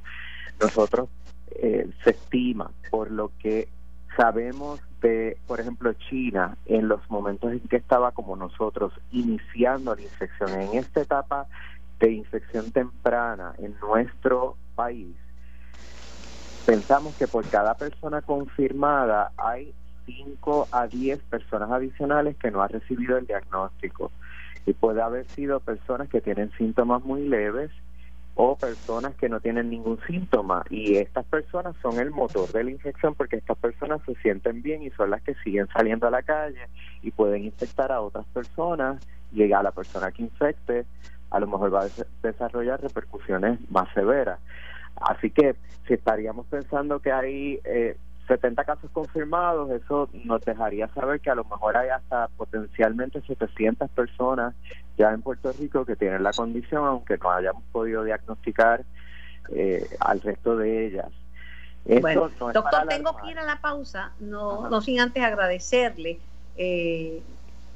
nosotros 0.61 1.09
eh, 1.53 1.89
se 2.05 2.11
estima 2.11 2.71
por 2.91 3.11
lo 3.11 3.33
que 3.39 3.69
sabemos 4.17 4.81
de, 5.01 5.39
por 5.47 5.61
ejemplo, 5.61 5.93
China, 5.95 6.57
en 6.67 6.89
los 6.89 7.09
momentos 7.11 7.53
en 7.53 7.61
que 7.61 7.77
estaba 7.77 8.13
como 8.13 8.37
nosotros 8.37 8.93
iniciando 9.13 9.95
la 9.95 10.03
infección, 10.03 10.51
en 10.61 10.75
esta 10.79 11.01
etapa 11.01 11.47
de 11.99 12.13
infección 12.13 12.73
temprana 12.73 13.55
en 13.59 13.75
nuestro 13.81 14.57
país, 14.75 15.17
pensamos 16.67 17.15
que 17.15 17.29
por 17.29 17.49
cada 17.49 17.75
persona 17.75 18.21
confirmada 18.23 19.31
hay 19.37 19.73
5 20.07 20.69
a 20.73 20.89
10 20.89 21.21
personas 21.21 21.71
adicionales 21.71 22.37
que 22.37 22.51
no 22.51 22.61
han 22.61 22.71
recibido 22.71 23.17
el 23.17 23.27
diagnóstico. 23.27 24.11
Y 24.67 24.73
puede 24.73 25.01
haber 25.01 25.27
sido 25.29 25.61
personas 25.61 26.09
que 26.09 26.21
tienen 26.21 26.51
síntomas 26.59 27.05
muy 27.05 27.29
leves 27.29 27.71
o 28.35 28.57
personas 28.57 29.15
que 29.15 29.29
no 29.29 29.39
tienen 29.39 29.71
ningún 29.71 30.01
síntoma. 30.09 30.65
Y 30.69 30.97
estas 30.97 31.25
personas 31.27 31.77
son 31.81 32.01
el 32.01 32.11
motor 32.11 32.51
de 32.51 32.65
la 32.65 32.71
infección 32.73 33.15
porque 33.15 33.37
estas 33.37 33.57
personas 33.59 34.01
se 34.05 34.17
sienten 34.17 34.61
bien 34.61 34.83
y 34.83 34.91
son 34.91 35.11
las 35.11 35.23
que 35.23 35.35
siguen 35.45 35.69
saliendo 35.69 36.09
a 36.09 36.11
la 36.11 36.23
calle 36.23 36.69
y 37.01 37.13
pueden 37.13 37.45
infectar 37.45 37.93
a 37.93 38.01
otras 38.01 38.27
personas. 38.27 39.01
Y 39.33 39.53
a 39.53 39.63
la 39.63 39.71
persona 39.71 40.11
que 40.11 40.23
infecte, 40.23 40.85
a 41.31 41.39
lo 41.39 41.47
mejor 41.47 41.73
va 41.75 41.85
a 41.85 41.89
desarrollar 42.23 42.81
repercusiones 42.81 43.59
más 43.71 43.89
severas. 43.95 44.41
Así 45.01 45.31
que 45.31 45.55
si 45.87 45.95
estaríamos 45.95 46.47
pensando 46.47 47.01
que 47.01 47.13
hay 47.13 47.61
eh, 47.65 47.97
70 48.27 48.65
casos 48.65 48.91
confirmados, 48.93 49.71
eso 49.71 50.09
nos 50.25 50.45
dejaría 50.45 50.89
saber 50.89 51.21
que 51.21 51.31
a 51.31 51.35
lo 51.35 51.45
mejor 51.45 51.77
hay 51.77 51.91
hasta 51.91 52.29
potencialmente 52.37 53.21
700 53.21 53.91
personas 53.91 54.55
ya 54.99 55.11
en 55.11 55.23
Puerto 55.23 55.53
Rico 55.53 55.85
que 55.85 55.97
tienen 55.97 56.23
la 56.23 56.33
condición, 56.33 56.85
aunque 56.87 57.19
no 57.19 57.31
hayamos 57.31 57.63
podido 57.71 58.03
diagnosticar 58.03 58.85
eh, 59.51 59.87
al 60.01 60.21
resto 60.23 60.57
de 60.57 60.87
ellas. 60.87 61.09
bueno, 62.01 62.31
doctor, 62.39 62.89
tengo 62.89 63.17
que 63.19 63.31
ir 63.31 63.39
a 63.39 63.45
la 63.45 63.61
pausa, 63.61 64.13
no, 64.19 64.69
no 64.69 64.81
sin 64.81 64.99
antes 64.99 65.23
agradecerle 65.23 66.19
eh, 66.57 67.23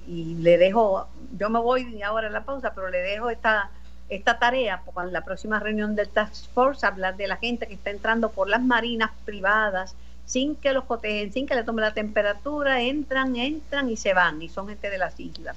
y 0.06 0.34
le 0.36 0.58
dejo, 0.58 1.06
yo 1.38 1.50
me 1.50 1.60
voy 1.60 2.02
ahora 2.02 2.28
a 2.28 2.30
la 2.30 2.44
pausa, 2.44 2.72
pero 2.74 2.88
le 2.88 3.02
dejo 3.02 3.30
esta 3.30 3.70
esta 4.11 4.38
tarea 4.38 4.82
para 4.94 5.08
la 5.08 5.24
próxima 5.24 5.61
reunión 5.61 5.94
del 5.94 6.08
Task 6.08 6.50
Force, 6.52 6.84
hablar 6.84 7.16
de 7.16 7.28
la 7.28 7.36
gente 7.36 7.66
que 7.66 7.74
está 7.74 7.90
entrando 7.90 8.30
por 8.30 8.48
las 8.48 8.61
marinas 8.61 9.11
privadas 9.24 9.94
sin 10.26 10.54
que 10.56 10.72
los 10.72 10.84
cotejen, 10.84 11.32
sin 11.32 11.46
que 11.46 11.54
le 11.54 11.64
tomen 11.64 11.84
la 11.84 11.94
temperatura, 11.94 12.82
entran, 12.82 13.34
entran 13.36 13.88
y 13.88 13.96
se 13.96 14.12
van, 14.14 14.42
y 14.42 14.48
son 14.48 14.68
gente 14.68 14.90
de 14.90 14.98
las 14.98 15.18
islas. 15.18 15.56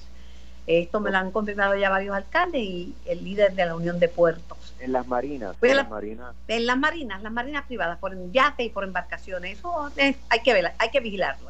Esto 0.66 1.00
me 1.00 1.12
lo 1.12 1.18
han 1.18 1.32
confirmado 1.32 1.76
ya 1.76 1.90
varios 1.90 2.16
alcaldes 2.16 2.62
y 2.62 2.96
el 3.06 3.24
líder 3.24 3.54
de 3.54 3.66
la 3.66 3.76
Unión 3.76 4.00
de 4.00 4.08
Puertos. 4.08 4.74
En 4.80 4.94
las 4.94 5.06
marinas. 5.08 5.56
en, 5.62 5.76
las 5.76 5.90
marinas. 5.90 6.36
en 6.48 6.66
las 6.66 6.78
marinas, 6.78 7.22
las 7.22 7.32
marinas 7.32 7.66
privadas, 7.66 7.98
por 8.00 8.16
yate 8.32 8.64
y 8.64 8.70
por 8.70 8.84
embarcaciones. 8.84 9.60
Eso 9.60 9.92
hay 9.96 10.40
que 10.44 10.54
ver, 10.54 10.72
hay 10.78 10.90
que 10.90 11.00
vigilarlo. 11.00 11.50